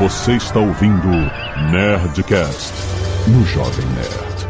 Você 0.00 0.32
está 0.32 0.58
ouvindo 0.58 1.08
Nerdcast 1.70 2.72
no 3.28 3.44
Jovem 3.44 3.84
Nerd. 3.88 4.48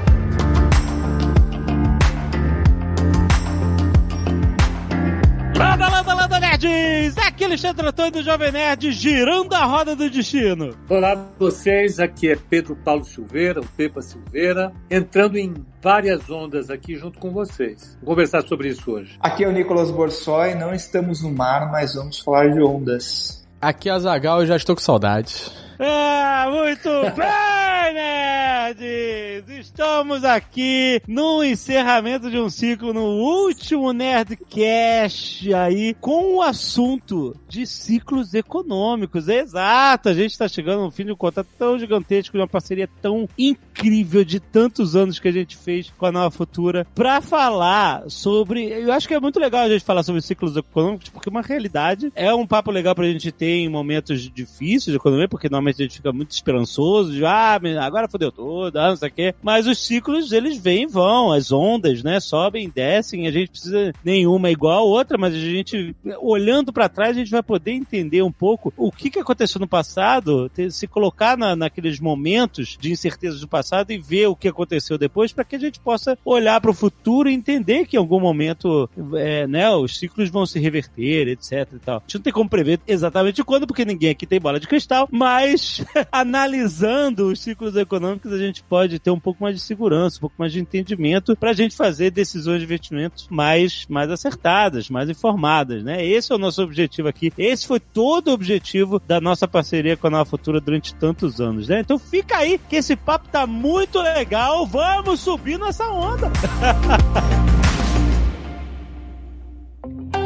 Landa, 5.58 5.88
landa, 5.88 6.14
landa, 6.14 6.38
nerds! 6.38 7.18
Aqui 7.18 7.42
é 7.42 7.46
Alexandre 7.48 7.88
Antônio 7.88 8.12
do 8.12 8.22
Jovem 8.22 8.52
Nerd, 8.52 8.92
girando 8.92 9.52
a 9.54 9.64
roda 9.64 9.96
do 9.96 10.08
destino. 10.08 10.72
Olá 10.88 11.16
vocês, 11.36 11.98
aqui 11.98 12.30
é 12.30 12.36
Pedro 12.36 12.76
Paulo 12.76 13.04
Silveira, 13.04 13.60
o 13.60 13.66
Pepa 13.66 14.00
Silveira, 14.02 14.72
entrando 14.88 15.36
em 15.36 15.52
várias 15.82 16.30
ondas 16.30 16.70
aqui 16.70 16.94
junto 16.94 17.18
com 17.18 17.32
vocês. 17.32 17.98
Vou 18.00 18.14
conversar 18.14 18.42
sobre 18.42 18.68
isso 18.68 18.88
hoje. 18.88 19.16
Aqui 19.18 19.42
é 19.42 19.48
o 19.48 19.52
Nicolas 19.52 19.90
Borsoi, 19.90 20.54
não 20.54 20.72
estamos 20.72 21.24
no 21.24 21.32
mar, 21.32 21.72
mas 21.72 21.96
vamos 21.96 22.20
falar 22.20 22.50
de 22.50 22.62
ondas. 22.62 23.39
Aqui 23.62 23.90
é 23.90 23.92
a 23.92 23.98
Zagal, 23.98 24.40
eu 24.40 24.46
já 24.46 24.56
estou 24.56 24.74
com 24.74 24.80
saudade. 24.80 25.52
Ah, 25.82 26.46
muito 26.50 26.90
bem, 27.16 27.94
nerds! 27.94 29.48
Estamos 29.48 30.24
aqui 30.24 31.00
no 31.08 31.42
encerramento 31.42 32.30
de 32.30 32.38
um 32.38 32.50
ciclo, 32.50 32.92
no 32.92 33.00
último 33.02 33.90
Nerdcast 33.90 35.54
aí, 35.54 35.94
com 35.94 36.34
o 36.34 36.42
assunto 36.42 37.34
de 37.48 37.66
ciclos 37.66 38.34
econômicos. 38.34 39.26
É 39.26 39.38
exato, 39.38 40.10
a 40.10 40.12
gente 40.12 40.32
está 40.32 40.46
chegando 40.46 40.82
no 40.82 40.90
fim 40.90 41.06
de 41.06 41.12
um 41.12 41.16
contrato 41.16 41.48
tão 41.58 41.78
gigantesco, 41.78 42.36
de 42.36 42.42
uma 42.42 42.48
parceria 42.48 42.88
tão 43.00 43.26
incrível 43.38 44.22
de 44.22 44.38
tantos 44.38 44.94
anos 44.94 45.18
que 45.18 45.28
a 45.28 45.32
gente 45.32 45.56
fez 45.56 45.90
com 45.96 46.04
a 46.04 46.12
Nova 46.12 46.30
Futura, 46.30 46.86
para 46.94 47.22
falar 47.22 48.04
sobre. 48.08 48.66
Eu 48.66 48.92
acho 48.92 49.08
que 49.08 49.14
é 49.14 49.20
muito 49.20 49.40
legal 49.40 49.62
a 49.62 49.68
gente 49.70 49.84
falar 49.84 50.02
sobre 50.02 50.20
ciclos 50.20 50.54
econômicos, 50.54 51.08
porque 51.08 51.30
uma 51.30 51.40
realidade 51.40 52.12
é 52.14 52.34
um 52.34 52.46
papo 52.46 52.70
legal 52.70 52.94
pra 52.94 53.06
gente 53.06 53.32
ter 53.32 53.60
em 53.60 53.68
momentos 53.70 54.30
difíceis 54.30 54.92
de 54.92 54.96
economia, 54.96 55.26
porque 55.26 55.48
normalmente 55.48 55.69
a 55.78 55.82
gente 55.82 55.96
fica 55.96 56.12
muito 56.12 56.32
esperançoso, 56.32 57.12
de 57.12 57.24
ah, 57.24 57.60
agora 57.80 58.08
fodeu 58.08 58.32
tudo, 58.32 58.78
ah, 58.78 58.88
não 58.88 58.96
sei 58.96 59.08
o 59.08 59.12
quê. 59.12 59.34
Mas 59.42 59.66
os 59.66 59.78
ciclos, 59.78 60.32
eles 60.32 60.58
vêm 60.58 60.84
e 60.84 60.86
vão, 60.86 61.32
as 61.32 61.52
ondas, 61.52 62.02
né, 62.02 62.20
sobem, 62.20 62.70
descem, 62.74 63.26
a 63.26 63.30
gente 63.30 63.50
precisa 63.50 63.92
nenhuma 64.04 64.48
é 64.48 64.52
igual 64.52 64.78
a 64.78 64.82
outra, 64.82 65.18
mas 65.18 65.34
a 65.34 65.38
gente, 65.38 65.94
olhando 66.20 66.72
para 66.72 66.88
trás, 66.88 67.16
a 67.16 67.20
gente 67.20 67.30
vai 67.30 67.42
poder 67.42 67.72
entender 67.72 68.22
um 68.22 68.32
pouco 68.32 68.72
o 68.76 68.90
que, 68.90 69.10
que 69.10 69.18
aconteceu 69.18 69.60
no 69.60 69.68
passado, 69.68 70.50
se 70.70 70.86
colocar 70.86 71.36
na, 71.36 71.54
naqueles 71.54 72.00
momentos 72.00 72.76
de 72.80 72.90
incerteza 72.90 73.38
do 73.38 73.48
passado 73.48 73.90
e 73.90 73.98
ver 73.98 74.26
o 74.26 74.36
que 74.36 74.48
aconteceu 74.48 74.98
depois, 74.98 75.32
para 75.32 75.44
que 75.44 75.56
a 75.56 75.58
gente 75.58 75.80
possa 75.80 76.18
olhar 76.24 76.60
para 76.60 76.70
o 76.70 76.74
futuro 76.74 77.28
e 77.28 77.34
entender 77.34 77.86
que 77.86 77.96
em 77.96 77.98
algum 77.98 78.20
momento, 78.20 78.88
é, 79.14 79.46
né, 79.46 79.70
os 79.70 79.98
ciclos 79.98 80.30
vão 80.30 80.46
se 80.46 80.58
reverter, 80.58 81.28
etc 81.28 81.68
e 81.74 81.78
tal. 81.78 81.96
A 81.98 82.00
gente 82.00 82.14
não 82.16 82.22
tem 82.22 82.32
como 82.32 82.50
prever 82.50 82.80
exatamente 82.86 83.42
quando, 83.44 83.66
porque 83.66 83.84
ninguém 83.84 84.10
aqui 84.10 84.26
tem 84.26 84.40
bola 84.40 84.60
de 84.60 84.68
cristal, 84.68 85.08
mas 85.10 85.59
analisando 86.10 87.28
os 87.28 87.40
ciclos 87.40 87.76
econômicos, 87.76 88.32
a 88.32 88.38
gente 88.38 88.62
pode 88.62 88.98
ter 88.98 89.10
um 89.10 89.20
pouco 89.20 89.42
mais 89.42 89.56
de 89.56 89.60
segurança, 89.60 90.18
um 90.18 90.20
pouco 90.20 90.36
mais 90.38 90.52
de 90.52 90.60
entendimento 90.60 91.36
para 91.36 91.50
a 91.50 91.54
gente 91.54 91.76
fazer 91.76 92.10
decisões 92.10 92.58
de 92.58 92.64
investimentos 92.64 93.26
mais, 93.30 93.86
mais 93.88 94.10
acertadas, 94.10 94.90
mais 94.90 95.08
informadas, 95.08 95.82
né? 95.82 96.04
Esse 96.04 96.32
é 96.32 96.34
o 96.34 96.38
nosso 96.38 96.62
objetivo 96.62 97.08
aqui. 97.08 97.32
Esse 97.36 97.66
foi 97.66 97.80
todo 97.80 98.28
o 98.28 98.32
objetivo 98.32 99.00
da 99.06 99.20
nossa 99.20 99.46
parceria 99.46 99.96
com 99.96 100.06
a 100.06 100.10
Nova 100.10 100.24
Futura 100.24 100.60
durante 100.60 100.94
tantos 100.94 101.40
anos, 101.40 101.68
né? 101.68 101.80
Então 101.80 101.98
fica 101.98 102.38
aí 102.38 102.58
que 102.68 102.76
esse 102.76 102.96
papo 102.96 103.28
tá 103.28 103.46
muito 103.46 104.00
legal. 104.00 104.66
Vamos 104.66 105.20
subir 105.20 105.58
nessa 105.58 105.88
onda. 105.90 106.30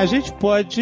A 0.00 0.06
gente 0.06 0.32
pode 0.32 0.80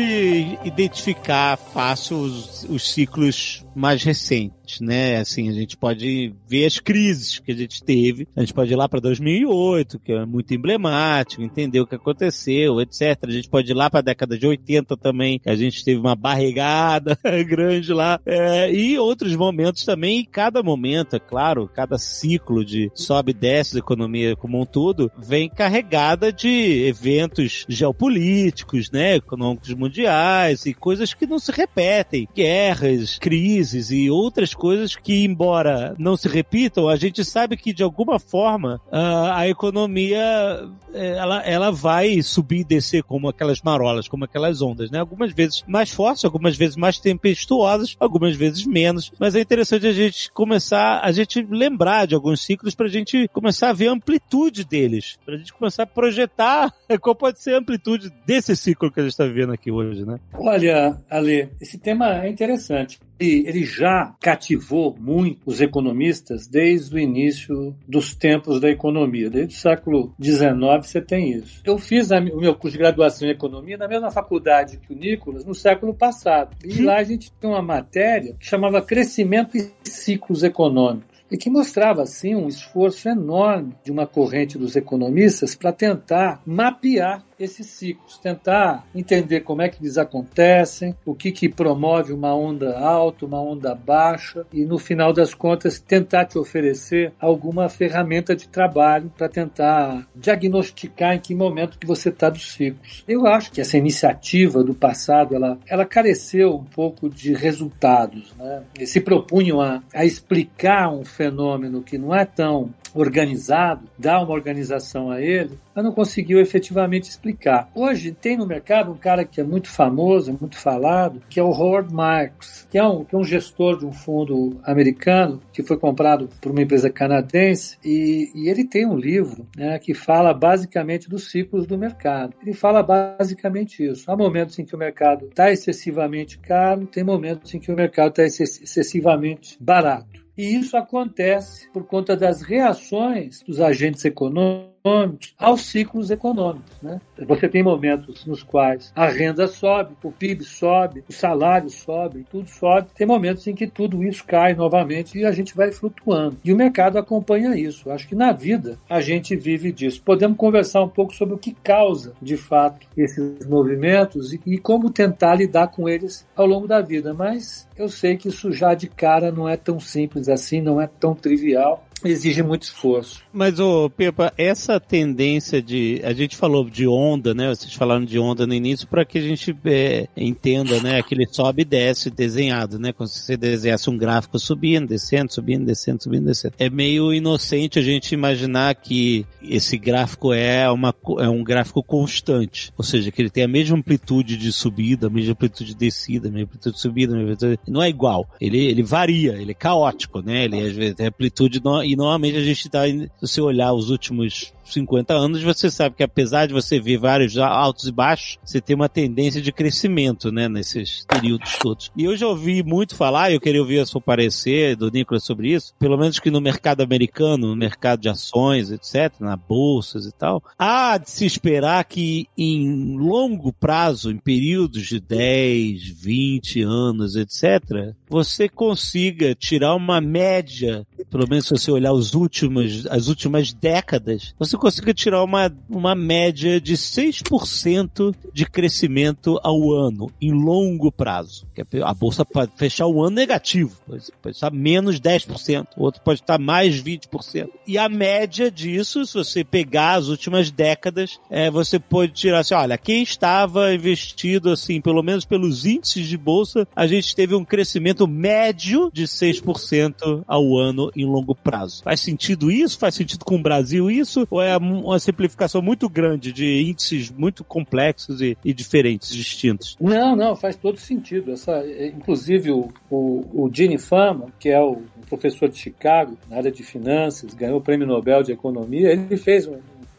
identificar 0.65 1.57
fácil 1.57 2.19
os, 2.19 2.63
os 2.71 2.93
ciclos 2.93 3.67
mais 3.75 4.05
recentes, 4.05 4.57
né? 4.81 5.17
Assim, 5.17 5.49
a 5.49 5.53
gente 5.53 5.77
pode 5.77 6.35
ver 6.47 6.67
as 6.67 6.79
crises 6.79 7.39
que 7.39 7.53
a 7.53 7.55
gente 7.55 7.83
teve. 7.83 8.29
A 8.37 8.41
gente 8.41 8.55
pode 8.55 8.73
ir 8.73 8.77
lá 8.77 8.89
para 8.89 9.01
2008, 9.01 9.99
que 9.99 10.13
é 10.13 10.25
muito 10.25 10.53
emblemático, 10.55 11.43
entender 11.43 11.81
o 11.81 11.87
que 11.87 11.95
aconteceu, 11.95 12.81
etc. 12.81 13.19
A 13.23 13.31
gente 13.31 13.49
pode 13.49 13.71
ir 13.71 13.75
lá 13.75 13.89
para 13.89 14.01
a 14.01 14.03
década 14.03 14.39
de 14.39 14.47
80 14.47 14.97
também, 14.97 15.39
que 15.39 15.49
a 15.49 15.57
gente 15.57 15.85
teve 15.85 15.99
uma 15.99 16.15
barrigada 16.15 17.19
grande 17.47 17.93
lá. 17.93 18.21
É, 18.27 18.73
e 18.73 18.99
outros 18.99 19.35
momentos 19.35 19.85
também. 19.85 20.21
E 20.21 20.27
cada 20.27 20.63
momento, 20.63 21.17
é 21.17 21.19
claro, 21.19 21.69
cada 21.69 21.99
ciclo 21.99 22.65
de 22.65 22.91
sobe 22.95 23.31
e 23.31 23.35
desce 23.35 23.75
da 23.75 23.81
economia 23.81 24.37
como 24.37 24.61
um 24.61 24.67
todo, 24.67 25.11
vem 25.19 25.49
carregada 25.49 26.33
de 26.33 26.85
eventos 26.87 27.65
geopolíticos, 27.69 28.91
né? 28.91 29.17
Econômicos 29.17 29.73
mundiais 29.75 30.67
e 30.67 30.75
coisas 30.75 31.15
que 31.15 31.27
não 31.27 31.39
se 31.39 31.53
repetem. 31.53 32.29
Guerras, 32.35 33.19
crises 33.19 33.91
e 33.91 34.11
outras 34.11 34.55
coisas 34.59 34.97
que, 34.97 35.25
embora 35.25 35.95
não 35.99 36.17
se 36.17 36.29
repitam, 36.29 36.89
a 36.89 36.97
gente 36.97 37.25
sabe 37.25 37.57
que 37.57 37.73
de 37.73 37.85
alguma 37.85 38.19
forma 38.19 38.81
a 38.91 39.49
economia 39.49 40.69
é, 40.93 41.11
ela, 41.17 41.43
ela 41.43 41.71
vai 41.71 42.21
subir 42.23 42.61
e 42.61 42.65
descer 42.65 43.05
como 43.05 43.29
aquelas 43.29 43.63
marolas, 43.63 44.09
como 44.09 44.25
aquelas 44.25 44.61
ondas, 44.61 44.91
né? 44.91 44.99
Algumas 44.99 45.33
vezes 45.33 45.63
mais 45.67 45.91
fortes, 45.91 46.25
algumas 46.25 46.57
vezes 46.57 46.77
mais 46.77 46.99
tempestuosas, 46.99 47.97
algumas 48.01 48.35
vezes 48.35 48.67
menos. 48.67 49.13
Mas 49.19 49.37
é 49.37 49.41
interessante 49.41 49.87
a 49.87 49.93
gente 49.93 50.31
começar, 50.33 51.01
a 51.03 51.13
gente 51.13 51.47
lembrar 51.49 52.07
de 52.07 52.17
alguns 52.17 52.41
ciclos 52.45 52.75
para 52.75 52.87
a 52.87 52.91
gente 52.91 53.29
começar 53.29 53.71
a 53.71 53.73
ver 53.73 53.89
a 53.89 53.93
amplitude 53.93 54.65
deles, 54.65 55.19
para 55.25 55.35
a 55.35 55.39
gente 55.39 55.53
começar 55.53 55.85
a 55.85 55.87
projetar 55.87 56.75
qual 57.01 57.15
pode 57.15 57.41
ser 57.41 57.55
a 57.55 57.59
amplitude 57.59 58.13
desse 58.27 58.57
ciclo 58.57 58.91
que 58.91 58.99
a 58.99 59.03
gente 59.05 59.13
está 59.13 59.25
vivendo 59.25 59.53
aqui 59.53 59.71
hoje, 59.71 60.05
né? 60.05 60.19
Olha, 60.35 60.99
Ale, 61.09 61.51
esse 61.61 61.79
tema 61.79 62.25
é 62.25 62.29
interessante. 62.29 62.99
E 63.21 63.45
ele 63.47 63.65
já 63.65 64.15
cativou 64.21 64.97
muito 64.99 65.41
os 65.45 65.61
economistas 65.61 66.47
desde 66.47 66.95
o 66.95 66.99
início 66.99 67.75
dos 67.87 68.15
tempos 68.15 68.61
da 68.61 68.71
economia. 68.71 69.29
Desde 69.31 69.55
o 69.55 69.59
século 69.59 70.15
XIX 70.23 70.53
você 70.83 71.01
tem 71.01 71.33
isso. 71.33 71.61
Eu 71.65 71.79
fiz 71.79 72.11
o 72.11 72.21
meu 72.21 72.55
curso 72.55 72.77
de 72.77 72.79
graduação 72.79 73.27
em 73.27 73.33
economia 73.33 73.77
na 73.77 73.89
mesma 73.89 74.11
faculdade 74.11 74.79
que 74.79 74.93
o 74.93 74.97
Nicolas 74.97 75.45
no 75.45 75.55
século 75.55 75.95
passado. 75.95 76.57
E 76.65 76.81
lá 76.83 76.99
a 76.99 77.05
gente 77.05 77.33
tinha 77.39 77.53
uma 77.53 77.63
matéria 77.63 78.35
que 78.39 78.47
chamava 78.47 78.83
Crescimento 78.83 79.57
e 79.57 79.71
Ciclos 79.83 80.43
Econômicos 80.43 81.19
e 81.31 81.37
que 81.37 81.51
mostrava 81.51 82.03
assim 82.03 82.35
um 82.35 82.49
esforço 82.49 83.09
enorme 83.09 83.75
de 83.85 83.93
uma 83.93 84.07
corrente 84.07 84.57
dos 84.57 84.77
economistas 84.77 85.55
para 85.55 85.73
tentar 85.73 86.41
mapear 86.47 87.23
esses 87.39 87.67
ciclos, 87.67 88.19
tentar 88.19 88.87
entender 88.95 89.41
como 89.41 89.63
é 89.63 89.69
que 89.69 89.83
eles 89.83 89.99
acontecem, 89.99 90.95
o 91.05 91.15
que, 91.15 91.31
que 91.31 91.49
promove 91.49 92.13
uma 92.13 92.35
onda 92.35 92.79
alta, 92.79 93.25
uma 93.25 93.41
onda 93.41 93.75
baixa 93.75 94.47
e 94.53 94.65
no 94.65 94.79
final 94.79 95.13
das 95.13 95.35
contas 95.35 95.79
tentar 95.79 96.25
te 96.27 96.39
oferecer 96.39 97.13
alguma 97.21 97.69
ferramenta 97.69 98.35
de 98.35 98.49
trabalho 98.49 99.13
para 99.17 99.29
tentar 99.29 100.07
diagnosticar 100.15 101.15
em 101.15 101.21
que 101.21 101.35
momento 101.35 101.79
que 101.79 101.87
você 101.87 102.09
está 102.09 102.29
dos 102.29 102.53
ciclos. 102.53 103.05
Eu 103.07 103.27
acho 103.27 103.53
que 103.53 103.61
essa 103.61 103.77
iniciativa 103.79 104.63
do 104.63 104.75
passado 104.75 105.35
ela, 105.35 105.59
ela 105.67 105.85
careceu 105.85 106.57
um 106.57 106.65
pouco 106.65 107.09
de 107.09 107.33
resultados, 107.35 108.35
né? 108.37 108.63
Eles 108.77 108.91
se 108.91 109.01
propunham 109.01 109.61
a, 109.61 109.83
a 109.95 110.05
explicar 110.05 110.91
um 110.91 111.05
fenômeno 111.05 111.83
que 111.83 111.97
não 111.97 112.15
é 112.15 112.25
tão 112.25 112.75
organizado, 112.95 113.89
dar 113.99 114.21
uma 114.23 114.33
organização 114.33 115.11
a 115.11 115.21
ele, 115.21 115.59
mas 115.75 115.85
não 115.85 115.93
conseguiu 115.93 116.41
efetivamente 116.41 117.09
explicar. 117.09 117.71
Hoje 117.75 118.13
tem 118.13 118.37
no 118.37 118.47
mercado 118.47 118.91
um 118.91 118.97
cara 118.97 119.25
que 119.25 119.41
é 119.41 119.45
muito 119.45 119.69
famoso, 119.69 120.37
muito 120.39 120.57
falado, 120.57 121.23
que 121.29 121.39
é 121.39 121.43
o 121.43 121.51
Howard 121.51 121.93
Marks, 121.93 122.67
que 122.71 122.79
é 122.79 122.85
um, 122.85 123.05
que 123.05 123.15
é 123.15 123.19
um 123.19 123.25
gestor 123.25 123.79
de 123.79 123.87
um 123.87 123.93
fundo 123.93 124.61
americano 124.65 125.41
que 125.53 125.63
foi 125.63 125.77
comprado 125.77 126.29
por 126.41 126.53
uma 126.53 126.63
empresa 126.63 126.91
canadense 126.91 127.79
e, 127.85 128.31
e 128.35 128.49
ele 128.49 128.65
tem 128.65 128.87
um 128.87 128.97
livro 128.97 129.47
né, 129.57 129.79
que 129.79 129.95
fala 129.95 130.33
basicamente 130.35 131.09
dos 131.09 131.31
ciclos 131.31 131.67
do 131.67 131.79
mercado. 131.79 132.35
Ele 132.43 132.53
fala 132.53 132.83
basicamente 132.83 133.85
isso. 133.85 134.11
Há 134.11 134.17
momentos 134.17 134.59
em 134.59 134.65
que 134.65 134.75
o 134.75 134.79
mercado 134.79 135.27
está 135.27 135.51
excessivamente 135.51 136.39
caro, 136.39 136.87
tem 136.87 137.05
momentos 137.05 137.55
em 137.55 137.59
que 137.59 137.73
o 137.73 137.77
mercado 137.77 138.11
está 138.11 138.25
excessivamente 138.25 139.57
barato. 139.61 140.28
E 140.39 140.55
isso 140.55 140.77
acontece 140.77 141.69
por 141.73 141.85
conta 141.85 142.17
das 142.17 142.43
reações 142.43 143.43
dos 143.43 143.61
agentes 143.61 144.05
econômicos 144.05 144.78
econômicos 144.89 145.35
aos 145.39 145.63
ciclos 145.67 146.11
econômicos. 146.11 146.77
Né? 146.83 147.01
Você 147.27 147.49
tem 147.49 147.63
momentos 147.63 148.25
nos 148.25 148.43
quais 148.43 148.93
a 148.95 149.07
renda 149.07 149.47
sobe, 149.47 149.95
o 150.03 150.11
PIB 150.11 150.45
sobe, 150.45 151.05
o 151.09 151.13
salário 151.13 151.69
sobe, 151.71 152.27
tudo 152.31 152.49
sobe. 152.49 152.89
Tem 152.95 153.07
momentos 153.07 153.47
em 153.47 153.55
que 153.55 153.67
tudo 153.67 154.03
isso 154.03 154.25
cai 154.25 154.55
novamente 154.55 155.19
e 155.19 155.25
a 155.25 155.33
gente 155.33 155.55
vai 155.55 155.73
flutuando. 155.73 156.37
E 156.45 156.53
o 156.53 156.57
mercado 156.57 156.99
acompanha 156.99 157.57
isso. 157.57 157.91
Acho 157.91 158.09
que 158.09 158.15
na 158.15 158.33
vida 158.33 158.79
a 158.89 159.01
gente 159.01 159.37
vive 159.37 159.73
disso. 159.73 160.03
Podemos 160.03 160.37
conversar 160.37 160.83
um 160.83 160.89
pouco 160.89 161.15
sobre 161.15 161.35
o 161.35 161.39
que 161.39 161.53
causa, 161.53 162.15
de 162.21 162.37
fato, 162.37 162.87
esses 162.97 163.47
movimentos 163.47 164.33
e, 164.33 164.41
e 164.47 164.59
como 164.59 164.91
tentar 164.91 165.35
lidar 165.35 165.69
com 165.69 165.89
eles 165.89 166.27
ao 166.37 166.47
longo 166.47 166.67
da 166.67 166.81
vida. 166.81 167.13
Mas 167.13 167.69
eu 167.77 167.89
sei 167.89 168.17
que 168.17 168.29
isso 168.29 168.53
já 168.53 168.75
de 168.75 168.89
cara 168.89 169.31
não 169.31 169.49
é 169.49 169.57
tão 169.57 169.79
simples 169.79 170.29
assim, 170.29 170.61
não 170.61 170.81
é 170.81 170.87
tão 170.87 171.15
trivial. 171.15 171.85
Exige 172.05 172.43
muito 172.43 172.63
esforço. 172.63 173.23
Mas, 173.33 173.59
ô, 173.59 173.91
Pepa, 173.91 174.33
essa 174.37 174.79
tendência 174.79 175.61
de. 175.63 176.01
A 176.05 176.13
gente 176.13 176.37
falou 176.37 176.69
de 176.69 176.87
onda, 176.87 177.35
né? 177.35 177.49
Vocês 177.49 177.75
falaram 177.75 178.05
de 178.05 178.19
onda 178.19 178.47
no 178.47 178.55
início 178.55 178.87
para 178.87 179.05
que 179.05 179.19
a 179.19 179.23
gente 179.23 179.57
é, 179.65 180.09
entenda, 180.17 180.81
né? 180.81 180.99
Aquele 180.99 181.27
sobe 181.27 181.63
e 181.63 181.65
desce 181.65 182.11
desenhado, 182.11 182.79
né? 182.79 182.93
Como 182.93 183.09
se 183.09 183.21
você 183.21 183.37
desenhasse 183.37 183.89
um 183.91 183.97
gráfico 183.97 184.39
subindo, 184.39 184.89
descendo, 184.89 185.33
subindo, 185.33 185.65
descendo, 185.65 186.03
subindo, 186.03 186.27
descendo. 186.27 186.55
É 186.59 186.71
meio 186.71 187.13
inocente 187.13 187.79
a 187.79 187.83
gente 187.83 188.13
imaginar 188.13 188.75
que 188.75 189.27
esse 189.43 189.77
gráfico 189.79 190.33
é, 190.33 190.71
uma, 190.71 190.95
é 191.19 191.29
um 191.29 191.43
gráfico 191.43 191.83
constante. 191.83 192.73
Ou 192.77 192.85
seja, 192.85 193.11
que 193.11 193.21
ele 193.21 193.31
tem 193.31 193.45
a 193.45 193.49
mesma 193.49 193.77
amplitude 193.77 194.37
de 194.37 194.53
subida, 194.53 195.07
a 195.07 195.11
mesma 195.11 195.33
amplitude 195.33 195.71
de 195.71 195.77
descida, 195.77 196.29
a 196.29 196.31
mesma 196.31 196.47
amplitude 196.47 196.75
de 196.75 196.81
subida, 196.81 197.13
a 197.13 197.17
mesma 197.17 197.33
amplitude... 197.33 197.61
Não 197.69 197.83
é 197.83 197.89
igual. 197.89 198.29
Ele, 198.41 198.59
ele 198.65 198.83
varia, 198.83 199.33
ele 199.33 199.53
é 199.53 199.55
caótico, 199.55 200.21
né? 200.21 200.45
Ele 200.45 200.61
às 200.61 200.73
vezes 200.73 200.95
tem 200.95 201.07
amplitude 201.07 201.61
e 201.89 201.97
normalmente 201.97 202.37
a 202.37 202.43
gente 202.43 202.67
está, 202.67 202.87
se 202.87 203.11
você 203.21 203.41
olhar 203.41 203.73
os 203.73 203.89
últimos 203.89 204.53
50 204.73 205.15
anos, 205.15 205.43
você 205.43 205.71
sabe 205.71 205.97
que 205.97 206.03
apesar 206.03 206.47
de 206.47 206.55
você 206.55 206.81
ver 206.81 206.99
vários 206.99 207.37
altos 207.39 207.87
e 207.87 207.93
baixos, 207.93 208.39
você 208.45 208.61
tem 208.61 208.75
uma 208.75 208.89
tendência 208.89 209.41
de 209.41 209.53
crescimento, 209.53 210.31
né, 210.31 210.49
nesses 210.49 211.05
períodos 211.07 211.57
todos. 211.59 211.91
E 211.97 212.05
eu 212.05 212.17
já 212.17 212.27
ouvi 212.27 212.63
muito 212.63 212.95
falar, 212.95 213.33
eu 213.33 213.41
queria 213.41 213.61
ouvir 213.61 213.81
a 213.81 213.87
sua 213.87 214.01
parecer 214.01 214.77
do 214.77 214.91
Nicolas 214.91 215.25
sobre 215.25 215.53
isso, 215.53 215.75
pelo 215.79 215.97
menos 215.97 216.19
que 216.19 216.31
no 216.31 216.41
mercado 216.41 216.83
americano, 216.83 217.49
no 217.49 217.57
mercado 217.57 218.01
de 218.01 218.09
ações, 218.09 218.71
etc., 218.71 219.13
na 219.21 219.37
bolsas 219.37 220.07
e 220.07 220.13
tal, 220.13 220.43
há 220.59 220.99
de 220.99 221.11
se 221.11 221.25
esperar 221.25 221.85
que 221.85 222.27
em 222.37 222.97
longo 222.97 223.53
prazo, 223.53 224.11
em 224.11 224.19
períodos 224.19 224.87
de 224.87 225.01
10, 225.01 225.89
20 225.89 226.63
anos, 226.63 227.17
etc., 227.17 227.95
você 228.09 228.49
consiga 228.49 229.35
tirar 229.35 229.75
uma 229.75 230.01
média, 230.01 230.87
pelo 231.11 231.29
menos 231.29 231.47
se 231.47 231.51
você 231.51 231.71
olhar 231.71 231.93
os 231.93 232.15
últimos, 232.15 232.87
as 232.87 233.09
últimas 233.09 233.53
décadas, 233.53 234.35
você 234.39 234.57
consiga 234.59 234.93
tirar 234.93 235.23
uma, 235.23 235.53
uma 235.69 235.95
média 235.95 236.61
de 236.61 236.75
6% 236.75 238.15
de 238.33 238.47
crescimento 238.47 239.39
ao 239.43 239.73
ano, 239.73 240.11
em 240.21 240.33
longo 240.33 240.91
prazo. 240.93 241.47
A 241.83 241.95
bolsa 241.95 242.25
pode 242.25 242.53
fechar 242.57 242.87
o 242.87 243.03
ano 243.03 243.17
negativo, 243.17 243.77
pode 244.23 244.37
estar 244.37 244.53
menos 244.53 245.01
10%, 245.01 245.67
o 245.77 245.83
outro 245.83 246.01
pode 246.03 246.21
estar 246.21 246.39
mais 246.39 246.83
20%. 246.83 247.49
E 247.67 247.79
a 247.79 247.89
média 247.89 248.51
disso, 248.51 249.05
se 249.05 249.15
você 249.15 249.45
pegar 249.45 249.95
as 249.95 250.09
últimas 250.09 250.51
décadas, 250.51 251.19
é, 251.31 251.51
você 251.51 251.79
pode 251.79 252.13
tirar 252.13 252.41
assim, 252.41 252.55
olha, 252.55 252.79
quem 252.79 253.03
estava 253.03 253.75
investido 253.75 254.51
assim, 254.51 254.81
pelo 254.81 255.03
menos 255.03 255.25
pelos 255.25 255.65
índices 255.65 256.07
de 256.07 256.17
bolsa, 256.17 256.67
a 256.75 256.87
gente 256.87 257.15
teve 257.15 257.35
um 257.35 257.45
crescimento 257.45 258.07
médio 258.07 258.91
de 258.93 259.05
6% 259.05 260.23
ao 260.27 260.57
ano 260.57 260.91
em 260.97 261.05
longo 261.05 261.35
prazo. 261.35 261.83
Faz 261.83 262.01
sentido 262.01 262.51
isso? 262.51 262.79
Faz 262.79 262.95
sentido 262.95 263.25
com 263.25 263.37
o 263.37 263.43
Brasil 263.43 263.91
isso? 263.91 264.27
Ou 264.31 264.43
é 264.43 264.48
uma 264.57 264.99
simplificação 264.99 265.61
muito 265.61 265.89
grande 265.89 266.33
de 266.33 266.63
índices 266.63 267.11
muito 267.11 267.45
complexos 267.45 268.21
e, 268.21 268.37
e 268.45 268.53
diferentes, 268.53 269.15
distintos? 269.15 269.77
Não, 269.81 270.17
não, 270.17 270.35
faz 270.37 270.57
todo 270.57 270.79
sentido. 270.79 271.33
Essa, 271.33 271.65
inclusive 271.95 272.51
o, 272.51 272.69
o, 272.91 273.45
o 273.45 273.51
Gene 273.53 273.79
Fama, 273.79 274.27
que 274.39 274.49
é 274.49 274.61
o 274.61 274.83
professor 275.09 275.49
de 275.49 275.59
Chicago, 275.59 276.17
na 276.29 276.37
área 276.37 276.51
de 276.51 276.63
finanças, 276.63 277.35
ganhou 277.35 277.59
o 277.59 277.63
prêmio 277.63 277.87
Nobel 277.87 278.23
de 278.23 278.33
Economia, 278.33 278.93
ele 278.93 279.17
fez 279.17 279.47
um, 279.47 279.59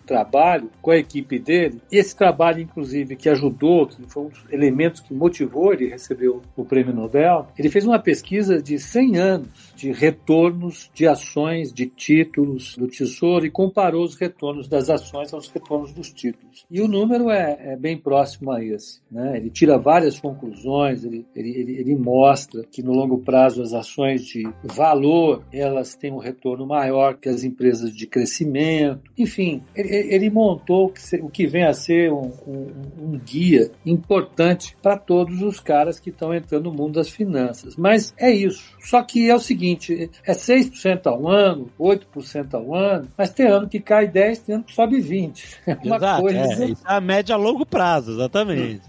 trabalho 0.10 0.72
com 0.82 0.90
a 0.90 0.98
equipe 0.98 1.38
dele. 1.38 1.80
Esse 1.92 2.16
trabalho, 2.16 2.60
inclusive, 2.60 3.16
que 3.16 3.30
ajudou, 3.30 3.86
que 3.86 4.02
foi 4.08 4.24
um 4.24 4.30
dos 4.30 4.44
elementos 4.52 5.02
que 5.02 5.14
motivou 5.14 5.72
ele 5.72 5.86
a 5.86 5.92
receber 5.92 6.30
o 6.30 6.66
prêmio 6.66 6.92
Nobel, 6.92 7.46
ele 7.56 7.70
fez 7.70 7.86
uma 7.86 8.00
pesquisa 8.00 8.60
de 8.60 8.80
100 8.80 9.18
anos 9.18 9.69
de 9.80 9.92
retornos 9.92 10.92
de 10.94 11.08
ações, 11.08 11.72
de 11.72 11.86
títulos 11.86 12.76
do 12.78 12.88
Tesouro 12.88 13.46
e 13.46 13.50
comparou 13.50 14.04
os 14.04 14.16
retornos 14.16 14.68
das 14.68 14.90
ações 14.90 15.34
aos 15.34 15.48
retornos 15.50 15.94
dos 15.94 16.12
títulos. 16.12 16.66
E 16.70 16.82
o 16.82 16.88
número 16.88 17.30
é, 17.30 17.58
é 17.60 17.76
bem 17.78 17.98
próximo 17.98 18.52
a 18.52 18.64
esse. 18.64 19.02
Né? 19.10 19.38
Ele 19.38 19.50
tira 19.50 19.78
várias 19.78 20.20
conclusões, 20.20 21.04
ele, 21.04 21.26
ele, 21.36 21.50
ele, 21.52 21.78
ele 21.78 21.96
mostra 21.96 22.64
que 22.70 22.84
no 22.84 22.92
longo 22.92 23.20
prazo 23.20 23.62
as 23.62 23.74
ações 23.74 24.26
de 24.26 24.44
valor 24.64 25.44
elas 25.52 25.96
têm 25.96 26.12
um 26.12 26.18
retorno 26.18 26.66
maior 26.66 27.18
que 27.18 27.30
as 27.30 27.44
empresas 27.44 27.96
de 27.96 28.06
crescimento. 28.06 29.10
Enfim, 29.18 29.64
ele, 29.74 30.14
ele 30.14 30.30
montou 30.30 30.94
o 31.22 31.30
que 31.30 31.48
vem 31.48 31.64
a 31.64 31.74
ser 31.74 32.12
um, 32.12 32.32
um, 32.46 32.68
um 33.00 33.20
guia 33.20 33.72
importante 33.86 34.76
para 34.82 34.98
todos 34.98 35.42
os 35.42 35.60
caras 35.60 36.00
que 36.00 36.10
estão 36.10 36.34
entrando 36.34 36.66
no 36.66 36.74
mundo 36.74 36.96
das 36.96 37.10
finanças. 37.10 37.76
Mas 37.76 38.14
é 38.18 38.32
isso. 38.32 38.76
Só 38.82 39.02
que 39.04 39.30
é 39.30 39.36
o 39.36 39.40
seguinte, 39.40 39.69
é 40.26 40.32
6% 40.32 41.08
ao 41.08 41.28
ano, 41.28 41.70
8% 41.80 42.54
ao 42.54 42.76
ano, 42.76 43.08
mas 43.18 43.30
tem 43.32 43.48
ano 43.48 43.68
que 43.68 43.80
cai 43.80 44.08
10, 44.08 44.40
tem 44.40 44.56
ano 44.56 44.64
que 44.64 44.74
sobe 44.74 45.00
20. 45.00 45.60
É 45.70 45.78
uma 45.84 45.98
Exato, 45.98 46.22
coisa... 46.22 46.40
É, 46.40 46.66
isso 46.66 46.84
é 46.88 46.94
a 46.94 47.00
média 47.02 47.36
a 47.36 47.38
longo 47.38 47.66
prazo, 47.66 48.12
exatamente. 48.12 48.82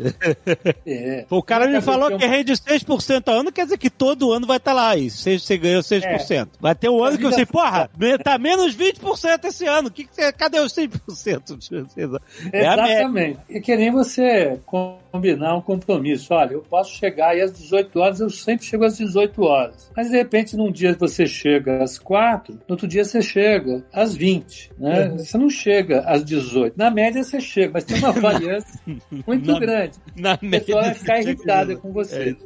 É. 0.86 1.26
O 1.30 1.42
cara 1.42 1.66
me 1.68 1.80
falou 1.80 2.16
que 2.16 2.26
rende 2.26 2.52
6% 2.52 3.28
ao 3.28 3.40
ano, 3.40 3.52
quer 3.52 3.64
dizer 3.64 3.78
que 3.78 3.90
todo 3.90 4.32
ano 4.32 4.46
vai 4.46 4.56
estar 4.56 4.70
tá 4.70 4.76
lá, 4.76 4.96
e 4.96 5.10
você 5.10 5.58
ganhou 5.58 5.82
6%. 5.82 6.30
É. 6.30 6.46
Vai 6.58 6.74
ter 6.74 6.88
um 6.88 7.02
ano 7.02 7.18
que 7.18 7.24
eu 7.24 7.32
sei, 7.32 7.44
porra, 7.44 7.90
tá 8.24 8.38
menos 8.38 8.74
20% 8.76 9.44
esse 9.44 9.66
ano, 9.66 9.90
que 9.90 10.08
cadê 10.36 10.58
os 10.58 10.72
6% 10.72 11.58
de 11.58 11.64
certeza? 11.64 12.20
É 12.52 12.60
Exatamente. 12.60 13.38
e 13.48 13.60
que 13.60 13.76
nem 13.76 13.90
você 13.90 14.58
combinar 14.66 15.56
um 15.56 15.60
compromisso. 15.60 16.32
Olha, 16.32 16.52
eu 16.52 16.62
posso 16.62 16.94
chegar 16.94 17.30
aí 17.30 17.40
às 17.40 17.52
18 17.52 17.98
horas, 17.98 18.20
eu 18.20 18.30
sempre 18.30 18.64
chego 18.64 18.84
às 18.84 18.96
18 18.96 19.42
horas. 19.42 19.90
Mas 19.96 20.10
de 20.10 20.16
repente, 20.16 20.56
num 20.70 20.72
dia 20.72 20.96
você 20.99 21.26
chega 21.26 21.82
às 21.82 21.99
4, 21.99 22.55
no 22.55 22.61
outro 22.69 22.87
dia 22.87 23.05
você 23.05 23.20
chega 23.20 23.84
às 23.93 24.14
20. 24.14 24.70
Né? 24.78 25.08
Uhum. 25.08 25.19
Você 25.19 25.37
não 25.37 25.50
chega 25.50 26.00
às 26.00 26.25
18. 26.25 26.78
Na 26.78 26.90
média 26.90 27.22
você 27.22 27.40
chega, 27.40 27.72
mas 27.75 27.84
tem 27.84 27.99
uma 27.99 28.12
variância 28.20 28.81
muito 29.26 29.52
na, 29.52 29.58
grande. 29.58 29.99
Na 30.17 30.32
a 30.32 30.38
pessoa 30.38 30.82
vai 30.82 30.94
ficar 30.94 31.20
irritada 31.20 31.76
com 31.76 31.93
você. 31.93 32.37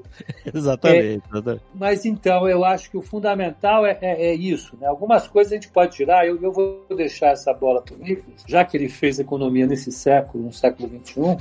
É, 0.47 0.57
exatamente, 0.57 1.07
é, 1.07 1.21
exatamente, 1.31 1.63
Mas 1.75 2.05
então, 2.05 2.49
eu 2.49 2.65
acho 2.65 2.91
que 2.91 2.97
o 2.97 3.03
fundamental 3.03 3.85
é, 3.85 3.99
é, 4.01 4.29
é 4.29 4.35
isso. 4.35 4.77
Né? 4.81 4.87
Algumas 4.87 5.29
coisas 5.29 5.53
a 5.53 5.57
gente 5.57 5.69
pode 5.69 5.95
tirar. 5.95 6.27
Eu, 6.27 6.41
eu 6.43 6.51
vou 6.51 6.87
deixar 6.97 7.29
essa 7.29 7.53
bola 7.53 7.83
para 7.83 7.95
o 7.95 7.99
Nicolas, 7.99 8.43
já 8.47 8.65
que 8.65 8.77
ele 8.77 8.89
fez 8.89 9.19
economia 9.19 9.67
nesse 9.67 9.93
século, 9.93 10.45
no 10.45 10.53
século 10.53 10.89
XXI. 10.89 11.37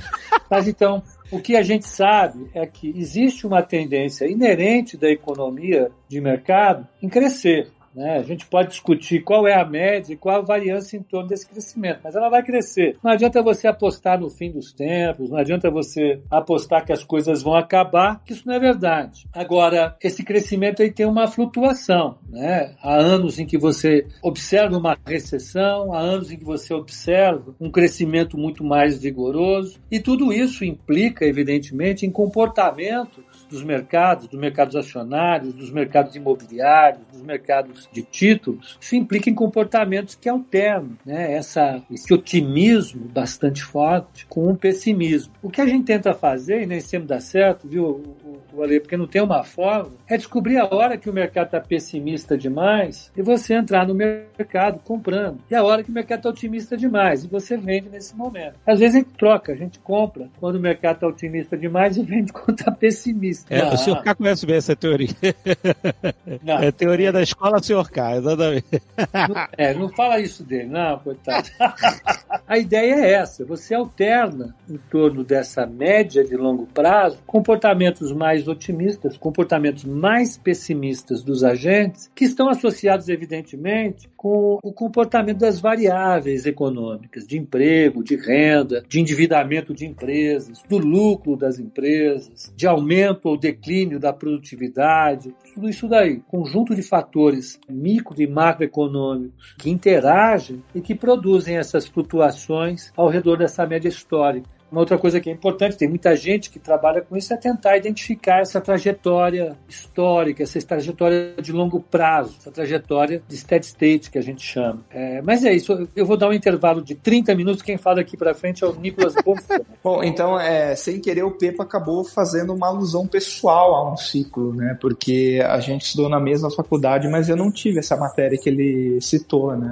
Mas 0.50 0.68
então, 0.68 1.02
o 1.34 1.40
que 1.40 1.56
a 1.56 1.62
gente 1.62 1.86
sabe 1.86 2.48
é 2.54 2.64
que 2.64 2.88
existe 2.96 3.44
uma 3.46 3.60
tendência 3.60 4.26
inerente 4.26 4.96
da 4.96 5.10
economia 5.10 5.90
de 6.08 6.20
mercado 6.20 6.86
em 7.02 7.08
crescer. 7.08 7.72
Né? 7.94 8.18
A 8.18 8.22
gente 8.22 8.46
pode 8.46 8.70
discutir 8.70 9.20
qual 9.20 9.46
é 9.46 9.54
a 9.54 9.64
média 9.64 10.12
e 10.12 10.16
qual 10.16 10.38
a 10.38 10.44
variância 10.44 10.96
em 10.96 11.02
torno 11.02 11.28
desse 11.28 11.48
crescimento, 11.48 12.00
mas 12.02 12.16
ela 12.16 12.28
vai 12.28 12.42
crescer. 12.42 12.96
Não 13.02 13.12
adianta 13.12 13.42
você 13.42 13.68
apostar 13.68 14.20
no 14.20 14.28
fim 14.28 14.50
dos 14.50 14.72
tempos, 14.72 15.30
não 15.30 15.38
adianta 15.38 15.70
você 15.70 16.20
apostar 16.30 16.84
que 16.84 16.92
as 16.92 17.04
coisas 17.04 17.42
vão 17.42 17.54
acabar, 17.54 18.22
que 18.24 18.32
isso 18.32 18.46
não 18.46 18.54
é 18.54 18.58
verdade. 18.58 19.26
Agora, 19.32 19.96
esse 20.02 20.24
crescimento 20.24 20.82
aí 20.82 20.90
tem 20.90 21.06
uma 21.06 21.28
flutuação. 21.28 22.18
Né? 22.28 22.74
Há 22.82 22.96
anos 22.96 23.38
em 23.38 23.46
que 23.46 23.56
você 23.56 24.06
observa 24.22 24.76
uma 24.76 24.96
recessão, 25.06 25.92
há 25.92 26.00
anos 26.00 26.32
em 26.32 26.36
que 26.36 26.44
você 26.44 26.74
observa 26.74 27.54
um 27.60 27.70
crescimento 27.70 28.36
muito 28.36 28.64
mais 28.64 29.00
vigoroso, 29.00 29.78
e 29.90 30.00
tudo 30.00 30.32
isso 30.32 30.64
implica, 30.64 31.24
evidentemente, 31.24 32.04
em 32.04 32.10
comportamentos 32.10 33.24
dos 33.48 33.62
mercados, 33.62 34.26
dos 34.26 34.40
mercados 34.40 34.74
acionários, 34.74 35.54
dos 35.54 35.70
mercados 35.70 36.16
imobiliários, 36.16 37.06
dos 37.12 37.22
mercados 37.22 37.83
de 37.92 38.02
títulos, 38.02 38.78
isso 38.80 38.96
implica 38.96 39.30
em 39.30 39.34
comportamentos 39.34 40.14
que 40.14 40.28
alternam 40.28 40.96
né, 41.04 41.34
essa, 41.34 41.82
esse 41.90 42.12
otimismo 42.12 43.06
bastante 43.06 43.62
forte 43.62 44.26
com 44.26 44.48
um 44.48 44.56
pessimismo. 44.56 45.32
O 45.42 45.50
que 45.50 45.60
a 45.60 45.66
gente 45.66 45.84
tenta 45.84 46.14
fazer, 46.14 46.62
e 46.62 46.66
nem 46.66 46.80
sempre 46.80 47.08
dá 47.08 47.20
certo, 47.20 47.68
viu, 47.68 48.16
Ale, 48.62 48.80
porque 48.80 48.96
não 48.96 49.06
tem 49.06 49.22
uma 49.22 49.42
fórmula, 49.42 49.96
é 50.08 50.16
descobrir 50.16 50.58
a 50.58 50.66
hora 50.66 50.96
que 50.96 51.10
o 51.10 51.12
mercado 51.12 51.46
está 51.46 51.60
pessimista 51.60 52.36
demais 52.36 53.10
e 53.16 53.22
você 53.22 53.54
entrar 53.54 53.86
no 53.86 53.94
mercado 53.94 54.80
comprando. 54.84 55.38
E 55.50 55.54
a 55.54 55.62
hora 55.62 55.82
que 55.82 55.90
o 55.90 55.94
mercado 55.94 56.18
está 56.18 56.28
otimista 56.28 56.76
demais 56.76 57.24
e 57.24 57.28
você 57.28 57.56
vende 57.56 57.88
nesse 57.88 58.16
momento. 58.16 58.54
Às 58.66 58.78
vezes 58.78 58.96
a 58.96 58.98
gente 58.98 59.10
troca, 59.16 59.52
a 59.52 59.56
gente 59.56 59.78
compra 59.78 60.28
quando 60.38 60.56
o 60.56 60.60
mercado 60.60 60.96
está 60.96 61.06
otimista 61.06 61.56
demais 61.56 61.96
e 61.98 62.02
vende 62.02 62.32
quando 62.32 62.58
está 62.58 62.70
pessimista. 62.70 63.52
É, 63.54 63.64
o 63.72 63.76
senhor 63.76 64.02
K 64.02 64.14
conhece 64.14 64.46
bem 64.46 64.56
essa 64.56 64.76
teoria. 64.76 65.08
Não. 66.42 66.58
É 66.58 66.68
a 66.68 66.72
teoria 66.72 67.12
da 67.12 67.22
escola 67.22 67.62
senhor 67.62 67.90
K, 67.90 68.16
exatamente. 68.16 68.82
Não, 68.96 69.48
é, 69.56 69.74
não 69.74 69.88
fala 69.88 70.20
isso 70.20 70.44
dele, 70.44 70.68
não, 70.68 70.98
coitado. 70.98 71.48
a 72.46 72.58
ideia 72.58 72.94
é 72.94 73.12
essa, 73.12 73.44
você 73.44 73.74
alterna 73.74 74.54
em 74.68 74.76
torno 74.90 75.24
dessa 75.24 75.66
média 75.66 76.24
de 76.24 76.36
longo 76.36 76.66
prazo 76.66 77.18
comportamentos 77.26 78.12
mais 78.12 78.43
mais 78.44 78.48
otimistas, 78.48 79.16
comportamentos 79.16 79.84
mais 79.84 80.36
pessimistas 80.36 81.22
dos 81.22 81.42
agentes, 81.42 82.10
que 82.14 82.24
estão 82.24 82.48
associados, 82.48 83.08
evidentemente, 83.08 84.08
com 84.16 84.58
o 84.62 84.72
comportamento 84.72 85.38
das 85.38 85.58
variáveis 85.58 86.46
econômicas, 86.46 87.26
de 87.26 87.38
emprego, 87.38 88.02
de 88.02 88.16
renda, 88.16 88.84
de 88.88 89.00
endividamento 89.00 89.74
de 89.74 89.86
empresas, 89.86 90.62
do 90.68 90.78
lucro 90.78 91.36
das 91.36 91.58
empresas, 91.58 92.52
de 92.56 92.66
aumento 92.66 93.28
ou 93.28 93.38
declínio 93.38 93.98
da 93.98 94.12
produtividade, 94.12 95.34
tudo 95.54 95.68
isso 95.68 95.88
daí, 95.88 96.20
conjunto 96.28 96.74
de 96.74 96.82
fatores 96.82 97.58
micro 97.68 98.20
e 98.20 98.26
macroeconômicos 98.26 99.54
que 99.58 99.70
interagem 99.70 100.62
e 100.74 100.80
que 100.80 100.94
produzem 100.94 101.56
essas 101.56 101.86
flutuações 101.86 102.92
ao 102.96 103.08
redor 103.08 103.38
dessa 103.38 103.66
média 103.66 103.88
histórica. 103.88 104.53
Uma 104.70 104.80
outra 104.80 104.98
coisa 104.98 105.20
que 105.20 105.30
é 105.30 105.32
importante, 105.32 105.76
tem 105.76 105.88
muita 105.88 106.16
gente 106.16 106.50
que 106.50 106.58
trabalha 106.58 107.00
com 107.00 107.16
isso, 107.16 107.32
é 107.32 107.36
tentar 107.36 107.76
identificar 107.76 108.40
essa 108.40 108.60
trajetória 108.60 109.56
histórica, 109.68 110.42
essa 110.42 110.60
trajetória 110.60 111.34
de 111.40 111.52
longo 111.52 111.80
prazo, 111.80 112.34
essa 112.40 112.50
trajetória 112.50 113.22
de 113.28 113.36
steady 113.36 113.66
state 113.66 114.10
que 114.10 114.18
a 114.18 114.22
gente 114.22 114.44
chama. 114.44 114.80
É, 114.90 115.22
mas 115.22 115.44
é 115.44 115.52
isso, 115.52 115.88
eu 115.94 116.04
vou 116.04 116.16
dar 116.16 116.28
um 116.28 116.32
intervalo 116.32 116.82
de 116.82 116.94
30 116.94 117.34
minutos, 117.34 117.62
quem 117.62 117.76
fala 117.76 118.00
aqui 118.00 118.16
para 118.16 118.34
frente 118.34 118.64
é 118.64 118.66
o 118.66 118.74
Nicolas 118.74 119.14
Bonfim. 119.24 119.64
Bom, 119.82 120.02
então, 120.02 120.38
é, 120.38 120.74
sem 120.74 121.00
querer, 121.00 121.22
o 121.22 121.30
Pepa 121.30 121.62
acabou 121.62 122.04
fazendo 122.04 122.52
uma 122.52 122.68
alusão 122.68 123.06
pessoal 123.06 123.74
a 123.74 123.92
um 123.92 123.96
ciclo, 123.96 124.54
né? 124.54 124.76
Porque 124.80 125.40
a 125.46 125.60
gente 125.60 125.82
estudou 125.82 126.08
na 126.08 126.18
mesma 126.18 126.50
faculdade, 126.50 127.06
mas 127.08 127.28
eu 127.28 127.36
não 127.36 127.50
tive 127.50 127.78
essa 127.78 127.96
matéria 127.96 128.38
que 128.38 128.48
ele 128.48 129.00
citou, 129.00 129.56
né? 129.56 129.70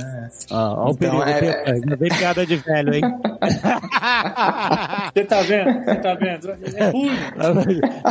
Ah, 0.51 0.75
então, 0.89 0.95
perigo, 0.95 1.23
é... 1.23 1.41
Pepa, 1.41 1.97
vem 1.97 2.11
piada 2.11 2.47
de 2.47 2.57
velho, 2.57 2.95
hein? 2.95 3.03
Você 5.15 5.25
tá 5.25 5.43
vendo? 5.43 5.85
Você 5.85 5.95
tá 5.97 6.15
vendo? 6.15 6.51
É 6.51 6.91
ruim. 6.91 7.11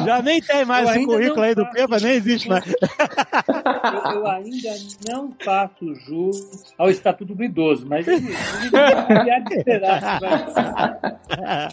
Já 0.06 0.22
nem 0.22 0.42
tem 0.42 0.66
mais 0.66 0.90
esse 0.90 1.06
currículo 1.06 1.42
aí 1.42 1.56
do 1.56 1.66
Pepa, 1.70 1.98
nem 2.00 2.14
existe 2.14 2.50
mais. 2.50 2.66
Eu, 2.68 4.12
eu, 4.14 4.28
ainda 4.28 4.70
não 5.10 5.34
faço 5.44 5.96
jus 5.96 6.74
ao 6.78 6.90
Estatuto 6.90 7.36
do 7.36 7.44
Idoso, 7.44 7.86
mas 7.88 8.08
ele, 8.08 8.28
ele 8.28 9.42
de 9.48 9.56
esperar. 9.56 10.20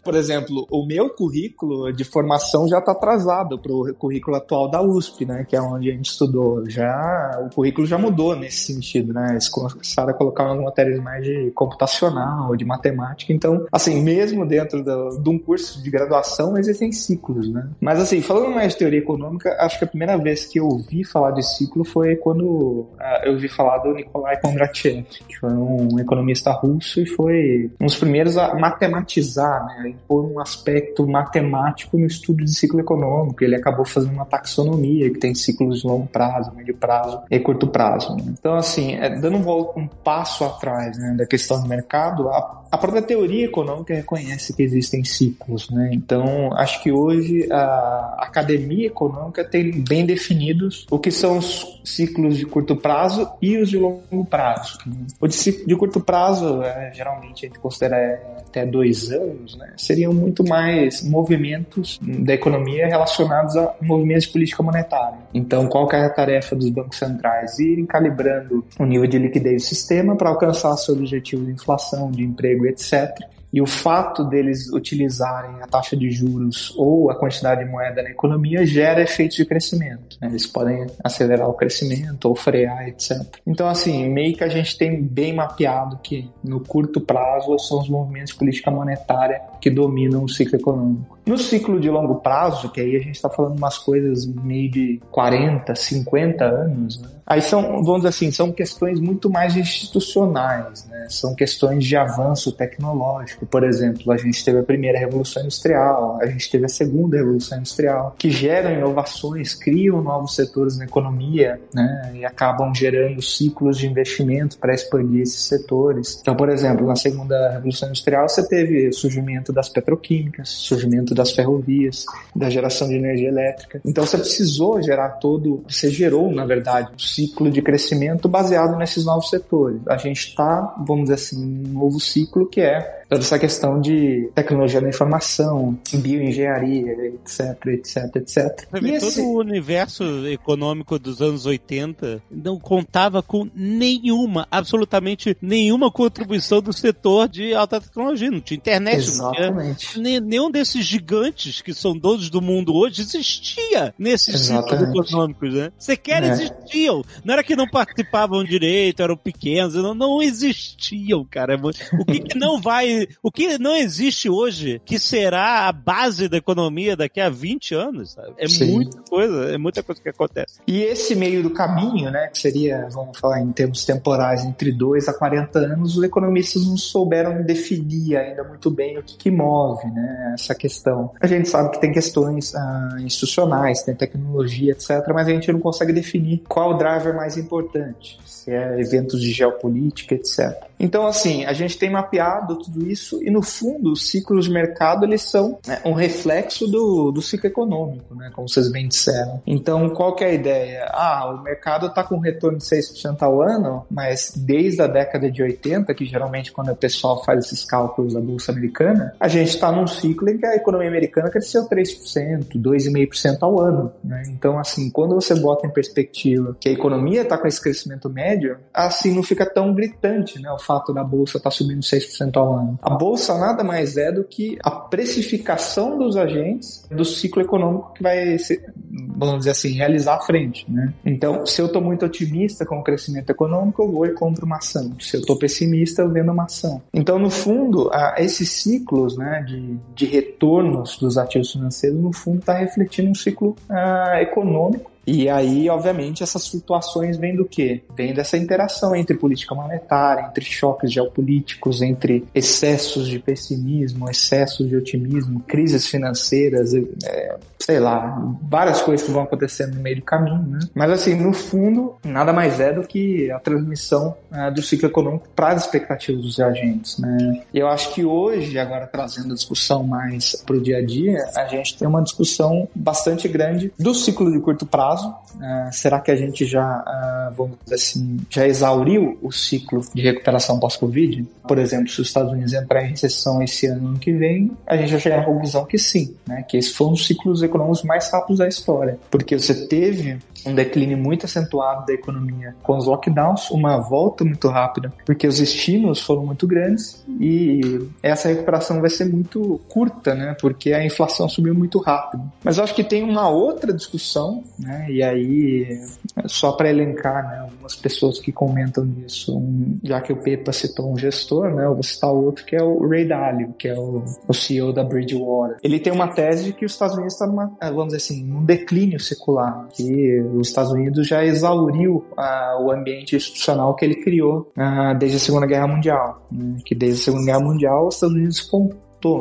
Por 0.02 0.14
exemplo, 0.14 0.67
o 0.71 0.87
meu 0.87 1.11
currículo 1.11 1.93
de 1.93 2.05
formação 2.05 2.69
já 2.69 2.78
está 2.78 2.93
atrasado 2.93 3.59
para 3.59 3.73
o 3.73 3.95
currículo 3.95 4.37
atual 4.37 4.69
da 4.69 4.83
USP, 4.83 5.25
né? 5.25 5.45
Que 5.49 5.57
é 5.57 5.61
onde 5.61 5.90
a 5.90 5.95
gente 5.95 6.11
estudou. 6.11 6.69
Já, 6.69 7.40
o 7.45 7.55
currículo 7.55 7.87
já 7.87 7.99
mudou 7.99 8.37
nesse 8.37 8.73
sentido, 8.73 9.12
né? 9.12 9.33
Eles 9.33 9.49
começaram 9.49 10.11
a 10.11 10.14
colocar 10.14 10.45
umas 10.45 10.64
matérias 10.64 11.00
mais 11.02 11.25
de 11.25 11.50
computacional, 11.55 12.55
de 12.57 12.64
matemática. 12.64 13.33
Então, 13.33 13.67
assim, 13.73 14.02
mesmo 14.02 14.47
dentro 14.47 14.83
do, 14.88 15.23
de 15.23 15.28
um 15.28 15.38
curso 15.38 15.83
de 15.83 15.90
graduação 15.90 16.57
existem 16.57 16.90
ciclos, 16.90 17.50
né? 17.52 17.68
Mas 17.80 18.00
assim, 18.00 18.23
falando 18.23 18.50
mais 18.54 18.73
de 18.73 18.78
teoria 18.78 18.99
econômica, 18.99 19.57
acho 19.61 19.78
que 19.78 19.85
a 19.85 19.88
primeira 19.88 20.16
vez 20.16 20.47
que 20.47 20.59
eu 20.59 20.66
ouvi 20.66 21.04
falar 21.04 21.33
de 21.33 21.42
ciclo 21.42 21.85
foi 21.85 22.16
quando 22.16 22.45
uh, 22.45 22.88
eu 23.25 23.33
ouvi 23.33 23.49
falar 23.49 23.78
do 23.78 23.92
Nikolai 23.92 24.40
Kondratiev, 24.40 25.04
que 25.28 25.38
foi 25.38 25.50
um 25.50 25.99
economista 25.99 26.50
russo 26.52 27.00
e 27.00 27.07
foi 27.07 27.71
um 27.80 27.87
dos 27.87 27.97
primeiros 27.97 28.37
a 28.37 28.54
matematizar, 28.54 29.66
né? 29.66 29.95
Pôr 30.07 30.25
um 30.25 30.40
aspecto 30.40 31.07
matemático 31.07 31.99
no 31.99 32.07
estudo 32.07 32.45
de 32.45 32.54
ciclo 32.54 32.80
econômico. 32.80 33.45
Ele 33.45 33.57
acabou 33.57 33.85
fazendo 33.85 34.12
uma 34.12 34.25
taxonomia 34.25 35.11
que 35.11 35.18
tem 35.18 35.35
ciclos 35.35 35.83
de 35.83 35.87
longo 35.87 36.07
prazo, 36.07 36.52
médio 36.54 36.76
prazo 36.76 37.21
e 37.30 37.38
curto 37.38 37.66
prazo. 37.66 38.16
Né? 38.16 38.35
Então, 38.38 38.54
assim, 38.54 38.95
é, 38.95 39.11
dando 39.21 39.37
um, 39.37 39.80
um 39.80 39.87
passo 39.87 40.45
atrás 40.45 40.97
né, 40.99 41.14
da 41.16 41.26
questão 41.26 41.61
do 41.61 41.68
mercado, 41.68 42.28
a, 42.28 42.64
a 42.71 42.79
própria 42.79 43.03
teoria 43.03 43.45
econômica 43.45 43.95
reconhece 43.95 44.55
que 44.55 44.63
existe 44.63 44.79
existem 44.79 45.05
ciclos, 45.05 45.69
né? 45.71 45.91
Então, 45.93 46.53
acho 46.55 46.83
que 46.83 46.91
hoje 46.91 47.47
a 47.51 48.17
academia 48.19 48.87
econômica 48.87 49.45
tem 49.45 49.71
bem 49.83 50.07
definidos 50.07 50.87
o 50.91 50.99
que 50.99 51.11
são 51.11 51.39
os 51.39 51.81
ciclos 51.85 52.37
de 52.37 52.47
curto 52.47 52.77
prazo 52.77 53.29
e 53.43 53.57
os 53.57 53.69
de 53.69 53.77
longo 53.77 54.25
prazo. 54.25 54.79
O 55.21 55.27
de 55.27 55.39
de 55.39 55.77
curto 55.77 56.01
prazo, 56.01 56.63
é, 56.63 56.93
geralmente 56.95 57.47
a 57.47 57.49
gente 57.49 57.59
considera 57.59 58.39
até 58.49 58.65
dois 58.65 59.11
anos, 59.11 59.57
né? 59.57 59.75
Seriam 59.77 60.13
muito 60.13 60.47
mais 60.47 61.03
movimentos 61.03 61.99
da 62.03 62.35
economia 62.35 62.87
relacionados 62.87 63.57
a 63.57 63.75
movimentos 63.81 64.25
de 64.25 64.33
política 64.33 64.63
monetária. 64.63 65.19
Então, 65.33 65.67
qual 65.67 65.91
é 65.93 66.05
a 66.05 66.11
tarefa 66.11 66.57
dos 66.57 66.69
bancos 66.71 66.99
centrais? 66.99 67.59
Irem 67.59 67.87
calibrando 67.87 68.65
o 68.79 68.85
nível 68.85 69.07
de 69.07 69.19
liquidez 69.19 69.63
do 69.63 69.67
sistema 69.67 70.17
para 70.17 70.31
alcançar 70.31 70.77
seu 70.77 70.95
objetivo 70.95 71.45
de 71.45 71.53
inflação, 71.53 72.11
de 72.11 72.23
emprego, 72.23 72.58
etc. 72.67 73.11
E 73.53 73.62
o 73.62 73.67
fato 73.67 74.25
deles 74.25 74.71
utilizarem 74.73 75.62
a 75.62 75.67
taxa 75.67 75.97
de 75.97 76.11
juros 76.11 76.75
ou 76.77 77.11
a 77.11 77.15
quantidade 77.15 77.65
de 77.65 77.71
moeda 77.71 78.03
na 78.03 78.11
economia 78.11 78.67
gera 78.67 79.00
efeitos 79.00 79.37
de 79.37 79.47
crescimento. 79.47 80.19
Né? 80.21 80.29
Eles 80.29 80.47
podem 80.47 80.87
acelerar 81.03 81.49
o 81.49 81.55
crescimento 81.55 82.27
ou 82.27 82.35
frear, 82.35 82.88
etc. 82.88 83.23
Então, 83.47 83.67
assim, 83.67 84.09
meio 84.11 84.37
que 84.37 84.45
a 84.45 84.49
gente 84.49 84.77
tem 84.77 85.03
bem 85.03 85.35
mapeado 85.35 85.99
que 86.03 86.31
no 86.45 86.61
curto 86.61 87.00
prazo 87.00 87.59
são 87.59 87.81
os 87.81 87.88
movimentos 87.88 88.33
de 88.33 88.38
política 88.38 88.71
monetária 88.71 89.41
que 89.61 89.71
dominam 89.71 90.25
o 90.25 90.29
ciclo 90.29 90.59
econômico. 90.59 91.19
No 91.25 91.38
ciclo 91.38 91.81
de 91.81 91.91
longo 91.91 92.17
prazo, 92.17 92.71
que 92.71 92.81
aí 92.81 92.97
a 92.97 93.00
gente 93.00 93.17
está 93.17 93.31
falando 93.31 93.57
umas 93.57 93.79
coisas 93.79 94.27
meio 94.27 94.71
de 94.71 95.00
40, 95.11 95.75
50 95.75 96.45
anos, 96.45 97.00
né? 97.00 97.09
Aí 97.28 97.42
são, 97.42 97.82
vamos 97.82 97.97
dizer 97.99 98.08
assim, 98.08 98.30
são 98.30 98.50
questões 98.50 98.99
muito 98.99 99.28
mais 99.28 99.54
institucionais, 99.54 100.87
né? 100.87 101.06
São 101.11 101.35
questões 101.35 101.85
de 101.85 101.94
avanço 101.94 102.50
tecnológico. 102.52 103.44
Por 103.44 103.64
exemplo, 103.64 104.11
a 104.11 104.16
gente 104.16 104.42
teve 104.42 104.61
a 104.61 104.62
primeira 104.62 104.99
revolução 104.99 105.42
industrial, 105.42 106.18
a 106.23 106.26
gente 106.26 106.50
teve 106.50 106.64
a 106.64 106.68
segunda 106.70 107.18
revolução 107.18 107.58
industrial, 107.58 108.14
que 108.18 108.30
geram 108.30 108.73
inovações, 108.73 109.54
criam 109.54 110.00
novos 110.00 110.35
setores 110.35 110.78
na 110.78 110.87
economia, 110.87 111.61
né? 111.75 112.12
E 112.14 112.25
acabam 112.25 112.75
gerando 112.75 113.20
ciclos 113.20 113.76
de 113.76 113.87
investimento 113.87 114.56
para 114.58 114.73
expandir 114.73 115.20
esses 115.20 115.42
setores. 115.42 116.18
Então, 116.23 116.35
por 116.35 116.49
exemplo, 116.49 116.87
na 116.87 116.97
segunda 116.97 117.50
revolução 117.50 117.88
industrial 117.88 118.26
você 118.26 118.47
teve 118.47 118.88
o 118.88 118.92
surgimento 118.94 119.52
das 119.52 119.68
petroquímicas, 119.68 120.49
surgimento 120.49 121.14
das 121.14 121.32
ferrovias, 121.32 122.06
da 122.35 122.49
geração 122.49 122.88
de 122.88 122.94
energia 122.94 123.28
elétrica. 123.28 123.82
Então 123.85 124.06
você 124.06 124.16
precisou 124.16 124.80
gerar 124.80 125.11
todo, 125.11 125.62
você 125.68 125.90
gerou, 125.90 126.30
na 126.32 126.47
verdade, 126.47 126.90
ciclo 127.19 127.51
de 127.51 127.61
crescimento 127.61 128.29
baseado 128.29 128.77
nesses 128.77 129.05
novos 129.05 129.29
setores. 129.29 129.81
A 129.89 129.97
gente 129.97 130.29
está, 130.29 130.75
vamos 130.87 131.05
dizer 131.05 131.15
assim, 131.15 131.45
um 131.45 131.73
novo 131.73 131.99
ciclo 131.99 132.47
que 132.47 132.61
é 132.61 132.99
toda 133.09 133.23
essa 133.23 133.39
questão 133.39 133.81
de 133.81 134.31
tecnologia 134.35 134.81
da 134.81 134.89
informação, 134.89 135.79
bioengenharia, 135.93 136.93
etc, 137.07 137.67
etc, 137.67 138.17
etc. 138.17 138.69
E 138.83 138.91
esse... 138.91 139.17
Todo 139.17 139.27
o 139.27 139.39
universo 139.41 140.27
econômico 140.27 140.99
dos 140.99 141.23
anos 141.23 141.47
80 141.47 142.23
não 142.31 142.59
contava 142.59 143.23
com 143.23 143.49
nenhuma, 143.55 144.47
absolutamente 144.51 145.37
nenhuma 145.41 145.91
contribuição 145.91 146.61
do 146.61 146.73
setor 146.73 147.29
de 147.29 147.55
alta 147.55 147.81
tecnologia. 147.81 148.31
Não 148.31 148.41
tinha 148.41 148.59
internet, 148.59 148.99
Exatamente. 148.99 149.99
não 149.99 150.05
tinha 150.05 150.21
nenhum 150.21 150.51
desses 150.51 150.85
gigantes 150.85 151.63
que 151.63 151.73
são 151.73 151.97
donos 151.97 152.29
do 152.29 152.43
mundo 152.43 152.75
hoje 152.75 153.01
existia 153.01 153.95
nesses 153.99 154.41
ciclos 154.43 154.83
econômicos, 154.83 155.55
né? 155.55 155.73
Sequer 155.79 156.23
é. 156.23 156.29
existiam. 156.29 157.03
Não 157.25 157.35
era 157.35 157.43
que 157.43 157.57
não 157.57 157.67
participavam 157.67 158.45
direito, 158.45 159.03
eram 159.03 159.17
pequenos, 159.17 159.75
não, 159.75 159.95
não 159.95 160.23
existiam, 160.23 161.25
cara. 161.25 161.59
O 161.99 162.05
que, 162.05 162.21
que 162.21 162.38
não 162.38 162.61
vai. 162.61 163.07
O 163.23 163.31
que 163.31 163.59
não 163.59 163.75
existe 163.75 164.29
hoje, 164.29 164.81
que 164.85 164.99
será 164.99 165.69
a 165.69 165.73
base 165.73 166.29
da 166.29 166.37
economia 166.37 166.97
daqui 166.97 167.21
a 167.21 167.29
20 167.29 167.75
anos, 167.75 168.12
sabe? 168.12 168.33
É 168.37 168.49
Sim. 168.49 168.73
muita 168.73 168.99
coisa, 169.03 169.45
é 169.55 169.59
muita 169.59 169.83
coisa 169.83 170.00
que 170.00 170.09
acontece. 170.09 170.61
E 170.67 170.83
esse 170.83 171.15
meio 171.15 171.43
do 171.43 171.50
caminho, 171.50 172.11
né, 172.11 172.29
que 172.29 172.38
seria, 172.38 172.88
vamos 172.91 173.19
falar 173.19 173.41
em 173.41 173.53
termos 173.53 173.85
temporais, 173.85 174.45
entre 174.45 174.73
2 174.73 175.09
a 175.09 175.15
40 175.15 175.59
anos, 175.59 175.97
os 175.97 176.05
economistas 176.05 176.67
não 176.67 176.77
souberam 176.77 177.43
definir 177.43 178.17
ainda 178.17 178.45
muito 178.45 178.71
bem 178.71 178.99
o 178.99 179.03
que, 179.03 179.17
que 179.17 179.31
move, 179.31 179.87
né, 179.88 180.33
essa 180.35 180.55
questão. 180.55 181.12
A 181.21 181.27
gente 181.27 181.49
sabe 181.49 181.71
que 181.71 181.81
tem 181.81 181.93
questões 181.93 182.55
ah, 182.55 182.97
institucionais, 183.00 183.83
tem 183.83 183.95
tecnologia, 183.95 184.73
etc., 184.73 184.88
mas 185.12 185.29
a 185.29 185.31
gente 185.31 185.50
não 185.53 185.61
consegue 185.61 185.93
definir 185.93 186.43
qual 186.49 186.75
o 186.75 186.79
driver 186.99 187.14
mais 187.14 187.37
importante, 187.37 188.19
se 188.26 188.50
é 188.50 188.81
eventos 188.81 189.21
de 189.21 189.31
geopolítica, 189.31 190.14
etc. 190.14 190.69
Então, 190.81 191.07
assim, 191.07 191.45
a 191.45 191.52
gente 191.52 191.76
tem 191.76 191.90
mapeado 191.90 192.57
tudo 192.57 192.88
isso 192.88 193.21
e, 193.23 193.31
no 193.31 193.43
fundo, 193.43 193.93
os 193.93 194.09
ciclos 194.09 194.45
de 194.45 194.52
mercado, 194.52 195.05
eles 195.05 195.23
são 195.23 195.59
né, 195.67 195.81
um 195.85 195.93
reflexo 195.93 196.67
do, 196.67 197.11
do 197.11 197.21
ciclo 197.21 197.49
econômico, 197.49 198.14
né, 198.14 198.31
como 198.33 198.49
vocês 198.49 198.71
bem 198.71 198.87
disseram. 198.87 199.43
Então, 199.47 199.88
qual 199.90 200.14
que 200.14 200.23
é 200.23 200.28
a 200.28 200.33
ideia? 200.33 200.88
Ah, 200.93 201.35
o 201.35 201.43
mercado 201.43 201.87
está 201.87 202.05
com 202.05 202.17
um 202.17 202.21
retorno 202.21 202.59
de 202.59 202.64
6% 202.64 203.17
ao 203.23 203.43
ano, 203.43 203.85
mas 203.90 204.33
desde 204.37 204.81
a 204.83 204.87
década 204.87 205.31
de 205.31 205.43
80, 205.43 205.93
que 205.95 206.07
geralmente 206.07 206.52
quando 206.52 206.71
o 206.71 206.76
pessoal 206.76 207.25
faz 207.25 207.47
esses 207.47 207.64
cálculos 207.64 208.14
da 208.14 208.21
Bolsa 208.21 208.52
Americana, 208.52 209.14
a 209.19 209.26
gente 209.26 209.49
está 209.49 209.73
num 209.73 209.87
ciclo 209.87 210.28
em 210.28 210.38
que 210.38 210.47
a 210.47 210.55
economia 210.55 210.88
americana 210.88 211.28
cresceu 211.31 211.69
3%, 211.69 212.52
2,5% 212.55 213.38
ao 213.40 213.61
ano. 213.61 213.93
Né? 214.05 214.23
Então, 214.28 214.59
assim, 214.59 214.90
quando 214.90 215.14
você 215.14 215.35
bota 215.35 215.67
em 215.67 215.71
perspectiva 215.71 216.57
que 216.61 216.69
a 216.69 216.73
economia 216.73 216.88
economia 216.88 217.23
está 217.23 217.37
com 217.37 217.47
esse 217.47 217.61
crescimento 217.61 218.09
médio, 218.09 218.59
assim 218.73 219.14
não 219.14 219.23
fica 219.23 219.45
tão 219.47 219.75
gritante, 219.75 220.40
né? 220.40 220.50
O 220.50 220.59
fato 220.59 220.92
da 220.92 221.04
bolsa 221.04 221.37
estar 221.37 221.50
tá 221.50 221.54
subindo 221.54 221.80
6% 221.80 222.37
ao 222.37 222.54
ano. 222.54 222.78
A 222.83 222.90
bolsa 222.90 223.37
nada 223.38 223.62
mais 223.62 223.97
é 223.97 224.11
do 224.11 224.25
que 224.25 224.59
a 224.62 224.71
precificação 224.71 225.99
dos 225.99 226.16
agentes 226.16 226.87
do 226.90 227.04
ciclo 227.04 227.42
econômico 227.42 227.92
que 227.92 228.02
vai 228.02 228.38
ser, 228.38 228.73
vamos 229.16 229.38
dizer 229.38 229.50
assim, 229.50 229.73
realizar 229.73 230.16
à 230.16 230.21
frente, 230.21 230.71
né? 230.71 230.92
Então, 231.04 231.45
se 231.47 231.61
eu 231.61 231.66
estou 231.66 231.83
muito 231.83 232.04
otimista 232.07 232.64
com 232.64 232.78
o 232.78 232.83
crescimento 232.83 233.30
econômico, 233.30 233.83
eu 233.83 233.90
vou 233.90 234.07
e 234.07 234.12
compro 234.12 234.47
uma 234.47 234.57
ação. 234.57 234.92
Se 235.00 235.16
eu 235.16 235.21
estou 235.21 235.38
pessimista, 235.38 236.02
eu 236.02 236.11
vendo 236.11 236.33
uma 236.33 236.45
ação. 236.45 236.80
Então, 236.92 237.18
no 237.18 237.30
fundo, 237.30 237.90
esses 238.16 238.50
ciclos, 238.50 239.16
né, 239.16 239.45
de, 239.47 239.76
de 239.95 240.07
retornos 240.07 240.99
dos 240.99 241.18
ativos 241.18 241.52
financeiros, 241.52 242.00
no 242.00 242.12
fundo, 242.12 242.38
está 242.38 242.54
refletindo 242.54 243.11
um 243.11 243.14
ciclo 243.14 243.57
uh, 243.68 244.16
econômico 244.21 244.90
e 245.11 245.27
aí, 245.27 245.71
obviamente, 245.71 246.23
essas 246.23 246.47
flutuações 246.47 247.17
vêm 247.17 247.35
do 247.35 247.47
quê? 247.47 247.83
Vêm 247.97 248.12
dessa 248.12 248.37
interação 248.37 248.95
entre 248.95 249.17
política 249.17 249.55
monetária, 249.55 250.27
entre 250.29 250.45
choques 250.45 250.93
geopolíticos, 250.93 251.81
entre 251.81 252.27
excessos 252.35 253.09
de 253.09 253.19
pessimismo, 253.19 254.11
excessos 254.11 254.69
de 254.69 254.77
otimismo, 254.77 255.41
crises 255.41 255.87
financeiras, 255.87 256.75
é, 256.75 257.38
sei 257.59 257.81
lá, 257.81 258.23
várias 258.43 258.83
coisas 258.83 259.07
que 259.07 259.11
vão 259.11 259.23
acontecendo 259.23 259.77
no 259.77 259.81
meio 259.81 259.97
do 259.97 260.03
caminho, 260.03 260.43
né? 260.47 260.59
Mas 260.75 260.91
assim, 260.91 261.15
no 261.15 261.33
fundo, 261.33 261.97
nada 262.05 262.31
mais 262.31 262.61
é 262.61 262.71
do 262.71 262.87
que 262.87 263.31
a 263.31 263.38
transmissão 263.38 264.15
é, 264.31 264.50
do 264.50 264.61
ciclo 264.61 264.88
econômico 264.88 265.27
para 265.35 265.55
as 265.55 265.65
expectativas 265.65 266.23
dos 266.23 266.38
agentes, 266.38 266.99
né? 266.99 267.43
Eu 267.53 267.67
acho 267.67 267.95
que 267.95 268.05
hoje, 268.05 268.59
agora 268.59 268.87
trazendo 268.87 269.33
a 269.33 269.35
discussão 269.35 269.83
mais 269.85 270.37
para 270.45 270.57
o 270.57 270.61
dia 270.61 270.79
a 270.79 270.85
dia, 270.85 271.19
a 271.35 271.47
gente 271.47 271.79
tem 271.79 271.88
uma 271.88 272.03
discussão 272.03 272.69
bastante 272.75 273.27
grande 273.27 273.73
do 273.79 273.95
ciclo 273.95 274.31
de 274.31 274.38
curto 274.41 274.67
prazo 274.67 274.98
prazo? 274.99 275.14
Uh, 275.37 275.73
será 275.73 276.00
que 276.00 276.11
a 276.11 276.17
gente 276.17 276.45
já, 276.45 276.81
uh, 276.81 277.35
vamos 277.35 277.59
dizer 277.64 277.76
assim, 277.76 278.19
já 278.28 278.47
exauriu 278.47 279.19
o 279.23 279.31
ciclo 279.31 279.81
de 279.95 280.02
recuperação 280.02 280.59
pós-Covid? 280.59 281.26
Por 281.47 281.59
exemplo, 281.59 281.88
se 281.88 282.00
os 282.00 282.09
Estados 282.09 282.33
Unidos 282.33 282.52
entrar 282.52 282.85
em 282.85 282.90
recessão 282.90 283.43
esse 283.43 283.67
ano, 283.67 283.88
ano 283.88 283.99
que 283.99 284.12
vem, 284.12 284.50
a 284.67 284.76
gente 284.76 284.90
já 284.90 284.99
chega 284.99 285.21
à 285.21 285.25
conclusão 285.25 285.64
que 285.64 285.78
sim, 285.78 286.14
né? 286.26 286.43
que 286.43 286.57
esses 286.57 286.73
foram 286.73 286.93
os 286.93 287.07
ciclos 287.07 287.43
econômicos 287.43 287.83
mais 287.83 288.11
rápidos 288.11 288.38
da 288.38 288.49
história. 288.49 288.99
Porque 289.11 289.38
você 289.38 289.67
teve 289.67 290.19
um 290.47 290.55
declínio 290.55 290.97
muito 290.97 291.26
acentuado 291.26 291.87
da 291.87 291.93
economia 291.93 292.55
com 292.62 292.76
os 292.76 292.87
lockdowns, 292.87 293.50
uma 293.50 293.78
volta 293.78 294.25
muito 294.25 294.49
rápida, 294.49 294.93
porque 295.05 295.26
os 295.26 295.40
estímulos 295.40 296.00
foram 296.00 296.25
muito 296.25 296.47
grandes 296.47 297.05
e 297.21 297.88
essa 298.02 298.28
recuperação 298.28 298.81
vai 298.81 298.90
ser 298.90 299.07
muito 299.07 299.61
curta, 299.69 300.14
né? 300.14 300.37
Porque 300.40 300.73
a 300.73 300.85
inflação 300.85 301.28
subiu 301.28 301.55
muito 301.55 301.78
rápido. 301.78 302.23
Mas 302.43 302.59
eu 302.59 302.64
acho 302.64 302.75
que 302.75 302.85
tem 302.85 303.02
uma 303.02 303.28
outra 303.28 303.73
discussão, 303.73 304.43
né? 304.59 304.87
E 304.90 305.02
aí, 305.02 305.80
só 306.26 306.52
para 306.52 306.71
elencar, 306.71 307.28
né? 307.28 307.38
Algumas 307.40 307.75
pessoas 307.76 308.18
que 308.18 308.33
comentam 308.33 308.85
nisso, 308.85 309.37
um, 309.37 309.78
já 309.83 310.00
que 310.00 310.12
o 310.12 310.23
Pepa 310.23 310.52
citou 310.52 310.92
um 310.92 310.97
gestor, 310.97 311.54
né? 311.54 311.64
Eu 311.64 311.75
vou 311.75 311.83
citar 311.83 312.11
outro 312.11 312.45
que 312.45 312.57
é 312.57 312.62
o 312.62 312.88
Ray 312.88 313.07
Dalio, 313.07 313.54
que 313.59 313.68
é 313.68 313.78
o, 313.78 314.04
o 314.26 314.35
CEO 314.35 314.73
da 314.73 314.85
Bridgewater. 314.85 315.59
Ele 315.62 315.78
tem 315.78 315.92
uma 315.92 316.09
tese 316.09 316.45
de 316.45 316.52
que 316.52 316.64
os 316.64 316.73
Estados 316.73 316.95
Unidos 316.95 317.14
está 317.14 317.26
numa, 317.26 317.57
vamos 317.61 317.87
dizer 317.87 317.97
assim, 317.99 318.25
num 318.25 318.45
declínio 318.45 319.00
secular, 319.00 319.68
que 319.68 320.21
os 320.21 320.49
Estados 320.49 320.73
Unidos 320.73 321.07
já 321.07 321.25
exauriu 321.25 322.04
uh, 322.16 322.62
o 322.62 322.71
ambiente 322.71 323.16
institucional 323.16 323.75
que 323.75 323.85
ele 323.85 324.02
criou 324.02 324.52
uh, 324.57 324.97
desde 324.99 325.16
a 325.16 325.21
Segunda 325.21 325.47
Guerra 325.47 325.66
Mundial. 325.66 326.26
Né? 326.30 326.57
Que 326.64 326.75
desde 326.75 327.00
a 327.00 327.04
Segunda 327.04 327.26
Guerra 327.26 327.40
Mundial 327.40 327.88
os 327.88 327.95
Estados 327.95 328.14
Unidos 328.16 328.40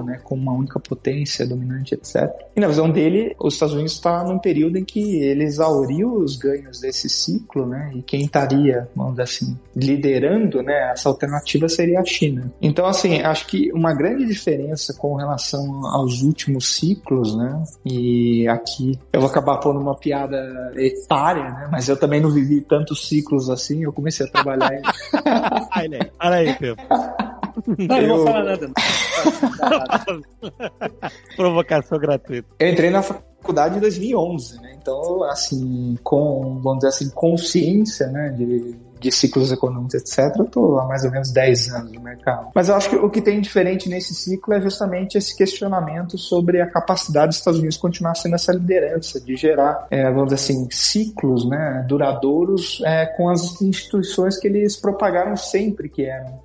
né, 0.04 0.20
como 0.24 0.42
uma 0.42 0.54
única 0.54 0.80
potência 0.80 1.46
dominante, 1.46 1.94
etc. 1.94 2.30
E 2.56 2.60
na 2.60 2.68
visão 2.68 2.90
dele, 2.90 3.36
os 3.40 3.54
Estados 3.54 3.76
Unidos 3.76 3.94
está 3.94 4.24
num 4.24 4.40
período 4.40 4.78
em 4.78 4.84
que 4.84 5.18
ele 5.18 5.44
exauriu 5.44 6.14
os 6.14 6.36
ganhos 6.36 6.80
desse 6.80 7.10
ciclo, 7.10 7.66
né, 7.66 7.92
e 7.96 8.02
quem 8.02 8.22
estaria, 8.22 8.88
vamos 8.96 9.14
dizer 9.14 9.24
assim, 9.24 9.58
liderando, 9.76 10.62
né, 10.62 10.92
essa 10.92 11.10
alternativa 11.10 11.70
seria 11.70 12.00
a 12.00 12.06
China. 12.06 12.52
Então, 12.62 12.86
assim, 12.86 13.22
acho 13.22 13.48
que 13.48 13.72
uma 13.72 13.94
grande 13.94 14.26
diferença 14.26 14.94
com 14.94 15.16
relação 15.16 15.86
aos 15.88 16.22
últimos 16.22 16.76
ciclos, 16.76 17.36
né, 17.36 17.64
e 17.86 18.48
aqui 18.48 19.00
eu 19.14 19.22
vou 19.22 19.30
acabar 19.30 19.58
pondo 19.58 19.80
uma 19.80 19.96
piada 19.96 20.72
etária, 20.76 21.44
né, 21.44 21.70
mas 21.72 21.88
eu 21.88 21.98
também 21.98 22.20
não 22.20 22.32
vivi 22.32 22.62
tantos 22.62 23.08
ciclos 23.08 23.50
assim, 23.50 23.84
eu 23.84 23.94
comecei 23.94 24.26
a 24.26 24.30
trabalhar 24.30 24.74
em... 24.74 24.82
Olha 26.20 26.36
aí, 26.36 26.56
Pedro. 26.56 26.78
Não, 27.66 27.98
eu... 27.98 28.08
não 28.08 28.18
vou 28.18 28.26
falar 28.26 28.44
nada. 28.44 28.72
Provocação 31.36 31.98
gratuita. 31.98 32.48
Eu 32.60 32.70
entrei 32.70 32.90
na 32.90 33.02
faculdade 33.02 33.78
em 33.78 33.80
2011, 33.80 34.62
né? 34.62 34.78
Então, 34.80 35.24
assim, 35.24 35.98
com, 36.04 36.60
vamos 36.62 36.80
dizer 36.80 36.90
assim, 36.90 37.10
consciência, 37.10 38.08
né, 38.08 38.30
de 38.30 38.76
de 39.00 39.12
ciclos 39.12 39.52
econômicos, 39.52 39.96
etc., 39.96 40.36
eu 40.38 40.46
estou 40.46 40.80
há 40.80 40.86
mais 40.86 41.04
ou 41.04 41.12
menos 41.12 41.32
10 41.32 41.74
anos 41.74 41.92
no 41.92 42.02
mercado. 42.02 42.50
Mas 42.54 42.70
eu 42.70 42.76
acho 42.76 42.90
que 42.90 42.96
o 42.96 43.10
que 43.10 43.22
tem 43.22 43.40
diferente 43.42 43.90
nesse 43.90 44.14
ciclo 44.14 44.54
é 44.54 44.62
justamente 44.62 45.18
esse 45.18 45.36
questionamento 45.36 46.18
sobre 46.18 46.62
a 46.62 46.68
capacidade 46.68 47.30
dos 47.30 47.38
Estados 47.38 47.60
Unidos 47.60 47.78
continuar 47.78 48.16
sendo 48.16 48.36
essa 48.36 48.52
liderança, 48.52 49.20
de 49.20 49.36
gerar, 49.36 49.88
é, 49.90 50.04
vamos 50.12 50.34
dizer 50.34 50.36
assim, 50.36 50.68
ciclos 50.72 51.48
né, 51.48 51.86
duradouros 51.88 52.82
é, 52.86 53.06
com 53.06 53.30
as 53.30 53.62
instituições 53.62 54.38
que 54.38 54.48
eles 54.48 54.78
propagaram 54.78 55.36
sempre, 55.36 55.90
que 55.90 56.06
eram 56.06 56.40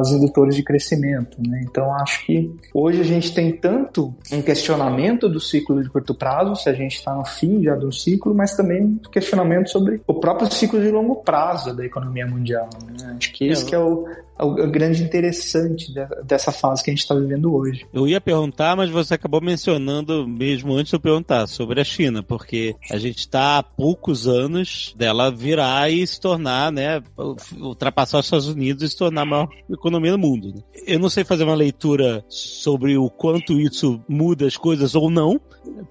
os 0.00 0.10
indutores 0.10 0.54
de 0.54 0.62
crescimento. 0.62 1.38
Né? 1.46 1.64
Então, 1.68 1.92
acho 1.94 2.24
que 2.26 2.54
hoje 2.72 3.00
a 3.00 3.04
gente 3.04 3.34
tem 3.34 3.52
tanto 3.52 4.14
um 4.32 4.42
questionamento 4.42 5.28
do 5.28 5.40
ciclo 5.40 5.82
de 5.82 5.88
curto 5.88 6.14
prazo, 6.14 6.56
se 6.56 6.68
a 6.68 6.72
gente 6.72 6.96
está 6.96 7.14
no 7.14 7.24
fim 7.24 7.62
já 7.62 7.74
do 7.74 7.92
ciclo, 7.92 8.34
mas 8.34 8.54
também 8.54 9.00
questionamento 9.10 9.70
sobre 9.70 10.00
o 10.06 10.14
próprio 10.14 10.52
ciclo 10.52 10.80
de 10.80 10.90
longo 10.90 11.16
prazo 11.16 11.74
da 11.74 11.84
economia 11.84 11.95
economia 11.96 12.26
mundial. 12.26 12.68
Né? 12.86 13.16
Acho 13.16 13.32
que 13.32 13.46
esse 13.46 13.64
é, 13.64 13.68
que 13.68 13.74
é 13.74 13.78
o, 13.78 14.06
é 14.38 14.44
o 14.44 14.70
grande 14.70 15.02
interessante 15.02 15.92
dessa 16.24 16.52
fase 16.52 16.84
que 16.84 16.90
a 16.90 16.92
gente 16.92 17.00
está 17.00 17.14
vivendo 17.14 17.54
hoje. 17.54 17.86
Eu 17.92 18.06
ia 18.06 18.20
perguntar, 18.20 18.76
mas 18.76 18.90
você 18.90 19.14
acabou 19.14 19.40
mencionando 19.40 20.28
mesmo 20.28 20.74
antes 20.74 20.90
de 20.90 20.96
eu 20.96 21.00
perguntar 21.00 21.46
sobre 21.46 21.80
a 21.80 21.84
China, 21.84 22.22
porque 22.22 22.74
a 22.90 22.98
gente 22.98 23.18
está 23.18 23.58
há 23.58 23.62
poucos 23.62 24.28
anos 24.28 24.94
dela 24.96 25.30
virar 25.30 25.90
e 25.90 26.06
se 26.06 26.20
tornar, 26.20 26.70
né, 26.70 27.02
ultrapassar 27.58 28.18
os 28.18 28.26
Estados 28.26 28.48
Unidos 28.48 28.82
e 28.82 28.88
se 28.90 28.96
tornar 28.96 29.22
a 29.22 29.26
maior 29.26 29.48
economia 29.70 30.12
do 30.12 30.18
mundo. 30.18 30.48
Né? 30.54 30.62
Eu 30.86 30.98
não 30.98 31.08
sei 31.08 31.24
fazer 31.24 31.44
uma 31.44 31.54
leitura 31.54 32.24
sobre 32.28 32.96
o 32.96 33.08
quanto 33.08 33.58
isso 33.58 34.00
muda 34.08 34.46
as 34.46 34.56
coisas 34.56 34.94
ou 34.94 35.10
não, 35.10 35.40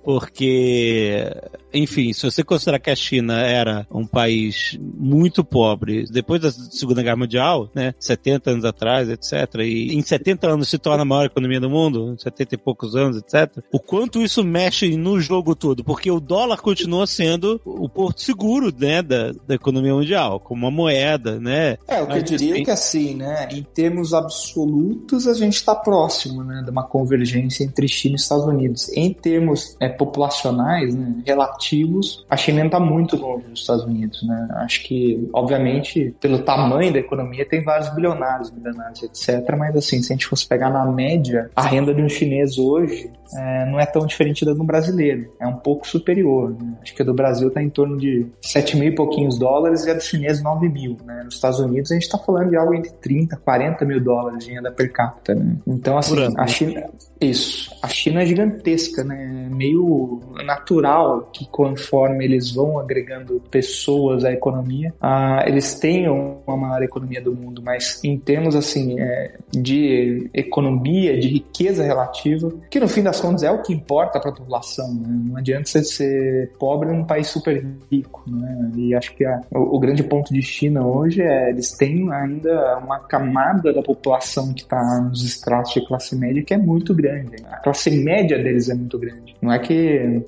porque, 0.04 1.32
enfim, 1.74 2.14
se 2.14 2.30
você 2.30 2.44
considerar 2.44 2.80
que 2.80 2.90
a 2.90 2.96
China 2.96 3.42
era 3.42 3.86
um 3.92 4.06
país 4.06 4.78
muito 4.80 5.44
pobre 5.44 5.95
depois 6.04 6.42
da 6.42 6.52
Segunda 6.52 7.02
Guerra 7.02 7.18
Mundial, 7.18 7.70
né, 7.74 7.94
70 8.00 8.36
70 8.46 8.52
anos 8.52 8.66
atrás, 8.66 9.10
etc. 9.10 9.56
E 9.62 9.96
em 9.96 10.02
70 10.02 10.48
anos 10.48 10.70
se 10.70 10.78
torna 10.78 11.04
a 11.04 11.06
maior 11.06 11.26
economia 11.26 11.60
do 11.60 11.70
mundo, 11.70 12.16
70 12.18 12.56
e 12.56 12.58
poucos 12.58 12.96
anos, 12.96 13.18
etc. 13.18 13.64
O 13.72 13.80
quanto 13.80 14.22
isso 14.22 14.44
mexe 14.44 14.96
no 14.96 15.20
jogo 15.20 15.56
todo? 15.56 15.84
Porque 15.84 16.10
o 16.10 16.20
dólar 16.20 16.62
continua 16.62 17.08
sendo 17.08 17.60
o 17.66 17.88
porto 17.90 18.22
seguro, 18.22 18.74
né, 18.78 19.02
da, 19.02 19.32
da 19.48 19.56
economia 19.56 19.94
mundial, 19.94 20.40
como 20.40 20.66
uma 20.66 20.72
moeda, 20.72 21.40
né? 21.40 21.78
É, 21.88 22.02
o 22.02 22.08
que 22.08 22.18
eu 22.18 22.24
diria 22.24 22.64
que 22.64 22.72
assim, 22.72 23.16
né, 23.16 23.48
em 23.52 23.64
termos 23.64 24.14
absolutos, 24.14 25.28
a 25.28 25.34
gente 25.34 25.56
está 25.56 25.76
próximo, 25.76 26.44
né, 26.44 26.62
de 26.64 26.70
uma 26.70 26.84
convergência 26.84 27.64
entre 27.64 27.88
China 27.88 28.16
e 28.16 28.20
Estados 28.20 28.46
Unidos. 28.46 28.90
Em 28.96 29.14
termos 29.14 29.76
é, 29.80 29.90
populacionais, 29.90 30.94
né, 30.96 31.16
relativos, 31.26 32.26
a 32.30 32.38
China 32.38 32.66
está 32.66 32.80
muito 32.80 33.16
longe 33.16 33.48
dos 33.48 33.62
Estados 33.62 33.86
Unidos, 33.86 34.22
né? 34.24 34.48
Acho 34.56 34.84
que, 34.84 35.28
obviamente, 35.34 35.85
pelo 36.20 36.40
tamanho 36.40 36.92
da 36.92 37.00
economia, 37.00 37.46
tem 37.46 37.64
vários 37.64 37.90
bilionários 37.90 38.52
milionários, 38.52 39.04
etc. 39.04 39.56
Mas 39.58 39.76
assim, 39.76 40.02
se 40.02 40.12
a 40.12 40.16
gente 40.16 40.28
fosse 40.28 40.48
pegar 40.48 40.70
na 40.70 40.86
média, 40.86 41.50
a 41.56 41.64
renda 41.64 41.94
de 41.94 42.02
um 42.02 42.10
chinês 42.10 42.58
hoje 42.58 43.12
é, 43.34 43.66
não 43.66 43.80
é 43.80 43.86
tão 43.86 44.06
diferente 44.06 44.46
da 44.46 44.54
do 44.54 44.64
brasileiro. 44.64 45.34
É 45.40 45.48
um 45.48 45.58
pouco 45.58 45.88
superior. 45.88 46.52
Né? 46.52 46.74
Acho 46.82 46.96
que 46.96 47.02
a 47.02 47.06
do 47.06 47.14
Brasil 47.14 47.48
está 47.48 47.62
em 47.62 47.70
torno 47.70 47.98
de 47.98 48.26
7 48.42 48.78
mil 48.78 48.90
e 48.90 48.96
pouquinhos 48.96 49.38
dólares 49.38 49.86
e 49.86 49.92
a 49.92 49.94
do 49.94 50.02
chinês 50.02 50.42
9 50.42 50.70
mil. 50.70 50.98
Né? 51.06 51.24
Nos 51.24 51.36
Estados 51.36 51.60
Unidos 51.60 51.92
a 51.92 51.96
gente 51.96 52.04
está 52.04 52.18
falando 52.18 52.50
de 52.50 52.58
algo 52.58 52.74
entre 52.74 52.92
30, 52.92 53.38
40 53.38 53.86
mil 53.86 54.00
dólares 54.00 54.46
de 54.46 54.54
renda 54.54 54.72
per 54.72 54.92
capita. 54.92 55.36
Né? 55.36 55.58
Então, 55.68 55.98
assim, 55.98 56.16
a 56.38 56.48
China. 56.48 56.84
Isso. 57.20 57.70
A 57.82 57.88
China 57.88 58.22
é 58.22 58.26
gigantesca, 58.26 59.04
né? 59.04 59.50
Meio 59.50 60.22
natural 60.46 61.30
que 61.32 61.48
conforme 61.48 62.26
eles 62.26 62.52
vão 62.52 62.78
agregando 62.78 63.42
pessoas 63.50 64.26
à 64.26 64.32
economia, 64.32 64.94
ah, 65.02 65.44
eles 65.48 65.75
tenham 65.80 66.42
uma 66.46 66.58
maior 66.58 66.84
economia 66.84 67.22
do 67.22 67.34
mundo, 67.34 67.62
mas 67.64 68.04
em 68.04 68.18
termos 68.18 68.56
assim 68.56 69.00
é, 69.00 69.38
de 69.52 70.30
economia, 70.34 71.20
de 71.20 71.28
riqueza 71.28 71.84
relativa, 71.84 72.52
que 72.70 72.80
no 72.80 72.88
fim 72.88 73.04
das 73.04 73.20
contas 73.20 73.44
é 73.44 73.52
o 73.52 73.62
que 73.62 73.74
importa 73.74 74.20
para 74.20 74.30
a 74.30 74.34
população. 74.34 74.94
Né? 74.94 75.08
Não 75.08 75.38
adianta 75.38 75.68
você 75.68 75.84
ser 75.84 76.52
pobre 76.60 76.92
num 76.92 77.04
país 77.04 77.28
super 77.28 77.66
rico. 77.92 78.24
Né? 78.28 78.72
E 78.76 78.96
acho 78.96 79.16
que 79.16 79.26
a, 79.26 79.42
o, 79.52 79.76
o, 79.76 79.80
grande 79.80 80.04
ponto 80.04 80.34
de 80.34 80.42
China 80.42 80.86
hoje 80.86 81.22
é 81.22 81.50
eles 81.50 81.72
têm 81.72 82.12
ainda 82.12 82.78
uma 82.78 83.00
camada 83.00 83.74
da 83.74 83.82
população 83.82 84.54
que 84.54 84.62
está 84.62 85.02
nos 85.02 85.24
estratos 85.24 85.74
de 85.74 85.86
classe 85.86 86.16
média 86.16 86.44
que 86.44 86.54
é 86.54 86.58
muito 86.58 86.94
grande. 86.94 87.36
A 87.50 87.58
classe 87.58 87.92
média 87.92 88.38
deles 88.38 88.70
é 88.70 88.74
muito 88.74 88.98
grande. 88.98 89.36
Não 89.42 89.52
é 89.52 89.60
que, 89.60 90.24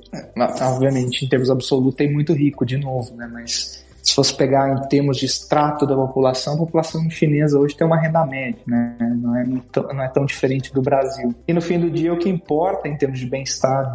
obviamente, 0.61 1.25
em 1.25 1.29
termos 1.29 1.49
absolutos, 1.49 1.95
tem 1.95 2.11
muito 2.11 2.33
rico 2.33 2.65
de 2.65 2.77
novo, 2.77 3.15
né? 3.15 3.29
Mas 3.31 3.86
se 4.07 4.15
fosse 4.15 4.33
pegar 4.33 4.71
em 4.71 4.87
termos 4.87 5.17
de 5.17 5.25
extrato 5.25 5.85
da 5.85 5.93
população, 5.93 6.53
a 6.53 6.57
população 6.57 7.09
chinesa 7.09 7.59
hoje 7.59 7.75
tem 7.75 7.85
uma 7.85 7.99
renda 7.99 8.25
média, 8.25 8.61
né? 8.65 8.95
Não 9.21 9.35
é, 9.35 9.43
não 9.45 10.01
é 10.01 10.07
tão 10.07 10.25
diferente 10.25 10.73
do 10.73 10.81
Brasil. 10.81 11.35
E 11.45 11.51
no 11.51 11.59
fim 11.59 11.77
do 11.77 11.91
dia, 11.91 12.13
o 12.13 12.17
que 12.17 12.29
importa 12.29 12.87
em 12.87 12.95
termos 12.95 13.19
de 13.19 13.25
bem-estar 13.25 13.93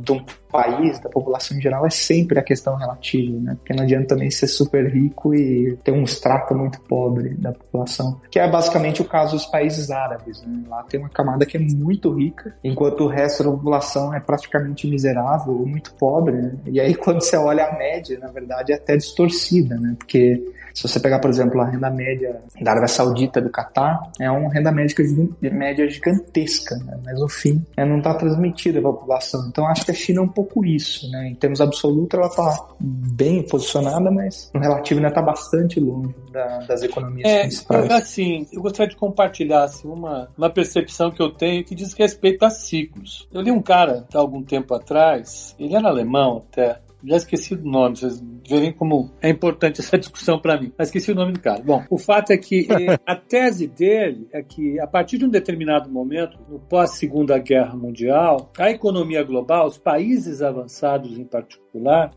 de 0.00 0.12
um 0.12 0.24
país, 0.50 0.98
da 0.98 1.08
população 1.08 1.56
em 1.56 1.60
geral, 1.60 1.86
é 1.86 1.90
sempre 1.90 2.38
a 2.38 2.42
questão 2.42 2.76
relativa, 2.76 3.38
né? 3.38 3.56
Porque 3.58 3.74
não 3.74 3.84
adianta 3.84 4.08
também 4.08 4.30
ser 4.30 4.46
super 4.46 4.86
rico 4.86 5.34
e 5.34 5.76
ter 5.84 5.92
um 5.92 6.02
extrato 6.02 6.54
muito 6.54 6.80
pobre 6.80 7.34
da 7.34 7.52
população, 7.52 8.20
que 8.30 8.38
é 8.38 8.50
basicamente 8.50 9.02
o 9.02 9.04
caso 9.04 9.36
dos 9.36 9.46
países 9.46 9.90
árabes. 9.90 10.42
Né? 10.42 10.62
Lá 10.68 10.82
tem 10.82 11.00
uma 11.00 11.08
camada 11.08 11.44
que 11.44 11.56
é 11.56 11.60
muito 11.60 12.12
rica, 12.12 12.54
enquanto 12.62 13.04
o 13.04 13.08
resto 13.08 13.44
da 13.44 13.50
população 13.50 14.14
é 14.14 14.20
praticamente 14.20 14.86
miserável 14.86 15.52
ou 15.52 15.66
muito 15.66 15.92
pobre. 15.94 16.36
Né? 16.36 16.52
E 16.66 16.80
aí, 16.80 16.94
quando 16.96 17.20
você 17.22 17.36
olha 17.36 17.66
a 17.66 17.78
média, 17.78 18.18
na 18.18 18.28
verdade, 18.28 18.72
é 18.72 18.76
até 18.76 18.96
distorcida, 18.96 19.76
né? 19.76 19.94
Porque 19.98 20.42
se 20.78 20.86
você 20.86 21.00
pegar, 21.00 21.18
por 21.18 21.28
exemplo, 21.28 21.60
a 21.60 21.64
renda 21.64 21.90
média 21.90 22.40
da 22.60 22.70
Arábia 22.70 22.86
Saudita 22.86 23.40
do 23.40 23.50
Catar, 23.50 24.00
é 24.20 24.30
uma 24.30 24.48
renda 24.48 24.70
médica 24.70 25.02
média 25.42 25.88
gigantesca, 25.88 26.76
né? 26.76 26.96
mas 27.04 27.18
no 27.18 27.28
fim 27.28 27.66
é, 27.76 27.84
não 27.84 27.98
está 27.98 28.14
transmitida 28.14 28.78
à 28.78 28.82
população. 28.82 29.48
Então 29.48 29.66
acho 29.66 29.84
que 29.84 29.90
a 29.90 29.94
China 29.94 30.20
é 30.20 30.22
um 30.22 30.28
pouco 30.28 30.64
isso, 30.64 31.10
né? 31.10 31.30
Em 31.30 31.34
termos 31.34 31.60
absolutos, 31.60 32.16
ela 32.16 32.28
está 32.28 32.68
bem 32.78 33.42
posicionada, 33.42 34.08
mas 34.08 34.52
no 34.54 34.60
relativo 34.60 35.00
ainda 35.00 35.08
está 35.08 35.20
bastante 35.20 35.80
longe 35.80 36.14
da, 36.30 36.58
das 36.58 36.84
economias 36.84 37.28
é, 37.28 37.40
principais. 37.40 37.90
Assim, 37.90 38.46
eu 38.52 38.62
gostaria 38.62 38.90
de 38.90 38.96
compartilhar 38.96 39.64
assim, 39.64 39.88
uma, 39.88 40.28
uma 40.38 40.48
percepção 40.48 41.10
que 41.10 41.20
eu 41.20 41.30
tenho 41.30 41.64
que 41.64 41.74
diz 41.74 41.92
respeito 41.92 42.44
a 42.44 42.50
ciclos. 42.50 43.26
Eu 43.32 43.40
li 43.40 43.50
um 43.50 43.60
cara 43.60 44.06
há 44.14 44.18
algum 44.18 44.44
tempo 44.44 44.72
atrás, 44.74 45.56
ele 45.58 45.74
era 45.74 45.88
alemão 45.88 46.44
até, 46.48 46.78
já 47.04 47.16
esqueci 47.16 47.54
o 47.54 47.64
nome, 47.64 47.96
vocês 47.96 48.22
verem 48.48 48.72
como 48.72 49.10
é 49.20 49.28
importante 49.28 49.80
essa 49.80 49.96
discussão 49.98 50.38
para 50.38 50.60
mim. 50.60 50.72
Mas 50.76 50.88
esqueci 50.88 51.12
o 51.12 51.14
nome 51.14 51.32
do 51.32 51.40
cara. 51.40 51.62
Bom, 51.62 51.84
o 51.90 51.98
fato 51.98 52.32
é 52.32 52.36
que 52.36 52.66
a 53.06 53.14
tese 53.14 53.66
dele 53.66 54.28
é 54.32 54.42
que 54.42 54.80
a 54.80 54.86
partir 54.86 55.18
de 55.18 55.24
um 55.24 55.28
determinado 55.28 55.90
momento, 55.90 56.38
no 56.48 56.58
pós-segunda 56.58 57.38
guerra 57.38 57.76
mundial, 57.76 58.50
a 58.58 58.70
economia 58.70 59.22
global, 59.22 59.66
os 59.66 59.78
países 59.78 60.42
avançados 60.42 61.18
em 61.18 61.24
particular, 61.24 61.67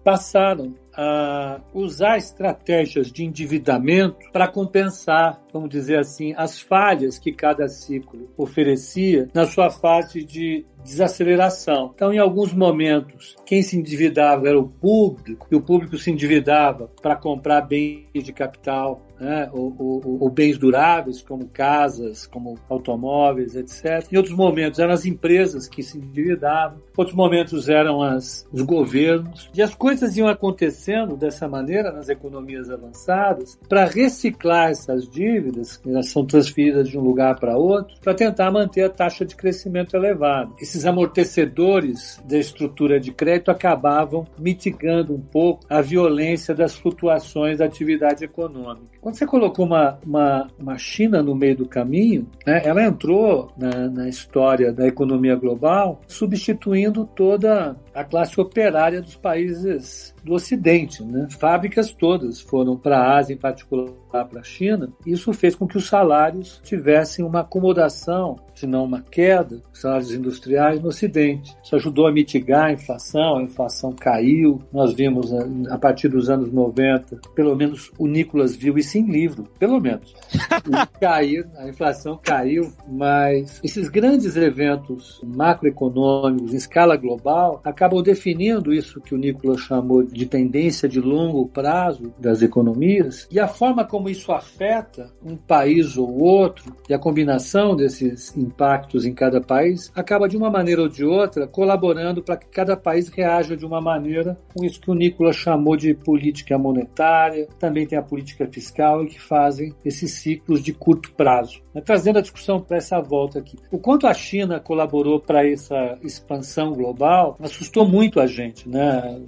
passaram 0.03 0.73
a 0.95 1.61
usar 1.73 2.17
estratégias 2.17 3.11
de 3.11 3.23
endividamento 3.23 4.17
para 4.31 4.47
compensar, 4.47 5.41
vamos 5.53 5.69
dizer 5.69 5.99
assim, 5.99 6.33
as 6.35 6.59
falhas 6.59 7.17
que 7.17 7.31
cada 7.31 7.67
ciclo 7.67 8.29
oferecia 8.37 9.29
na 9.33 9.45
sua 9.45 9.69
fase 9.69 10.23
de 10.23 10.65
desaceleração. 10.83 11.91
Então, 11.95 12.13
em 12.13 12.17
alguns 12.17 12.53
momentos, 12.53 13.35
quem 13.45 13.61
se 13.61 13.77
endividava 13.77 14.49
era 14.49 14.59
o 14.59 14.67
público, 14.67 15.47
e 15.51 15.55
o 15.55 15.61
público 15.61 15.97
se 15.97 16.11
endividava 16.11 16.89
para 17.01 17.15
comprar 17.15 17.61
bens 17.61 18.07
de 18.13 18.33
capital 18.33 19.01
né, 19.21 19.47
ou, 19.53 19.75
ou, 19.77 20.17
ou, 20.21 20.29
bens 20.31 20.57
duráveis, 20.57 21.21
como 21.21 21.47
casas, 21.47 22.25
como 22.25 22.57
automóveis, 22.67 23.55
etc. 23.55 24.11
Em 24.11 24.17
outros 24.17 24.35
momentos 24.35 24.79
eram 24.79 24.93
as 24.93 25.05
empresas 25.05 25.67
que 25.67 25.83
se 25.83 25.99
endividavam, 25.99 26.79
outros 26.97 27.15
momentos 27.15 27.69
eram 27.69 28.01
as, 28.01 28.47
os 28.51 28.63
governos. 28.63 29.47
E 29.53 29.61
as 29.61 29.75
coisas 29.75 30.17
iam 30.17 30.27
acontecendo 30.27 31.15
dessa 31.15 31.47
maneira 31.47 31.91
nas 31.91 32.09
economias 32.09 32.71
avançadas 32.71 33.59
para 33.69 33.85
reciclar 33.85 34.71
essas 34.71 35.07
dívidas, 35.07 35.77
que 35.77 35.89
elas 35.89 36.09
são 36.09 36.25
transferidas 36.25 36.89
de 36.89 36.97
um 36.97 37.01
lugar 37.03 37.39
para 37.39 37.55
outro, 37.55 37.95
para 38.01 38.15
tentar 38.15 38.49
manter 38.49 38.85
a 38.85 38.89
taxa 38.89 39.23
de 39.23 39.35
crescimento 39.35 39.95
elevada. 39.95 40.51
Esses 40.59 40.83
amortecedores 40.83 42.19
da 42.27 42.39
estrutura 42.39 42.99
de 42.99 43.11
crédito 43.11 43.51
acabavam 43.51 44.25
mitigando 44.39 45.13
um 45.13 45.21
pouco 45.21 45.63
a 45.69 45.79
violência 45.79 46.55
das 46.55 46.75
flutuações 46.75 47.59
da 47.59 47.65
atividade 47.65 48.23
econômica. 48.23 49.00
Quando 49.01 49.15
você 49.15 49.25
colocou 49.25 49.65
uma, 49.65 49.97
uma, 50.05 50.47
uma 50.59 50.77
China 50.77 51.23
no 51.23 51.33
meio 51.33 51.57
do 51.57 51.67
caminho, 51.67 52.27
né, 52.45 52.61
ela 52.63 52.83
entrou 52.83 53.51
na, 53.57 53.89
na 53.89 54.07
história 54.07 54.71
da 54.71 54.87
economia 54.87 55.35
global 55.35 55.99
substituindo 56.07 57.03
toda 57.15 57.75
a 57.93 58.03
classe 58.03 58.39
operária 58.39 59.01
dos 59.01 59.15
países 59.15 60.13
do 60.23 60.33
Ocidente. 60.33 61.03
Né? 61.03 61.27
Fábricas 61.39 61.91
todas 61.91 62.39
foram 62.39 62.77
para 62.77 62.97
a 62.97 63.17
Ásia, 63.17 63.33
em 63.33 63.37
particular 63.37 63.91
para 64.11 64.39
a 64.39 64.43
China. 64.43 64.89
Isso 65.05 65.33
fez 65.33 65.55
com 65.55 65.67
que 65.67 65.77
os 65.77 65.87
salários 65.87 66.59
tivessem 66.63 67.25
uma 67.25 67.41
acomodação, 67.41 68.37
se 68.53 68.67
não 68.67 68.83
uma 68.83 69.01
queda, 69.01 69.61
salários 69.73 70.13
industriais 70.13 70.79
no 70.81 70.89
Ocidente. 70.89 71.55
Isso 71.63 71.75
ajudou 71.75 72.07
a 72.07 72.11
mitigar 72.11 72.65
a 72.65 72.73
inflação, 72.73 73.37
a 73.37 73.43
inflação 73.43 73.91
caiu. 73.91 74.61
Nós 74.71 74.93
vimos 74.93 75.31
né, 75.31 75.67
a 75.69 75.77
partir 75.77 76.07
dos 76.07 76.29
anos 76.29 76.51
90, 76.51 77.19
pelo 77.33 77.55
menos 77.55 77.91
o 77.97 78.07
Nicolas 78.07 78.55
viu 78.55 78.77
isso 78.77 78.97
em 78.97 79.09
livro, 79.09 79.43
pelo 79.57 79.79
menos. 79.79 80.13
caiu, 80.99 81.45
a 81.57 81.67
inflação 81.67 82.19
caiu, 82.21 82.71
mas 82.87 83.59
esses 83.63 83.89
grandes 83.89 84.35
eventos 84.35 85.19
macroeconômicos 85.23 86.53
em 86.53 86.57
escala 86.57 86.95
global 86.95 87.59
acabam 87.81 88.03
definindo 88.03 88.71
isso 88.71 89.01
que 89.01 89.15
o 89.15 89.17
Nicolas 89.17 89.61
chamou 89.61 90.03
de 90.03 90.27
tendência 90.27 90.87
de 90.87 91.01
longo 91.01 91.47
prazo 91.47 92.13
das 92.19 92.43
economias 92.43 93.27
e 93.31 93.39
a 93.39 93.47
forma 93.47 93.83
como 93.83 94.07
isso 94.07 94.31
afeta 94.31 95.11
um 95.25 95.35
país 95.35 95.97
ou 95.97 96.21
outro 96.21 96.75
e 96.87 96.93
a 96.93 96.99
combinação 96.99 97.75
desses 97.75 98.37
impactos 98.37 99.03
em 99.03 99.15
cada 99.15 99.41
país 99.41 99.91
acaba 99.95 100.29
de 100.29 100.37
uma 100.37 100.51
maneira 100.51 100.83
ou 100.83 100.87
de 100.87 101.03
outra 101.03 101.47
colaborando 101.47 102.21
para 102.21 102.37
que 102.37 102.47
cada 102.49 102.77
país 102.77 103.09
reaja 103.09 103.57
de 103.57 103.65
uma 103.65 103.81
maneira 103.81 104.37
com 104.53 104.63
isso 104.63 104.79
que 104.79 104.91
o 104.91 104.95
Nicolas 104.95 105.35
chamou 105.35 105.75
de 105.75 105.95
política 105.95 106.59
monetária, 106.59 107.47
também 107.57 107.87
tem 107.87 107.97
a 107.97 108.03
política 108.03 108.45
fiscal 108.45 109.03
e 109.03 109.07
que 109.07 109.19
fazem 109.19 109.73
esses 109.83 110.19
ciclos 110.19 110.61
de 110.61 110.71
curto 110.71 111.11
prazo. 111.13 111.61
Trazendo 111.83 112.19
a 112.19 112.21
discussão 112.21 112.59
para 112.59 112.77
essa 112.77 112.99
volta 112.99 113.39
aqui. 113.39 113.57
O 113.71 113.79
quanto 113.79 114.05
a 114.05 114.13
China 114.13 114.59
colaborou 114.59 115.19
para 115.19 115.47
essa 115.47 115.97
expansão 116.03 116.73
global 116.73 117.37
assustou 117.71 117.87
muito 117.87 118.19
a 118.19 118.27
gente, 118.27 118.67
né? 118.67 119.19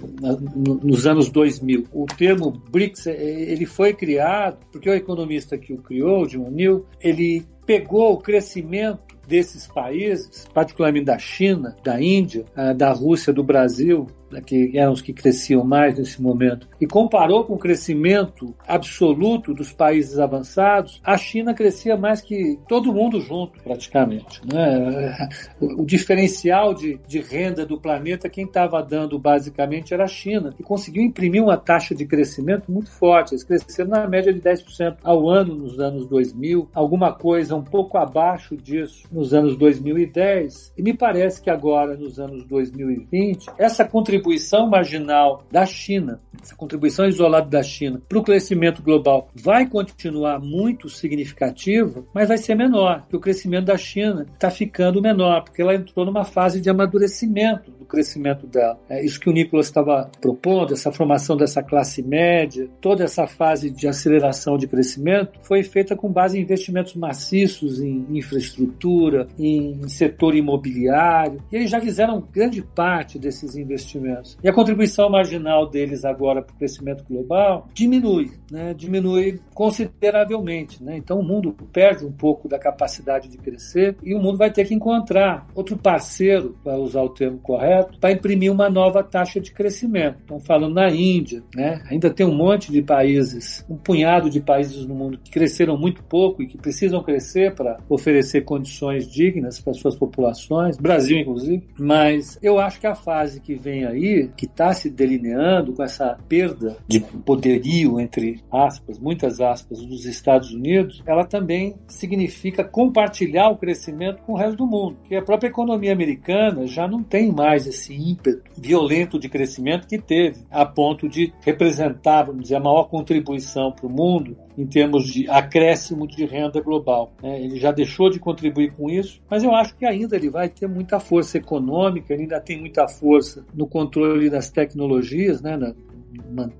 nos 0.82 1.06
anos 1.06 1.30
2000. 1.30 1.86
O 1.92 2.06
termo 2.06 2.50
BRICS 2.70 3.06
ele 3.06 3.64
foi 3.64 3.94
criado 3.94 4.58
porque 4.70 4.88
o 4.88 4.94
economista 4.94 5.56
que 5.56 5.72
o 5.72 5.78
criou, 5.78 6.26
John 6.26 6.50
Neal, 6.50 6.84
ele 7.00 7.44
pegou 7.66 8.12
o 8.12 8.18
crescimento 8.18 9.14
desses 9.26 9.66
países, 9.66 10.46
particularmente 10.52 11.06
da 11.06 11.18
China, 11.18 11.74
da 11.82 12.00
Índia, 12.00 12.44
ah, 12.54 12.74
da 12.74 12.92
Rússia, 12.92 13.32
do 13.32 13.42
Brasil, 13.42 14.06
né, 14.34 14.42
que 14.44 14.76
eram 14.76 14.92
os 14.92 15.00
que 15.00 15.12
cresciam 15.12 15.64
mais 15.64 15.96
nesse 15.96 16.20
momento, 16.20 16.68
e 16.80 16.86
comparou 16.86 17.44
com 17.44 17.54
o 17.54 17.58
crescimento 17.58 18.54
absoluto 18.66 19.54
dos 19.54 19.72
países 19.72 20.18
avançados, 20.18 21.00
a 21.04 21.16
China 21.16 21.54
crescia 21.54 21.96
mais 21.96 22.20
que 22.20 22.58
todo 22.68 22.92
mundo 22.92 23.20
junto, 23.20 23.62
praticamente. 23.62 24.40
Né? 24.52 25.28
O 25.60 25.84
diferencial 25.84 26.74
de, 26.74 26.98
de 27.06 27.20
renda 27.20 27.64
do 27.64 27.80
planeta, 27.80 28.28
quem 28.28 28.44
estava 28.44 28.82
dando 28.82 29.18
basicamente 29.18 29.94
era 29.94 30.04
a 30.04 30.08
China, 30.08 30.52
que 30.52 30.62
conseguiu 30.62 31.02
imprimir 31.02 31.42
uma 31.42 31.56
taxa 31.56 31.94
de 31.94 32.04
crescimento 32.04 32.70
muito 32.70 32.90
forte. 32.90 33.32
Eles 33.32 33.44
cresceram 33.44 33.90
na 33.90 34.08
média 34.08 34.32
de 34.32 34.40
10% 34.40 34.96
ao 35.02 35.28
ano 35.28 35.54
nos 35.54 35.78
anos 35.78 36.06
2000, 36.06 36.68
alguma 36.74 37.12
coisa 37.12 37.54
um 37.54 37.62
pouco 37.62 37.96
abaixo 37.96 38.56
disso 38.56 39.04
nos 39.12 39.32
anos 39.32 39.56
2010, 39.56 40.72
e 40.76 40.82
me 40.82 40.92
parece 40.92 41.40
que 41.40 41.50
agora, 41.50 41.96
nos 41.96 42.18
anos 42.18 42.44
2020, 42.44 43.46
essa 43.58 43.84
contribuição 43.84 44.23
contribuição 44.24 44.66
marginal 44.66 45.44
da 45.52 45.66
China, 45.66 46.18
essa 46.42 46.56
contribuição 46.56 47.06
isolada 47.06 47.48
da 47.48 47.62
China 47.62 48.00
para 48.08 48.18
o 48.18 48.22
crescimento 48.22 48.82
global 48.82 49.28
vai 49.34 49.66
continuar 49.66 50.40
muito 50.40 50.88
significativa, 50.88 52.04
mas 52.12 52.28
vai 52.28 52.38
ser 52.38 52.54
menor, 52.54 53.02
porque 53.02 53.16
o 53.16 53.20
crescimento 53.20 53.66
da 53.66 53.76
China 53.76 54.26
está 54.32 54.50
ficando 54.50 55.02
menor, 55.02 55.42
porque 55.44 55.60
ela 55.60 55.74
entrou 55.74 56.06
numa 56.06 56.24
fase 56.24 56.60
de 56.60 56.70
amadurecimento 56.70 57.70
do 57.70 57.84
crescimento 57.84 58.46
dela. 58.46 58.78
É 58.88 59.04
isso 59.04 59.20
que 59.20 59.28
o 59.28 59.32
Nicolas 59.32 59.66
estava 59.66 60.10
propondo, 60.20 60.72
essa 60.72 60.90
formação 60.90 61.36
dessa 61.36 61.62
classe 61.62 62.02
média, 62.02 62.68
toda 62.80 63.04
essa 63.04 63.26
fase 63.26 63.70
de 63.70 63.86
aceleração 63.86 64.56
de 64.56 64.66
crescimento 64.66 65.38
foi 65.42 65.62
feita 65.62 65.94
com 65.94 66.10
base 66.10 66.38
em 66.38 66.42
investimentos 66.42 66.94
maciços 66.94 67.80
em 67.80 68.06
infraestrutura, 68.10 69.28
em 69.38 69.86
setor 69.88 70.34
imobiliário, 70.34 71.42
e 71.52 71.56
eles 71.56 71.70
já 71.70 71.80
fizeram 71.80 72.26
grande 72.32 72.62
parte 72.62 73.18
desses 73.18 73.56
investimentos 73.56 74.13
e 74.42 74.48
a 74.48 74.52
contribuição 74.52 75.08
marginal 75.10 75.68
deles 75.68 76.04
agora 76.04 76.42
para 76.42 76.54
o 76.54 76.58
crescimento 76.58 77.04
global 77.08 77.68
diminui, 77.72 78.30
né? 78.50 78.74
diminui 78.74 79.40
consideravelmente. 79.54 80.82
Né? 80.82 80.96
Então 80.96 81.18
o 81.18 81.22
mundo 81.22 81.54
perde 81.72 82.04
um 82.04 82.12
pouco 82.12 82.48
da 82.48 82.58
capacidade 82.58 83.28
de 83.28 83.38
crescer 83.38 83.96
e 84.02 84.14
o 84.14 84.20
mundo 84.20 84.38
vai 84.38 84.50
ter 84.50 84.64
que 84.64 84.74
encontrar 84.74 85.46
outro 85.54 85.76
parceiro, 85.76 86.56
para 86.62 86.76
usar 86.76 87.02
o 87.02 87.08
termo 87.08 87.38
correto, 87.38 87.98
para 87.98 88.12
imprimir 88.12 88.50
uma 88.50 88.68
nova 88.68 89.02
taxa 89.02 89.40
de 89.40 89.52
crescimento. 89.52 90.18
Estão 90.20 90.40
falando 90.40 90.74
na 90.74 90.90
Índia, 90.90 91.42
né? 91.54 91.82
ainda 91.90 92.10
tem 92.10 92.26
um 92.26 92.34
monte 92.34 92.70
de 92.72 92.82
países, 92.82 93.64
um 93.68 93.76
punhado 93.76 94.30
de 94.30 94.40
países 94.40 94.86
no 94.86 94.94
mundo 94.94 95.18
que 95.22 95.30
cresceram 95.30 95.76
muito 95.76 96.02
pouco 96.02 96.42
e 96.42 96.46
que 96.46 96.58
precisam 96.58 97.02
crescer 97.02 97.54
para 97.54 97.78
oferecer 97.88 98.42
condições 98.42 99.10
dignas 99.10 99.60
para 99.60 99.72
suas 99.74 99.96
populações, 99.96 100.76
Brasil 100.76 101.18
inclusive, 101.18 101.66
mas 101.78 102.38
eu 102.42 102.58
acho 102.58 102.80
que 102.80 102.86
a 102.86 102.94
fase 102.94 103.40
que 103.40 103.54
vem 103.54 103.84
aí, 103.84 103.93
que 104.36 104.46
está 104.46 104.72
se 104.72 104.90
delineando 104.90 105.72
com 105.72 105.82
essa 105.82 106.18
perda 106.28 106.76
de 106.86 107.00
poderio, 107.00 108.00
entre 108.00 108.42
aspas, 108.50 108.98
muitas 108.98 109.40
aspas, 109.40 109.84
dos 109.84 110.04
Estados 110.04 110.52
Unidos, 110.52 111.02
ela 111.06 111.24
também 111.24 111.74
significa 111.88 112.64
compartilhar 112.64 113.48
o 113.50 113.56
crescimento 113.56 114.22
com 114.22 114.32
o 114.32 114.36
resto 114.36 114.56
do 114.56 114.66
mundo, 114.66 114.96
que 115.04 115.16
a 115.16 115.22
própria 115.22 115.48
economia 115.48 115.92
americana 115.92 116.66
já 116.66 116.86
não 116.86 117.02
tem 117.02 117.32
mais 117.32 117.66
esse 117.66 117.94
ímpeto 117.94 118.42
violento 118.56 119.18
de 119.18 119.28
crescimento 119.28 119.86
que 119.86 119.98
teve, 119.98 120.44
a 120.50 120.64
ponto 120.64 121.08
de 121.08 121.32
representar, 121.40 122.24
vamos 122.24 122.42
dizer, 122.42 122.56
a 122.56 122.60
maior 122.60 122.84
contribuição 122.84 123.72
para 123.72 123.86
o 123.86 123.90
mundo 123.90 124.36
em 124.56 124.66
termos 124.66 125.06
de 125.06 125.28
acréscimo 125.28 126.06
de 126.06 126.24
renda 126.24 126.60
global. 126.60 127.12
Né? 127.22 127.42
Ele 127.42 127.58
já 127.58 127.72
deixou 127.72 128.08
de 128.10 128.18
contribuir 128.18 128.72
com 128.72 128.88
isso, 128.88 129.20
mas 129.28 129.42
eu 129.42 129.54
acho 129.54 129.76
que 129.76 129.84
ainda 129.84 130.16
ele 130.16 130.30
vai 130.30 130.48
ter 130.48 130.66
muita 130.66 131.00
força 131.00 131.38
econômica, 131.38 132.12
ele 132.12 132.22
ainda 132.22 132.40
tem 132.40 132.58
muita 132.58 132.86
força 132.86 133.44
no 133.54 133.66
controle 133.66 134.30
das 134.30 134.50
tecnologias, 134.50 135.42
né? 135.42 135.56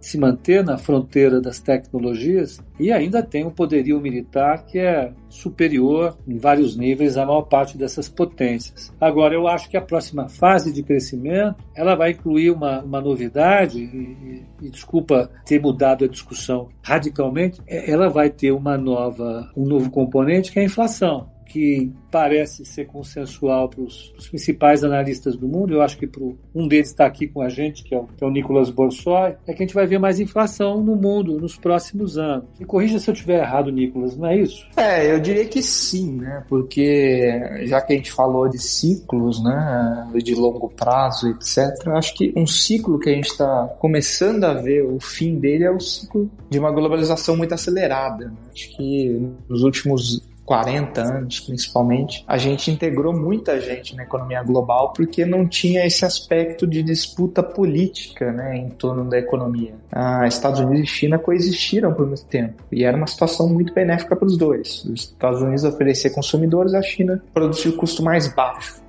Se 0.00 0.18
manter 0.18 0.64
na 0.64 0.78
fronteira 0.78 1.40
das 1.40 1.58
tecnologias 1.58 2.60
e 2.78 2.90
ainda 2.90 3.22
tem 3.22 3.44
um 3.44 3.50
poderio 3.50 4.00
militar 4.00 4.64
que 4.66 4.78
é 4.78 5.12
superior 5.28 6.16
em 6.26 6.36
vários 6.36 6.76
níveis 6.76 7.16
à 7.16 7.24
maior 7.24 7.42
parte 7.42 7.76
dessas 7.76 8.08
potências. 8.08 8.92
Agora, 9.00 9.34
eu 9.34 9.46
acho 9.46 9.68
que 9.68 9.76
a 9.76 9.82
próxima 9.82 10.28
fase 10.28 10.72
de 10.72 10.82
crescimento 10.82 11.56
ela 11.74 11.94
vai 11.94 12.12
incluir 12.12 12.50
uma, 12.50 12.82
uma 12.82 13.00
novidade, 13.00 13.78
e, 13.78 14.42
e, 14.62 14.70
desculpa 14.70 15.30
ter 15.44 15.60
mudado 15.60 16.04
a 16.04 16.08
discussão 16.08 16.68
radicalmente, 16.82 17.60
é, 17.66 17.90
ela 17.90 18.08
vai 18.08 18.30
ter 18.30 18.52
uma 18.52 18.76
nova, 18.76 19.50
um 19.56 19.64
novo 19.64 19.90
componente 19.90 20.52
que 20.52 20.58
é 20.58 20.62
a 20.62 20.66
inflação 20.66 21.33
que 21.54 21.92
parece 22.10 22.64
ser 22.64 22.86
consensual 22.86 23.68
para 23.68 23.80
os 23.80 24.12
principais 24.28 24.82
analistas 24.82 25.36
do 25.36 25.46
mundo, 25.46 25.72
eu 25.72 25.82
acho 25.82 25.96
que 25.96 26.04
pro, 26.04 26.36
um 26.52 26.66
deles 26.66 26.88
está 26.88 27.06
aqui 27.06 27.28
com 27.28 27.40
a 27.40 27.48
gente, 27.48 27.84
que 27.84 27.94
é, 27.94 27.98
o, 27.98 28.08
que 28.08 28.24
é 28.24 28.26
o 28.26 28.30
Nicolas 28.30 28.70
Borsoi, 28.70 29.36
é 29.46 29.52
que 29.52 29.62
a 29.62 29.64
gente 29.64 29.74
vai 29.74 29.86
ver 29.86 30.00
mais 30.00 30.18
inflação 30.18 30.82
no 30.82 30.96
mundo 30.96 31.38
nos 31.38 31.56
próximos 31.56 32.18
anos. 32.18 32.46
E 32.58 32.64
corrija 32.64 32.98
se 32.98 33.08
eu 33.08 33.14
estiver 33.14 33.40
errado, 33.40 33.70
Nicolas, 33.70 34.16
não 34.16 34.26
é 34.26 34.36
isso? 34.36 34.66
É, 34.76 35.14
eu 35.14 35.20
diria 35.20 35.46
que 35.46 35.62
sim, 35.62 36.16
né? 36.16 36.44
Porque 36.48 37.30
já 37.66 37.80
que 37.80 37.92
a 37.92 37.96
gente 37.96 38.10
falou 38.10 38.48
de 38.48 38.58
ciclos, 38.58 39.40
né, 39.40 40.10
de 40.16 40.34
longo 40.34 40.68
prazo, 40.70 41.28
etc., 41.28 41.86
acho 41.94 42.14
que 42.14 42.32
um 42.34 42.48
ciclo 42.48 42.98
que 42.98 43.10
a 43.10 43.14
gente 43.14 43.28
está 43.28 43.68
começando 43.78 44.42
a 44.42 44.54
ver 44.54 44.82
o 44.82 44.98
fim 44.98 45.38
dele 45.38 45.62
é 45.62 45.70
o 45.70 45.78
ciclo 45.78 46.28
de 46.50 46.58
uma 46.58 46.72
globalização 46.72 47.36
muito 47.36 47.54
acelerada. 47.54 48.26
Né? 48.26 48.32
Acho 48.52 48.76
que 48.76 49.30
nos 49.48 49.62
últimos 49.62 50.33
40 50.44 51.00
anos, 51.00 51.40
principalmente, 51.40 52.24
a 52.26 52.36
gente 52.36 52.70
integrou 52.70 53.12
muita 53.12 53.60
gente 53.60 53.96
na 53.96 54.02
economia 54.02 54.42
global 54.42 54.92
porque 54.92 55.24
não 55.24 55.46
tinha 55.46 55.86
esse 55.86 56.04
aspecto 56.04 56.66
de 56.66 56.82
disputa 56.82 57.42
política 57.42 58.30
né, 58.32 58.56
em 58.56 58.68
torno 58.68 59.08
da 59.08 59.18
economia. 59.18 59.74
Ah, 59.90 60.26
Estados 60.26 60.60
Unidos 60.60 60.88
e 60.88 60.92
China 60.92 61.18
coexistiram 61.18 61.92
por 61.92 62.06
muito 62.06 62.24
tempo 62.26 62.62
e 62.70 62.84
era 62.84 62.96
uma 62.96 63.06
situação 63.06 63.48
muito 63.48 63.72
benéfica 63.72 64.14
para 64.14 64.26
os 64.26 64.36
dois. 64.36 64.84
Os 64.84 65.00
Estados 65.00 65.40
Unidos 65.40 65.64
oferecer 65.64 66.10
consumidores, 66.10 66.74
a 66.74 66.82
China 66.82 67.22
produzir 67.32 67.68
o 67.68 67.76
custo 67.76 68.02
mais 68.02 68.28
baixo. 68.28 68.82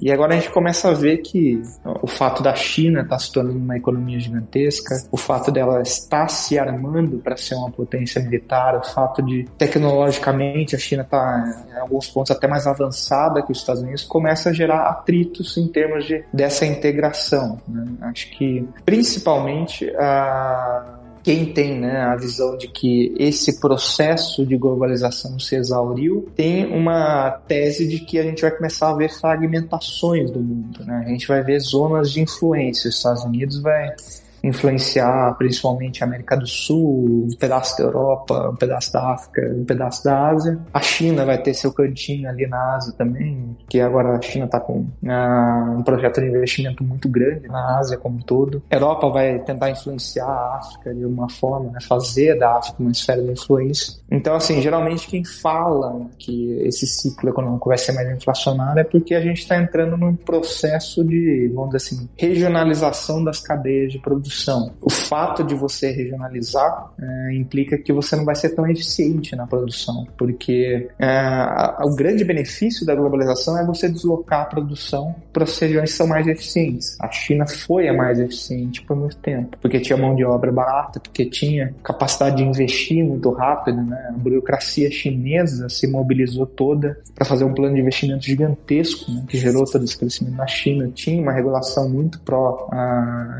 E 0.00 0.10
agora 0.10 0.34
a 0.34 0.36
gente 0.36 0.50
começa 0.50 0.88
a 0.88 0.92
ver 0.92 1.18
que 1.18 1.60
o 1.84 2.06
fato 2.06 2.42
da 2.42 2.54
China 2.54 3.02
estar 3.02 3.16
tá 3.16 3.18
se 3.18 3.32
tornando 3.32 3.58
uma 3.58 3.76
economia 3.76 4.18
gigantesca, 4.18 5.02
o 5.10 5.16
fato 5.16 5.50
dela 5.50 5.82
estar 5.82 6.28
se 6.28 6.58
armando 6.58 7.18
para 7.18 7.36
ser 7.36 7.54
uma 7.54 7.70
potência 7.70 8.20
militar, 8.22 8.76
o 8.76 8.84
fato 8.84 9.22
de 9.22 9.44
tecnologicamente 9.56 10.74
a 10.74 10.78
China 10.78 11.01
China 11.02 11.04
está 11.04 11.66
em 11.70 11.78
alguns 11.78 12.08
pontos 12.08 12.30
até 12.30 12.46
mais 12.46 12.66
avançada 12.66 13.42
que 13.42 13.52
os 13.52 13.58
Estados 13.58 13.82
Unidos, 13.82 14.04
começa 14.04 14.50
a 14.50 14.52
gerar 14.52 14.88
atritos 14.88 15.56
em 15.56 15.66
termos 15.68 16.06
de, 16.06 16.24
dessa 16.32 16.64
integração. 16.64 17.60
Né? 17.68 17.86
Acho 18.02 18.30
que 18.30 18.66
principalmente 18.84 19.90
a 19.96 20.98
quem 21.22 21.52
tem 21.52 21.78
né, 21.78 22.00
a 22.00 22.16
visão 22.16 22.56
de 22.58 22.66
que 22.66 23.14
esse 23.16 23.60
processo 23.60 24.44
de 24.44 24.56
globalização 24.56 25.38
se 25.38 25.54
exauriu, 25.54 26.28
tem 26.34 26.66
uma 26.66 27.30
tese 27.46 27.86
de 27.86 28.00
que 28.00 28.18
a 28.18 28.24
gente 28.24 28.42
vai 28.42 28.50
começar 28.50 28.90
a 28.90 28.94
ver 28.96 29.08
fragmentações 29.08 30.32
do 30.32 30.40
mundo. 30.40 30.84
Né? 30.84 31.04
A 31.06 31.08
gente 31.08 31.28
vai 31.28 31.40
ver 31.40 31.60
zonas 31.60 32.10
de 32.10 32.20
influência. 32.20 32.88
Os 32.88 32.96
Estados 32.96 33.22
Unidos 33.22 33.60
vai 33.60 33.94
influenciar 34.42 35.34
principalmente 35.38 36.02
a 36.02 36.06
América 36.06 36.36
do 36.36 36.46
Sul, 36.46 37.28
um 37.30 37.36
pedaço 37.38 37.78
da 37.78 37.84
Europa, 37.84 38.50
um 38.50 38.56
pedaço 38.56 38.92
da 38.92 39.12
África, 39.12 39.54
um 39.56 39.64
pedaço 39.64 40.04
da 40.04 40.28
Ásia. 40.28 40.58
A 40.72 40.80
China 40.80 41.24
vai 41.24 41.38
ter 41.38 41.54
seu 41.54 41.72
cantinho 41.72 42.28
ali 42.28 42.46
na 42.46 42.74
Ásia 42.74 42.92
também, 42.92 43.56
que 43.68 43.80
agora 43.80 44.16
a 44.16 44.20
China 44.22 44.46
está 44.46 44.58
com 44.58 44.80
uh, 44.80 45.78
um 45.78 45.82
projeto 45.82 46.20
de 46.20 46.26
investimento 46.26 46.82
muito 46.82 47.08
grande 47.08 47.46
na 47.48 47.78
Ásia 47.78 47.96
como 47.96 48.16
um 48.16 48.20
todo. 48.20 48.62
A 48.70 48.74
Europa 48.74 49.08
vai 49.10 49.38
tentar 49.40 49.70
influenciar 49.70 50.26
a 50.26 50.56
África 50.56 50.94
de 50.94 51.04
uma 51.04 51.28
forma, 51.28 51.70
né, 51.70 51.78
fazer 51.80 52.38
da 52.38 52.56
África 52.56 52.76
uma 52.80 52.90
esfera 52.90 53.22
de 53.22 53.30
influência. 53.30 53.94
Então, 54.10 54.34
assim, 54.34 54.60
geralmente 54.60 55.06
quem 55.06 55.24
fala 55.24 56.06
que 56.18 56.52
esse 56.62 56.86
ciclo 56.86 57.30
econômico 57.30 57.68
vai 57.68 57.78
ser 57.78 57.92
mais 57.92 58.10
inflacionário 58.10 58.80
é 58.80 58.84
porque 58.84 59.14
a 59.14 59.20
gente 59.20 59.38
está 59.38 59.56
entrando 59.56 59.96
num 59.96 60.14
processo 60.16 61.04
de, 61.04 61.50
vamos 61.54 61.70
dizer 61.70 61.94
assim, 61.94 62.08
regionalização 62.16 63.22
das 63.22 63.40
cadeias 63.40 63.92
de 63.92 63.98
produção 63.98 64.31
produção. 64.32 64.72
O 64.80 64.90
fato 64.90 65.44
de 65.44 65.54
você 65.54 65.90
regionalizar 65.90 66.90
é, 66.98 67.34
implica 67.34 67.76
que 67.76 67.92
você 67.92 68.16
não 68.16 68.24
vai 68.24 68.34
ser 68.34 68.50
tão 68.50 68.66
eficiente 68.68 69.36
na 69.36 69.46
produção, 69.46 70.06
porque 70.16 70.88
é, 70.98 71.06
a, 71.06 71.82
o 71.84 71.94
grande 71.94 72.24
benefício 72.24 72.86
da 72.86 72.94
globalização 72.94 73.58
é 73.58 73.64
você 73.64 73.88
deslocar 73.88 74.42
a 74.42 74.46
produção 74.46 75.14
para 75.32 75.44
as 75.44 75.58
regiões 75.58 75.90
que 75.90 75.96
são 75.96 76.06
mais 76.06 76.26
eficientes. 76.26 76.96
A 77.00 77.10
China 77.10 77.46
foi 77.46 77.88
a 77.88 77.92
mais 77.92 78.18
eficiente 78.18 78.82
por 78.82 78.96
muito 78.96 79.16
tempo, 79.16 79.56
porque 79.60 79.78
tinha 79.80 79.96
mão 79.96 80.14
de 80.14 80.24
obra 80.24 80.50
barata, 80.50 80.98
porque 80.98 81.26
tinha 81.26 81.74
capacidade 81.82 82.36
de 82.36 82.42
investir 82.42 83.04
muito 83.04 83.30
rápido, 83.30 83.82
né? 83.82 84.08
A 84.08 84.12
burocracia 84.12 84.90
chinesa 84.90 85.68
se 85.68 85.86
mobilizou 85.86 86.46
toda 86.46 86.98
para 87.14 87.24
fazer 87.24 87.44
um 87.44 87.52
plano 87.52 87.74
de 87.74 87.80
investimento 87.80 88.24
gigantesco, 88.24 89.10
né? 89.10 89.24
que 89.28 89.36
gerou 89.36 89.64
todo 89.64 89.84
esse 89.84 89.96
crescimento 89.96 90.36
na 90.36 90.46
China. 90.46 90.90
Tinha 90.94 91.20
uma 91.20 91.32
regulação 91.32 91.88
muito 91.88 92.20
pró 92.20 92.68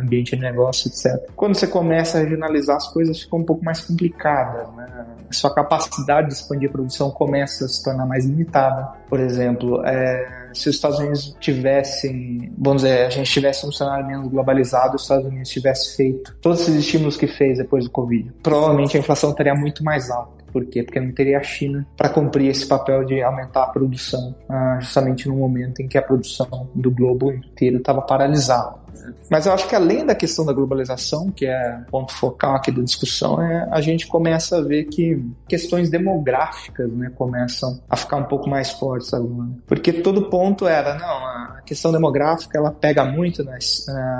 ambiente 0.02 0.36
de 0.36 0.42
negócio 0.42 0.81
etc. 0.88 1.30
Quando 1.36 1.54
você 1.54 1.66
começa 1.66 2.18
a 2.18 2.20
regionalizar, 2.20 2.76
as 2.76 2.88
coisas 2.88 3.20
ficam 3.20 3.40
um 3.40 3.44
pouco 3.44 3.64
mais 3.64 3.80
complicadas. 3.80 4.68
Né? 4.74 5.06
A 5.30 5.32
sua 5.32 5.54
capacidade 5.54 6.28
de 6.28 6.34
expandir 6.34 6.68
a 6.68 6.72
produção 6.72 7.10
começa 7.10 7.64
a 7.64 7.68
se 7.68 7.82
tornar 7.82 8.06
mais 8.06 8.24
limitada. 8.24 8.92
Por 9.08 9.20
exemplo, 9.20 9.84
é, 9.84 10.48
se 10.54 10.68
os 10.68 10.76
Estados 10.76 10.98
Unidos 10.98 11.36
tivessem, 11.40 12.52
vamos 12.58 12.82
dizer, 12.82 13.06
a 13.06 13.10
gente 13.10 13.30
tivesse 13.30 13.66
um 13.66 13.72
cenário 13.72 14.06
menos 14.06 14.28
globalizado, 14.28 14.96
os 14.96 15.02
Estados 15.02 15.26
Unidos 15.26 15.48
tivesse 15.48 15.96
feito 15.96 16.36
todos 16.40 16.60
esses 16.60 16.76
estímulos 16.76 17.16
que 17.16 17.26
fez 17.26 17.58
depois 17.58 17.84
do 17.84 17.90
Covid, 17.90 18.30
provavelmente 18.42 18.96
a 18.96 19.00
inflação 19.00 19.30
estaria 19.30 19.54
muito 19.54 19.82
mais 19.82 20.10
alta. 20.10 20.42
Por 20.52 20.66
quê? 20.66 20.82
Porque 20.82 21.00
não 21.00 21.12
teria 21.12 21.38
a 21.38 21.42
China 21.42 21.86
para 21.96 22.10
cumprir 22.10 22.48
esse 22.50 22.66
papel 22.66 23.04
de 23.04 23.22
aumentar 23.22 23.64
a 23.64 23.66
produção, 23.68 24.34
ah, 24.48 24.78
justamente 24.80 25.26
no 25.26 25.36
momento 25.36 25.80
em 25.80 25.88
que 25.88 25.96
a 25.96 26.02
produção 26.02 26.68
do 26.74 26.90
globo 26.90 27.32
inteiro 27.32 27.78
estava 27.78 28.02
paralisada. 28.02 28.81
Mas 29.30 29.46
eu 29.46 29.52
acho 29.52 29.68
que 29.68 29.74
além 29.74 30.04
da 30.04 30.14
questão 30.14 30.44
da 30.44 30.52
globalização, 30.52 31.30
que 31.30 31.46
é 31.46 31.82
o 31.86 31.90
ponto 31.90 32.12
focal 32.12 32.56
aqui 32.56 32.70
da 32.70 32.82
discussão, 32.82 33.40
é, 33.40 33.68
a 33.70 33.80
gente 33.80 34.06
começa 34.06 34.58
a 34.58 34.60
ver 34.60 34.84
que 34.84 35.24
questões 35.48 35.90
demográficas 35.90 36.90
né, 36.92 37.10
começam 37.14 37.80
a 37.88 37.96
ficar 37.96 38.16
um 38.16 38.24
pouco 38.24 38.48
mais 38.48 38.70
fortes 38.70 39.12
agora. 39.14 39.48
Porque 39.66 39.92
todo 39.92 40.28
ponto 40.28 40.66
era, 40.66 40.94
não, 40.94 41.26
a 41.26 41.62
questão 41.64 41.92
demográfica 41.92 42.58
ela 42.58 42.70
pega 42.70 43.04
muito 43.04 43.44
na, 43.44 43.58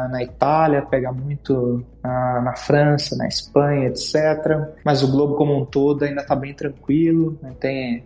na 0.09 0.23
Itália, 0.23 0.83
pega 0.83 1.13
muito 1.13 1.85
na 2.03 2.55
França, 2.57 3.17
na 3.17 3.29
Espanha, 3.29 3.89
etc. 3.89 4.15
Mas 4.85 5.03
o 5.03 5.11
globo 5.11 5.37
como 5.37 5.57
um 5.57 5.65
todo 5.65 6.05
ainda 6.05 6.23
está 6.23 6.35
bem 6.35 6.53
tranquilo, 6.53 7.39
né, 7.41 7.53
tem 7.61 8.05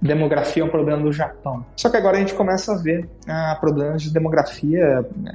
demografia 0.00 0.62
é 0.62 0.66
um 0.66 0.70
problema 0.70 1.02
do 1.02 1.12
Japão. 1.12 1.64
Só 1.76 1.88
que 1.88 1.96
agora 1.96 2.16
a 2.16 2.20
gente 2.20 2.34
começa 2.34 2.72
a 2.72 2.76
ver 2.76 3.08
ah, 3.26 3.56
problemas 3.60 4.02
de 4.02 4.12
demografia. 4.12 5.04
Né? 5.16 5.34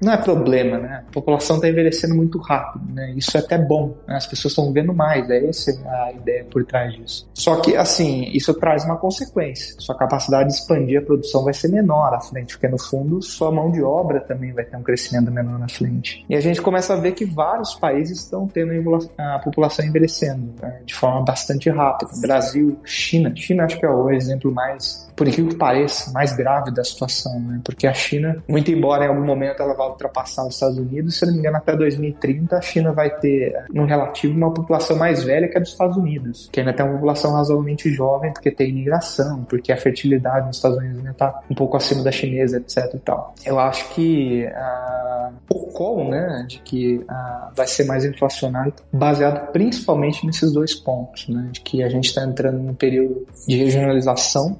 Não 0.00 0.12
é 0.12 0.16
problema, 0.16 0.78
né? 0.78 1.04
A 1.08 1.12
população 1.12 1.56
está 1.56 1.68
envelhecendo 1.68 2.14
muito 2.14 2.38
rápido, 2.38 2.84
né? 2.92 3.12
Isso 3.16 3.36
é 3.36 3.40
até 3.40 3.58
bom. 3.58 3.94
Né? 4.06 4.16
As 4.16 4.26
pessoas 4.26 4.52
estão 4.52 4.72
vendo 4.72 4.92
mais, 4.92 5.28
é 5.30 5.46
essa 5.46 5.70
a 5.86 6.12
ideia 6.12 6.44
por 6.44 6.64
trás 6.64 6.92
disso. 6.94 7.28
Só 7.34 7.56
que, 7.60 7.76
assim, 7.76 8.30
isso 8.32 8.52
traz 8.54 8.84
uma 8.84 8.96
consequência. 8.96 9.74
Sua 9.78 9.96
capacidade 9.96 10.48
de 10.48 10.54
expandir 10.54 11.00
a 11.00 11.02
produção 11.02 11.44
vai 11.44 11.54
ser 11.54 11.68
menor 11.68 12.14
à 12.14 12.20
frente, 12.20 12.54
porque 12.54 12.68
no 12.68 12.78
fundo 12.78 13.22
sua 13.22 13.50
mão 13.50 13.70
de 13.70 13.82
obra 13.82 14.20
também 14.20 14.52
vai 14.52 14.64
ter 14.64 14.76
um 14.76 14.82
crescimento 14.82 15.30
menor 15.30 15.58
na 15.58 15.68
frente. 15.68 16.24
E 16.28 16.34
a 16.34 16.40
gente 16.40 16.60
começa 16.60 16.94
a 16.94 16.96
ver 16.96 17.12
que 17.12 17.24
vários 17.24 17.74
países 17.74 18.18
estão 18.18 18.46
tendo 18.46 18.72
a 19.18 19.38
população 19.38 19.84
envelhecendo 19.84 20.54
né? 20.60 20.80
de 20.84 20.94
forma 20.94 21.22
bastante 21.22 21.70
rápida. 21.70 22.10
Brasil, 22.20 22.78
China. 22.84 23.32
China 23.36 23.64
acho 23.64 23.78
que 23.78 23.86
é 23.86 23.88
o 23.88 24.01
o 24.02 24.10
exemplo 24.10 24.52
mais, 24.52 25.10
por 25.16 25.26
incrível 25.26 25.50
que 25.50 25.56
pareça, 25.56 26.10
mais 26.12 26.34
grave 26.34 26.70
da 26.70 26.84
situação, 26.84 27.38
né? 27.40 27.60
Porque 27.64 27.86
a 27.86 27.94
China, 27.94 28.42
muito 28.48 28.70
embora 28.70 29.04
em 29.04 29.08
algum 29.08 29.24
momento 29.24 29.62
ela 29.62 29.74
vá 29.74 29.88
ultrapassar 29.88 30.46
os 30.46 30.54
Estados 30.54 30.78
Unidos, 30.78 31.18
se 31.18 31.26
não 31.26 31.32
me 31.32 31.38
engano, 31.38 31.56
até 31.56 31.76
2030 31.76 32.56
a 32.56 32.60
China 32.60 32.92
vai 32.92 33.10
ter, 33.18 33.54
no 33.72 33.84
relativo, 33.84 34.36
uma 34.36 34.52
população 34.52 34.96
mais 34.96 35.22
velha 35.22 35.48
que 35.48 35.56
a 35.56 35.60
dos 35.60 35.70
Estados 35.70 35.96
Unidos, 35.96 36.48
que 36.52 36.60
ainda 36.60 36.72
tem 36.72 36.84
uma 36.84 36.94
população 36.94 37.32
razoavelmente 37.34 37.90
jovem, 37.90 38.32
porque 38.32 38.50
tem 38.50 38.70
imigração, 38.70 39.44
porque 39.44 39.72
a 39.72 39.76
fertilidade 39.76 40.46
nos 40.46 40.56
Estados 40.56 40.78
Unidos 40.78 40.98
ainda 40.98 41.10
está 41.10 41.40
um 41.50 41.54
pouco 41.54 41.76
acima 41.76 42.02
da 42.02 42.12
chinesa, 42.12 42.58
etc 42.58 42.94
e 42.94 42.98
tal. 42.98 43.34
Eu 43.44 43.58
acho 43.58 43.88
que 43.90 44.46
uh, 44.46 45.32
o 45.50 45.72
call, 45.72 46.08
né, 46.08 46.44
de 46.48 46.58
que 46.60 46.96
uh, 46.96 47.54
vai 47.54 47.66
ser 47.66 47.84
mais 47.84 48.04
inflacionário, 48.04 48.72
baseado 48.92 49.50
principalmente 49.52 50.24
nesses 50.26 50.52
dois 50.52 50.74
pontos, 50.74 51.28
né, 51.28 51.48
de 51.52 51.60
que 51.60 51.82
a 51.82 51.88
gente 51.88 52.06
está 52.06 52.24
entrando 52.24 52.58
num 52.58 52.74
período 52.74 53.26
de 53.46 53.56
regionalização 53.56 53.91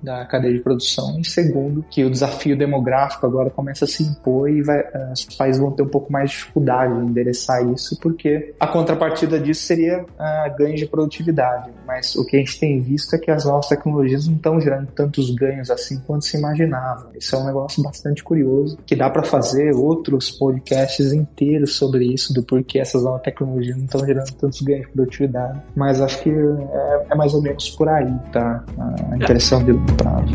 da 0.02 0.24
cadeia 0.24 0.54
de 0.54 0.60
produção 0.60 1.18
e 1.18 1.24
segundo, 1.24 1.84
que 1.90 2.04
o 2.04 2.10
desafio 2.10 2.56
demográfico 2.56 3.26
agora 3.26 3.50
começa 3.50 3.84
a 3.84 3.88
se 3.88 4.02
impor 4.02 4.50
e 4.50 4.62
vai, 4.62 4.80
uh, 4.80 5.12
os 5.12 5.24
países 5.36 5.60
vão 5.60 5.70
ter 5.70 5.82
um 5.82 5.88
pouco 5.88 6.12
mais 6.12 6.30
de 6.30 6.36
dificuldade 6.36 6.92
em 6.94 7.06
endereçar 7.06 7.66
isso, 7.70 7.98
porque 8.00 8.54
a 8.58 8.66
contrapartida 8.66 9.38
disso 9.38 9.62
seria 9.62 10.02
uh, 10.02 10.56
ganho 10.56 10.76
de 10.76 10.86
produtividade, 10.86 11.70
mas 11.86 12.14
o 12.16 12.24
que 12.24 12.36
a 12.36 12.38
gente 12.38 12.58
tem 12.58 12.80
visto 12.80 13.14
é 13.14 13.18
que 13.18 13.30
as 13.30 13.44
novas 13.44 13.68
tecnologias 13.68 14.26
não 14.26 14.36
estão 14.36 14.60
gerando 14.60 14.88
tantos 14.88 15.30
ganhos 15.34 15.70
assim 15.70 16.00
quanto 16.06 16.24
se 16.24 16.36
imaginava. 16.36 17.10
Isso 17.14 17.34
é 17.34 17.38
um 17.38 17.46
negócio 17.46 17.82
bastante 17.82 18.22
curioso, 18.22 18.78
que 18.86 18.96
dá 18.96 19.10
para 19.10 19.22
fazer 19.22 19.74
outros 19.74 20.30
podcasts 20.30 21.12
inteiros 21.12 21.76
sobre 21.76 22.04
isso, 22.06 22.32
do 22.32 22.42
porquê 22.42 22.78
essas 22.78 23.02
novas 23.02 23.22
tecnologias 23.22 23.76
não 23.76 23.84
estão 23.84 24.06
gerando 24.06 24.32
tantos 24.32 24.60
ganhos 24.60 24.86
de 24.86 24.92
produtividade, 24.92 25.60
mas 25.74 26.00
acho 26.00 26.22
que 26.22 26.30
é, 26.30 27.06
é 27.10 27.14
mais 27.14 27.34
ou 27.34 27.42
menos 27.42 27.70
por 27.70 27.88
aí, 27.88 28.12
tá? 28.32 28.64
A 28.78 29.21
impressão 29.22 29.62
de 29.62 29.72
longo 29.72 29.92
prazo. 29.94 30.34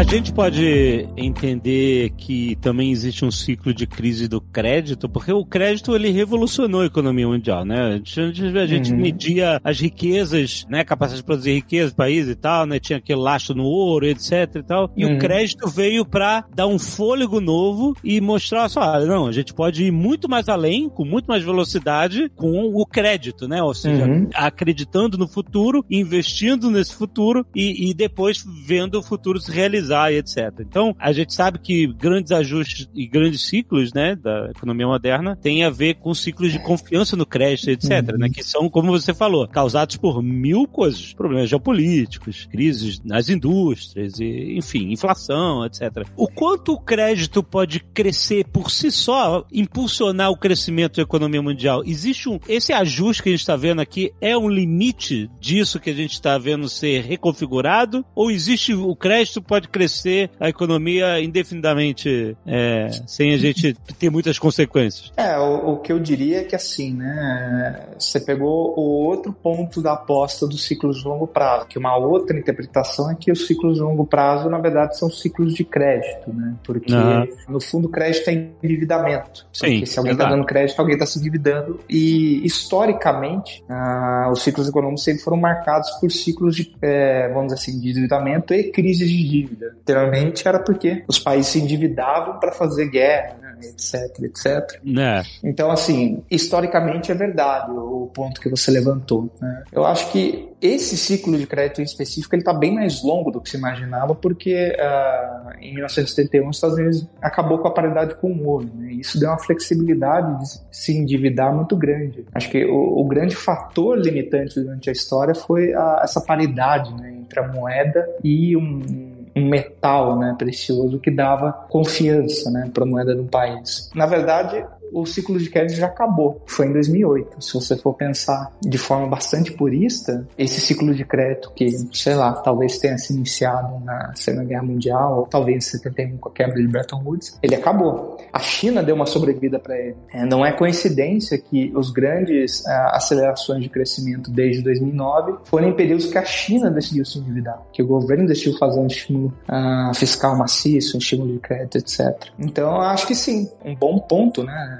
A 0.00 0.02
gente 0.02 0.32
pode 0.32 1.06
entender 1.14 2.08
que 2.16 2.56
também 2.56 2.90
existe 2.90 3.22
um 3.22 3.30
ciclo 3.30 3.74
de 3.74 3.86
crise 3.86 4.26
do 4.26 4.40
crédito, 4.40 5.10
porque 5.10 5.30
o 5.30 5.44
crédito 5.44 5.94
ele 5.94 6.08
revolucionou 6.08 6.80
a 6.80 6.86
economia 6.86 7.28
mundial, 7.28 7.66
né? 7.66 7.82
A 7.82 7.92
gente, 7.96 8.18
a 8.58 8.66
gente 8.66 8.92
uhum. 8.92 8.98
media 8.98 9.60
as 9.62 9.78
riquezas, 9.78 10.64
né? 10.70 10.84
Capacidade 10.84 11.20
de 11.20 11.26
produzir 11.26 11.52
riqueza 11.52 11.90
do 11.90 11.96
país 11.96 12.26
e 12.28 12.34
tal, 12.34 12.64
né? 12.64 12.80
Tinha 12.80 12.96
aquele 12.96 13.20
lastro 13.20 13.54
no 13.54 13.64
ouro, 13.64 14.06
etc 14.06 14.32
e 14.54 14.62
tal. 14.62 14.90
E 14.96 15.04
uhum. 15.04 15.16
o 15.16 15.18
crédito 15.18 15.68
veio 15.68 16.02
para 16.06 16.46
dar 16.54 16.66
um 16.66 16.78
fôlego 16.78 17.38
novo 17.38 17.94
e 18.02 18.22
mostrar 18.22 18.70
só, 18.70 18.80
ah, 18.80 19.04
não, 19.04 19.26
a 19.26 19.32
gente 19.32 19.52
pode 19.52 19.84
ir 19.84 19.90
muito 19.90 20.30
mais 20.30 20.48
além, 20.48 20.88
com 20.88 21.04
muito 21.04 21.26
mais 21.26 21.44
velocidade, 21.44 22.32
com 22.34 22.72
o 22.74 22.86
crédito, 22.86 23.46
né? 23.46 23.62
Ou 23.62 23.74
seja, 23.74 24.06
uhum. 24.06 24.30
acreditando 24.34 25.18
no 25.18 25.28
futuro, 25.28 25.84
investindo 25.90 26.70
nesse 26.70 26.94
futuro 26.94 27.44
e, 27.54 27.90
e 27.90 27.92
depois 27.92 28.42
vendo 28.66 28.98
o 28.98 29.02
futuro 29.02 29.38
se 29.38 29.52
realizar 29.52 29.89
e 29.90 30.16
etc. 30.16 30.52
Então, 30.60 30.94
a 30.98 31.12
gente 31.12 31.34
sabe 31.34 31.58
que 31.58 31.86
grandes 31.86 32.32
ajustes 32.32 32.88
e 32.94 33.06
grandes 33.06 33.46
ciclos, 33.46 33.92
né, 33.92 34.16
da 34.16 34.50
economia 34.50 34.86
moderna 34.86 35.36
tem 35.36 35.64
a 35.64 35.70
ver 35.70 35.94
com 35.94 36.14
ciclos 36.14 36.52
de 36.52 36.58
confiança 36.58 37.16
no 37.16 37.26
crédito, 37.26 37.70
etc, 37.70 38.12
uhum. 38.12 38.18
né, 38.18 38.28
que 38.28 38.42
são, 38.42 38.68
como 38.68 38.90
você 38.90 39.12
falou, 39.12 39.46
causados 39.48 39.96
por 39.96 40.22
mil 40.22 40.66
coisas, 40.66 41.12
problemas 41.12 41.48
geopolíticos, 41.48 42.46
crises 42.50 43.00
nas 43.04 43.28
indústrias, 43.28 44.18
e, 44.20 44.56
enfim, 44.56 44.92
inflação, 44.92 45.64
etc. 45.64 46.06
O 46.16 46.28
quanto 46.28 46.72
o 46.72 46.80
crédito 46.80 47.42
pode 47.42 47.80
crescer 47.80 48.46
por 48.46 48.70
si 48.70 48.90
só, 48.90 49.44
impulsionar 49.52 50.30
o 50.30 50.36
crescimento 50.36 50.96
da 50.96 51.02
economia 51.02 51.42
mundial? 51.42 51.82
Existe 51.84 52.28
um, 52.28 52.38
esse 52.48 52.72
ajuste 52.72 53.22
que 53.22 53.28
a 53.28 53.32
gente 53.32 53.40
está 53.40 53.56
vendo 53.56 53.80
aqui 53.80 54.12
é 54.20 54.36
um 54.36 54.48
limite 54.48 55.30
disso 55.40 55.80
que 55.80 55.90
a 55.90 55.94
gente 55.94 56.12
está 56.12 56.38
vendo 56.38 56.68
ser 56.68 57.02
reconfigurado? 57.02 58.04
Ou 58.14 58.30
existe 58.30 58.74
o 58.74 58.94
crédito 58.94 59.42
pode 59.42 59.68
crescer 59.68 59.79
crescer 59.80 60.30
a 60.38 60.50
economia 60.50 61.18
indefinidamente 61.22 62.36
é, 62.46 62.90
sem 63.06 63.32
a 63.32 63.38
gente 63.38 63.74
ter 63.98 64.10
muitas 64.10 64.38
consequências? 64.38 65.10
É, 65.16 65.38
o, 65.38 65.72
o, 65.72 65.76
que 65.78 65.90
eu 65.90 65.98
diria 65.98 66.40
é 66.40 66.44
que 66.44 66.54
assim, 66.54 66.94
né, 66.94 67.88
você 67.98 68.20
pegou 68.20 68.78
o 68.78 69.06
outro 69.06 69.32
ponto 69.32 69.80
da 69.80 69.94
aposta 69.94 70.46
dos 70.46 70.66
ciclos 70.66 70.98
de 70.98 71.04
longo 71.08 71.26
prazo, 71.26 71.66
que 71.66 71.78
uma 71.78 71.96
outra 71.96 72.38
interpretação 72.38 73.10
é 73.10 73.14
que 73.14 73.32
os 73.32 73.46
ciclos 73.46 73.76
de 73.76 73.80
longo 73.80 74.04
prazo, 74.04 74.50
na 74.50 74.58
verdade, 74.58 74.98
são 74.98 75.10
ciclos 75.10 75.54
de 75.54 75.64
crédito, 75.64 76.30
né, 76.30 76.54
porque 76.62 76.92
uhum. 76.92 77.26
no 77.48 77.60
fundo 77.60 77.88
crédito 77.88 78.28
é 78.28 78.50
endividamento. 78.62 79.46
Sim, 79.50 79.70
porque 79.70 79.86
se 79.86 79.98
alguém 79.98 80.12
está 80.12 80.28
dando 80.28 80.44
crédito, 80.44 80.78
alguém 80.78 80.94
está 80.94 81.06
se 81.06 81.18
endividando 81.18 81.80
e 81.88 82.44
historicamente 82.44 83.64
ah, 83.68 84.28
os 84.30 84.42
ciclos 84.42 84.68
econômicos 84.68 85.04
sempre 85.04 85.22
foram 85.22 85.38
marcados 85.38 85.90
por 85.92 86.10
ciclos 86.10 86.54
de, 86.54 86.74
é, 86.82 87.28
vamos 87.28 87.52
dizer 87.52 87.62
assim, 87.62 87.80
de 87.80 87.90
endividamento 87.90 88.52
e 88.52 88.70
crises 88.70 89.08
de 89.08 89.28
dívida. 89.28 89.69
Anteriormente 89.80 90.46
era 90.46 90.58
porque 90.58 91.04
os 91.08 91.18
países 91.18 91.52
se 91.52 91.60
endividavam 91.60 92.38
para 92.38 92.52
fazer 92.52 92.88
guerra, 92.88 93.36
né, 93.40 93.56
etc, 93.62 93.94
etc. 94.22 94.80
É. 94.98 95.22
Então, 95.42 95.70
assim, 95.70 96.22
historicamente 96.30 97.10
é 97.10 97.14
verdade 97.14 97.70
o 97.72 98.10
ponto 98.12 98.40
que 98.40 98.48
você 98.48 98.70
levantou. 98.70 99.30
Né? 99.40 99.64
Eu 99.72 99.84
acho 99.84 100.10
que 100.10 100.48
esse 100.60 100.96
ciclo 100.96 101.36
de 101.38 101.46
crédito 101.46 101.80
em 101.80 101.84
específico 101.84 102.34
ele 102.34 102.42
está 102.42 102.52
bem 102.52 102.74
mais 102.74 103.02
longo 103.02 103.30
do 103.30 103.40
que 103.40 103.50
se 103.50 103.56
imaginava, 103.56 104.14
porque 104.14 104.76
uh, 104.76 105.50
em 105.60 105.74
1971 105.74 106.48
os 106.48 106.56
Estados 106.56 106.76
Unidos 106.76 107.06
acabou 107.20 107.58
com 107.58 107.68
a 107.68 107.72
paridade 107.72 108.14
com 108.16 108.32
o 108.32 108.46
ouro. 108.46 108.70
Né? 108.74 108.92
Isso 108.92 109.18
deu 109.18 109.30
uma 109.30 109.38
flexibilidade 109.38 110.38
de 110.38 110.60
se 110.70 110.96
endividar 110.96 111.54
muito 111.54 111.76
grande. 111.76 112.26
Acho 112.34 112.50
que 112.50 112.64
o, 112.64 113.00
o 113.00 113.04
grande 113.06 113.34
fator 113.34 113.98
limitante 113.98 114.60
durante 114.60 114.88
a 114.90 114.92
história 114.92 115.34
foi 115.34 115.72
a, 115.72 116.00
essa 116.04 116.20
paridade 116.20 116.94
né, 116.94 117.12
entre 117.12 117.40
a 117.40 117.48
moeda 117.48 118.08
e 118.22 118.56
um 118.56 119.09
um 119.34 119.48
metal 119.48 120.18
né, 120.18 120.34
precioso 120.38 120.98
que 120.98 121.10
dava 121.10 121.52
confiança 121.68 122.50
né, 122.50 122.70
para 122.72 122.84
a 122.84 122.86
moeda 122.86 123.14
do 123.14 123.24
país. 123.24 123.90
Na 123.94 124.06
verdade, 124.06 124.64
o 124.92 125.06
ciclo 125.06 125.38
de 125.38 125.48
crédito 125.48 125.76
já 125.76 125.86
acabou. 125.86 126.42
Foi 126.46 126.66
em 126.66 126.72
2008. 126.72 127.42
Se 127.42 127.54
você 127.54 127.76
for 127.76 127.94
pensar 127.94 128.52
de 128.60 128.78
forma 128.78 129.06
bastante 129.06 129.52
purista, 129.52 130.26
esse 130.36 130.60
ciclo 130.60 130.94
de 130.94 131.04
crédito 131.04 131.52
que, 131.54 131.68
sei 131.92 132.14
lá, 132.14 132.32
talvez 132.32 132.78
tenha 132.78 132.98
se 132.98 133.12
iniciado 133.12 133.84
na 133.84 134.12
Segunda 134.14 134.44
Guerra 134.44 134.62
Mundial, 134.62 135.18
ou 135.18 135.26
talvez 135.26 135.56
em 135.58 135.60
71 135.60 136.18
com 136.18 136.28
a 136.28 136.32
quebra 136.32 136.56
de 136.56 136.68
Bretton 136.68 137.02
Woods, 137.04 137.38
ele 137.42 137.54
acabou. 137.54 138.18
A 138.32 138.38
China 138.38 138.82
deu 138.82 138.94
uma 138.94 139.06
sobrevida 139.06 139.58
para 139.58 139.78
ele. 139.78 139.96
É, 140.12 140.24
não 140.24 140.44
é 140.44 140.52
coincidência 140.52 141.38
que 141.38 141.72
os 141.74 141.90
grandes 141.90 142.60
uh, 142.60 142.92
acelerações 142.92 143.62
de 143.62 143.68
crescimento 143.68 144.30
desde 144.30 144.62
2009 144.62 145.34
foram 145.44 145.68
em 145.68 145.72
períodos 145.74 146.06
que 146.06 146.18
a 146.18 146.24
China 146.24 146.70
decidiu 146.70 147.04
se 147.04 147.18
endividar, 147.18 147.62
que 147.72 147.82
o 147.82 147.86
governo 147.86 148.26
decidiu 148.26 148.56
fazer 148.58 148.80
um 148.80 148.86
estímulo 148.86 149.32
uh, 149.48 149.94
fiscal 149.94 150.36
maciço, 150.36 150.96
um 150.96 150.98
estímulo 150.98 151.32
de 151.32 151.38
crédito, 151.38 151.78
etc. 151.78 152.30
Então, 152.38 152.80
acho 152.80 153.06
que 153.06 153.14
sim, 153.14 153.50
um 153.64 153.74
bom 153.74 153.98
ponto, 153.98 154.42
né? 154.42 154.79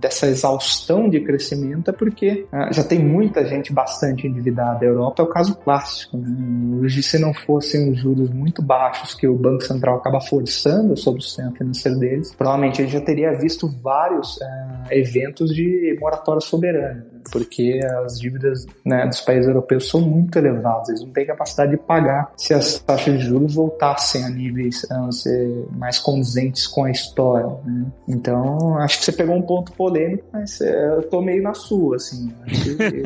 dessa 0.00 0.26
exaustão 0.26 1.08
de 1.08 1.20
crescimento 1.20 1.90
é 1.90 1.92
porque 1.92 2.46
ah, 2.52 2.70
já 2.72 2.84
tem 2.84 2.98
muita 2.98 3.44
gente 3.46 3.72
bastante 3.72 4.26
endividada. 4.26 4.84
A 4.84 4.88
Europa 4.88 5.22
é 5.22 5.24
o 5.24 5.28
caso 5.28 5.56
clássico. 5.56 6.16
Né? 6.16 6.82
Hoje, 6.82 7.02
se 7.02 7.18
não 7.18 7.34
fossem 7.34 7.90
os 7.90 7.98
juros 7.98 8.30
muito 8.30 8.62
baixos 8.62 9.14
que 9.14 9.26
o 9.26 9.34
Banco 9.34 9.62
Central 9.62 9.96
acaba 9.96 10.20
forçando 10.20 10.96
sobre 10.96 11.20
o 11.20 11.22
sistema 11.22 11.52
financeiro 11.52 11.98
deles, 11.98 12.34
provavelmente 12.34 12.80
a 12.80 12.84
gente 12.84 12.92
já 12.92 13.00
teria 13.00 13.32
visto 13.32 13.68
vários 13.82 14.40
ah, 14.40 14.86
eventos 14.90 15.54
de 15.54 15.96
moratória 16.00 16.40
soberana, 16.40 17.06
né? 17.12 17.20
porque 17.30 17.80
as 18.04 18.18
dívidas 18.18 18.66
né, 18.84 19.06
dos 19.06 19.20
países 19.20 19.46
europeus 19.46 19.88
são 19.88 20.00
muito 20.00 20.38
elevadas, 20.38 20.88
eles 20.88 21.02
não 21.02 21.10
têm 21.10 21.26
capacidade 21.26 21.72
de 21.72 21.76
pagar 21.76 22.32
se 22.36 22.54
as 22.54 22.78
taxas 22.78 23.18
de 23.18 23.26
juros 23.26 23.54
voltassem 23.54 24.24
a 24.24 24.30
níveis 24.30 24.86
a 24.90 25.10
ser 25.12 25.66
mais 25.76 25.98
condizentes 25.98 26.66
com 26.66 26.84
a 26.84 26.90
história. 26.90 27.48
Né? 27.64 27.86
Então, 28.08 28.78
acho 28.78 28.98
que 28.98 29.04
você 29.04 29.12
pegou 29.12 29.36
um 29.36 29.42
ponto 29.42 29.72
polêmico, 29.88 30.24
mas 30.32 30.60
é, 30.60 30.96
eu 30.96 31.02
tô 31.08 31.20
meio 31.20 31.42
na 31.42 31.54
sua, 31.54 31.96
assim. 31.96 32.32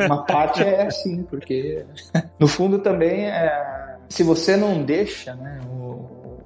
uma 0.05 0.25
parte 0.25 0.63
é 0.63 0.87
assim, 0.87 1.23
porque 1.23 1.85
no 2.39 2.49
fundo 2.49 2.79
também 2.79 3.27
é, 3.27 3.97
se 4.09 4.23
você 4.23 4.57
não 4.57 4.83
deixa, 4.83 5.35
né, 5.35 5.61
o, 5.71 5.93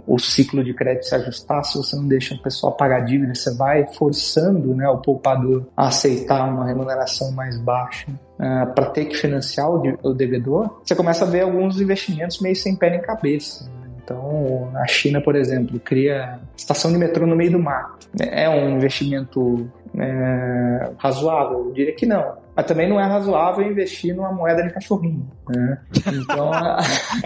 o 0.06 0.18
ciclo 0.18 0.62
de 0.62 0.72
crédito 0.72 1.06
se 1.06 1.14
ajustar, 1.14 1.64
se 1.64 1.76
você 1.76 1.96
não 1.96 2.06
deixa 2.06 2.34
o 2.34 2.38
pessoal 2.38 2.72
pagar 2.72 3.00
dívida, 3.00 3.34
você 3.34 3.54
vai 3.54 3.86
forçando 3.94 4.74
né, 4.74 4.88
o 4.88 4.98
poupador 4.98 5.66
a 5.76 5.88
aceitar 5.88 6.48
uma 6.48 6.66
remuneração 6.66 7.32
mais 7.32 7.58
baixa 7.58 8.08
uh, 8.10 8.16
ah, 8.38 8.66
para 8.66 8.86
ter 8.86 9.06
que 9.06 9.16
financiar 9.16 9.68
o, 9.68 9.82
o 10.02 10.14
devedor, 10.14 10.80
você 10.84 10.94
começa 10.94 11.24
a 11.24 11.28
ver 11.28 11.40
alguns 11.40 11.80
investimentos 11.80 12.40
meio 12.40 12.54
sem 12.54 12.76
pé 12.76 12.90
nem 12.90 13.00
cabeça. 13.00 13.68
Então, 14.06 14.70
a 14.76 14.86
China, 14.86 15.20
por 15.20 15.34
exemplo, 15.34 15.80
cria 15.80 16.38
estação 16.56 16.92
de 16.92 16.96
metrô 16.96 17.26
no 17.26 17.34
meio 17.34 17.50
do 17.50 17.58
mato. 17.58 18.08
É 18.20 18.48
um 18.48 18.76
investimento 18.76 19.68
é, 19.98 20.90
razoável? 20.96 21.66
Eu 21.66 21.72
diria 21.72 21.92
que 21.92 22.06
não. 22.06 22.45
Mas 22.56 22.64
também 22.64 22.88
não 22.88 22.98
é 22.98 23.04
razoável 23.04 23.70
investir 23.70 24.16
numa 24.16 24.32
moeda 24.32 24.62
de 24.62 24.70
cachorrinho. 24.70 25.30
Né? 25.46 25.78
Então, 26.06 26.50
a... 26.50 26.78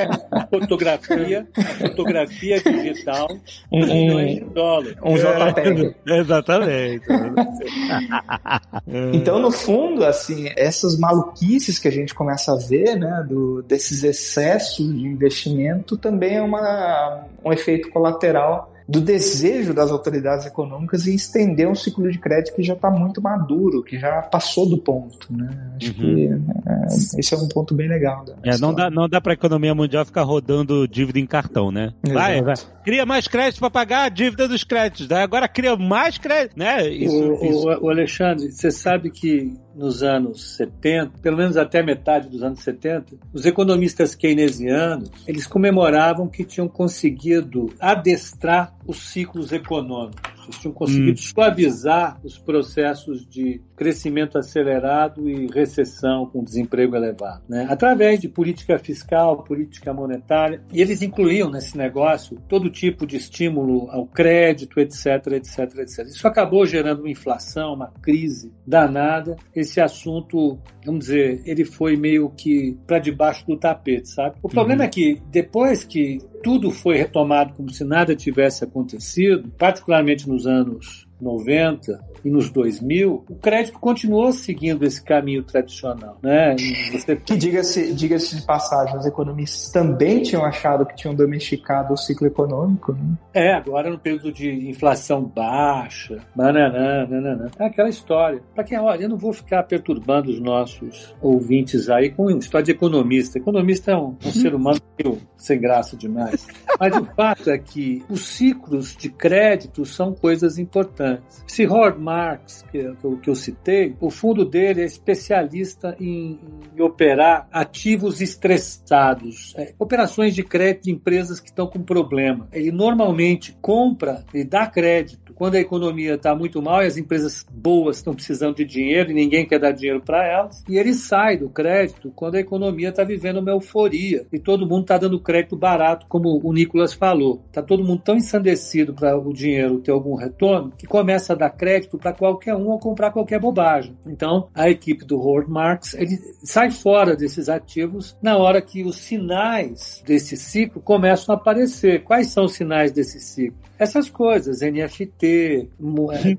fotografia, 0.50 1.46
fotografia 1.78 2.60
digital, 2.60 3.28
um, 3.70 3.86
milhões 3.86 4.34
de 4.34 4.40
dólares. 4.46 4.96
Um 5.04 5.14
JPEG. 5.14 5.94
É, 6.08 6.18
exatamente. 6.18 7.06
então, 9.14 9.38
no 9.38 9.52
fundo, 9.52 10.04
assim, 10.04 10.50
essas 10.56 10.98
maluquices 10.98 11.78
que 11.78 11.86
a 11.86 11.92
gente 11.92 12.12
começa 12.12 12.52
a 12.52 12.56
ver, 12.56 12.96
né, 12.96 13.24
do, 13.28 13.62
desses 13.62 14.02
excessos 14.02 14.92
de 14.92 15.06
investimento, 15.06 15.96
também 15.96 16.38
é 16.38 16.42
uma, 16.42 17.24
um 17.44 17.52
efeito 17.52 17.88
colateral 17.90 18.74
do 18.90 19.00
desejo 19.00 19.72
das 19.72 19.92
autoridades 19.92 20.46
econômicas 20.46 21.06
em 21.06 21.14
estender 21.14 21.68
um 21.68 21.76
ciclo 21.76 22.10
de 22.10 22.18
crédito 22.18 22.56
que 22.56 22.62
já 22.62 22.74
está 22.74 22.90
muito 22.90 23.22
maduro, 23.22 23.84
que 23.84 23.96
já 23.96 24.20
passou 24.20 24.68
do 24.68 24.76
ponto. 24.76 25.28
Né? 25.30 25.48
Acho 25.76 25.90
uhum. 25.90 25.94
que 25.94 26.28
é, 26.66 27.20
esse 27.20 27.32
é 27.32 27.36
um 27.36 27.46
ponto 27.46 27.72
bem 27.72 27.88
legal. 27.88 28.24
É, 28.42 28.58
não 28.58 28.74
dá, 28.74 28.90
não 28.90 29.08
dá 29.08 29.20
para 29.20 29.32
a 29.32 29.34
economia 29.34 29.72
mundial 29.76 30.04
ficar 30.04 30.24
rodando 30.24 30.88
dívida 30.88 31.20
em 31.20 31.26
cartão, 31.26 31.70
né? 31.70 31.92
Vai, 32.12 32.42
vai. 32.42 32.56
Cria 32.82 33.06
mais 33.06 33.28
crédito 33.28 33.60
para 33.60 33.70
pagar 33.70 34.06
a 34.06 34.08
dívida 34.08 34.48
dos 34.48 34.64
créditos. 34.64 35.06
Daí 35.06 35.22
agora 35.22 35.46
cria 35.46 35.76
mais 35.76 36.18
crédito, 36.18 36.58
né? 36.58 36.88
Isso, 36.88 37.14
o, 37.14 37.44
isso. 37.44 37.68
O, 37.68 37.84
o 37.84 37.90
Alexandre, 37.90 38.50
você 38.50 38.72
sabe 38.72 39.12
que 39.12 39.54
nos 39.74 40.02
anos 40.02 40.56
70, 40.56 41.18
pelo 41.22 41.36
menos 41.36 41.56
até 41.56 41.82
metade 41.82 42.28
dos 42.28 42.42
anos 42.42 42.60
70, 42.60 43.16
os 43.32 43.46
economistas 43.46 44.14
keynesianos, 44.14 45.10
eles 45.26 45.46
comemoravam 45.46 46.28
que 46.28 46.44
tinham 46.44 46.68
conseguido 46.68 47.72
adestrar 47.80 48.74
os 48.86 48.98
ciclos 48.98 49.52
econômicos. 49.52 50.29
Eles 50.50 50.58
tinham 50.58 50.74
conseguido 50.74 51.12
hum. 51.12 51.16
suavizar 51.16 52.20
os 52.24 52.38
processos 52.38 53.26
de 53.26 53.60
crescimento 53.76 54.36
acelerado 54.36 55.30
e 55.30 55.46
recessão 55.46 56.26
com 56.26 56.42
desemprego 56.42 56.96
elevado, 56.96 57.42
né? 57.48 57.66
através 57.70 58.20
de 58.20 58.28
política 58.28 58.78
fiscal, 58.78 59.42
política 59.44 59.94
monetária. 59.94 60.62
E 60.72 60.82
eles 60.82 61.02
incluíam 61.02 61.50
nesse 61.50 61.78
negócio 61.78 62.38
todo 62.48 62.68
tipo 62.68 63.06
de 63.06 63.16
estímulo 63.16 63.88
ao 63.90 64.06
crédito, 64.06 64.80
etc, 64.80 65.26
etc, 65.32 65.58
etc. 65.78 66.06
Isso 66.06 66.26
acabou 66.26 66.66
gerando 66.66 67.00
uma 67.00 67.10
inflação, 67.10 67.74
uma 67.74 67.92
crise 68.02 68.52
danada. 68.66 69.36
Esse 69.54 69.80
assunto, 69.80 70.58
vamos 70.84 71.06
dizer, 71.06 71.42
ele 71.46 71.64
foi 71.64 71.96
meio 71.96 72.28
que 72.30 72.76
para 72.86 72.98
debaixo 72.98 73.46
do 73.46 73.56
tapete, 73.56 74.08
sabe? 74.08 74.36
O 74.42 74.48
problema 74.48 74.82
uhum. 74.82 74.88
é 74.88 74.90
que 74.90 75.22
depois 75.30 75.84
que 75.84 76.18
tudo 76.42 76.70
foi 76.70 76.96
retomado 76.96 77.54
como 77.54 77.70
se 77.70 77.84
nada 77.84 78.16
tivesse 78.16 78.64
acontecido, 78.64 79.48
particularmente 79.58 80.28
nos 80.28 80.46
anos 80.46 81.09
90 81.20 82.00
e 82.24 82.30
nos 82.30 82.50
2000, 82.50 83.24
o 83.28 83.34
crédito 83.36 83.78
continuou 83.78 84.32
seguindo 84.32 84.84
esse 84.84 85.02
caminho 85.02 85.42
tradicional. 85.42 86.18
Né? 86.22 86.56
Você... 86.92 87.16
Que 87.16 87.36
diga-se 87.36 87.92
diga 87.92 88.16
de 88.16 88.42
passagem, 88.42 88.96
os 88.96 89.06
economistas 89.06 89.70
também 89.70 90.22
tinham 90.22 90.44
achado 90.44 90.84
que 90.84 90.94
tinham 90.94 91.14
domesticado 91.14 91.94
o 91.94 91.96
ciclo 91.96 92.26
econômico. 92.26 92.92
Né? 92.92 93.16
É, 93.32 93.54
agora 93.54 93.90
no 93.90 93.98
período 93.98 94.32
de 94.32 94.68
inflação 94.68 95.22
baixa, 95.22 96.18
nananã, 96.36 97.06
nananã. 97.06 97.50
é 97.58 97.66
aquela 97.66 97.88
história. 97.88 98.42
Para 98.54 98.64
quem, 98.64 98.78
olha, 98.78 99.02
eu 99.02 99.08
não 99.08 99.16
vou 99.16 99.32
ficar 99.32 99.62
perturbando 99.62 100.30
os 100.30 100.40
nossos 100.40 101.14
ouvintes 101.20 101.88
aí 101.88 102.10
com 102.10 102.30
história 102.30 102.64
de 102.64 102.72
economista. 102.72 103.38
Economista 103.38 103.92
é 103.92 103.96
um, 103.96 104.16
um 104.24 104.30
ser 104.30 104.54
humano 104.54 104.80
meio 105.02 105.18
sem 105.36 105.60
graça 105.60 105.96
demais. 105.96 106.46
Mas 106.78 106.96
o 106.96 107.04
fato 107.04 107.50
é 107.50 107.58
que 107.58 108.04
os 108.08 108.20
ciclos 108.26 108.96
de 108.96 109.10
crédito 109.10 109.84
são 109.84 110.14
coisas 110.14 110.58
importantes. 110.58 111.09
Esse 111.48 111.66
Howard 111.66 112.00
Marks, 112.00 112.64
que, 112.70 112.78
eu, 112.78 113.16
que 113.18 113.30
eu 113.30 113.34
citei, 113.34 113.94
o 114.00 114.10
fundo 114.10 114.44
dele 114.44 114.82
é 114.82 114.84
especialista 114.84 115.96
em, 116.00 116.38
em 116.76 116.82
operar 116.82 117.48
ativos 117.50 118.20
estressados, 118.20 119.54
é, 119.56 119.74
operações 119.78 120.34
de 120.34 120.42
crédito 120.42 120.84
de 120.84 120.92
empresas 120.92 121.40
que 121.40 121.48
estão 121.48 121.66
com 121.66 121.82
problema. 121.82 122.48
Ele 122.52 122.70
normalmente 122.70 123.56
compra 123.60 124.24
e 124.32 124.44
dá 124.44 124.66
crédito 124.66 125.32
quando 125.34 125.54
a 125.54 125.60
economia 125.60 126.16
está 126.16 126.34
muito 126.34 126.60
mal 126.60 126.82
e 126.82 126.86
as 126.86 126.98
empresas 126.98 127.46
boas 127.50 127.96
estão 127.96 128.14
precisando 128.14 128.56
de 128.56 128.64
dinheiro 128.64 129.10
e 129.10 129.14
ninguém 129.14 129.46
quer 129.46 129.58
dar 129.58 129.72
dinheiro 129.72 130.02
para 130.02 130.22
elas. 130.26 130.62
E 130.68 130.76
ele 130.76 130.92
sai 130.92 131.38
do 131.38 131.48
crédito 131.48 132.12
quando 132.14 132.34
a 132.34 132.40
economia 132.40 132.90
está 132.90 133.02
vivendo 133.04 133.38
uma 133.38 133.50
euforia 133.50 134.26
e 134.30 134.38
todo 134.38 134.66
mundo 134.66 134.82
está 134.82 134.98
dando 134.98 135.18
crédito 135.18 135.56
barato, 135.56 136.04
como 136.08 136.40
o 136.44 136.52
Nicolas 136.52 136.92
falou. 136.92 137.42
Está 137.46 137.62
todo 137.62 137.82
mundo 137.82 138.02
tão 138.04 138.16
ensandecido 138.16 138.92
para 138.92 139.16
o 139.16 139.32
dinheiro 139.32 139.78
ter 139.78 139.92
algum 139.92 140.14
retorno 140.14 140.72
que 140.76 140.86
começa 141.00 141.32
a 141.32 141.36
dar 141.36 141.48
crédito 141.48 141.96
para 141.96 142.12
qualquer 142.12 142.54
um 142.54 142.68
ou 142.68 142.78
comprar 142.78 143.10
qualquer 143.10 143.40
bobagem. 143.40 143.96
Então, 144.06 144.48
a 144.54 144.68
equipe 144.68 145.02
do 145.02 145.18
Howard 145.18 145.50
Marks 145.50 145.94
ele 145.94 146.18
sai 146.44 146.70
fora 146.70 147.16
desses 147.16 147.48
ativos 147.48 148.14
na 148.22 148.36
hora 148.36 148.60
que 148.60 148.84
os 148.84 148.96
sinais 148.96 150.02
desse 150.06 150.36
ciclo 150.36 150.82
começam 150.82 151.34
a 151.34 151.38
aparecer. 151.38 152.04
Quais 152.04 152.26
são 152.28 152.44
os 152.44 152.52
sinais 152.52 152.92
desse 152.92 153.18
ciclo? 153.18 153.58
Essas 153.78 154.10
coisas, 154.10 154.60
NFT, 154.60 155.70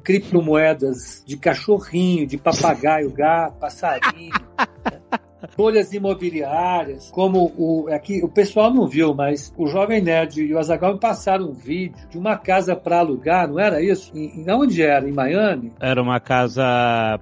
criptomoedas 0.03 1.23
de 1.25 1.37
cachorrinho, 1.37 2.27
de 2.27 2.37
papagaio, 2.37 3.09
gato, 3.09 3.57
passarinho. 3.57 4.31
bolhas 5.55 5.93
imobiliárias, 5.93 7.09
como 7.11 7.51
o 7.57 7.87
aqui 7.91 8.21
o 8.23 8.29
pessoal 8.29 8.73
não 8.73 8.87
viu, 8.87 9.13
mas 9.13 9.53
o 9.57 9.67
Jovem 9.67 10.01
Nerd 10.01 10.41
e 10.41 10.53
o 10.53 10.59
Azaghal 10.59 10.93
me 10.93 10.99
passaram 10.99 11.49
um 11.49 11.53
vídeo 11.53 11.95
de 12.09 12.17
uma 12.17 12.37
casa 12.37 12.75
para 12.75 12.99
alugar, 12.99 13.47
não 13.47 13.59
era 13.59 13.81
isso? 13.81 14.11
Em, 14.15 14.41
em, 14.41 14.51
onde 14.51 14.81
era? 14.81 15.07
Em 15.07 15.11
Miami? 15.11 15.71
Era 15.79 16.01
uma 16.01 16.19
casa 16.19 16.63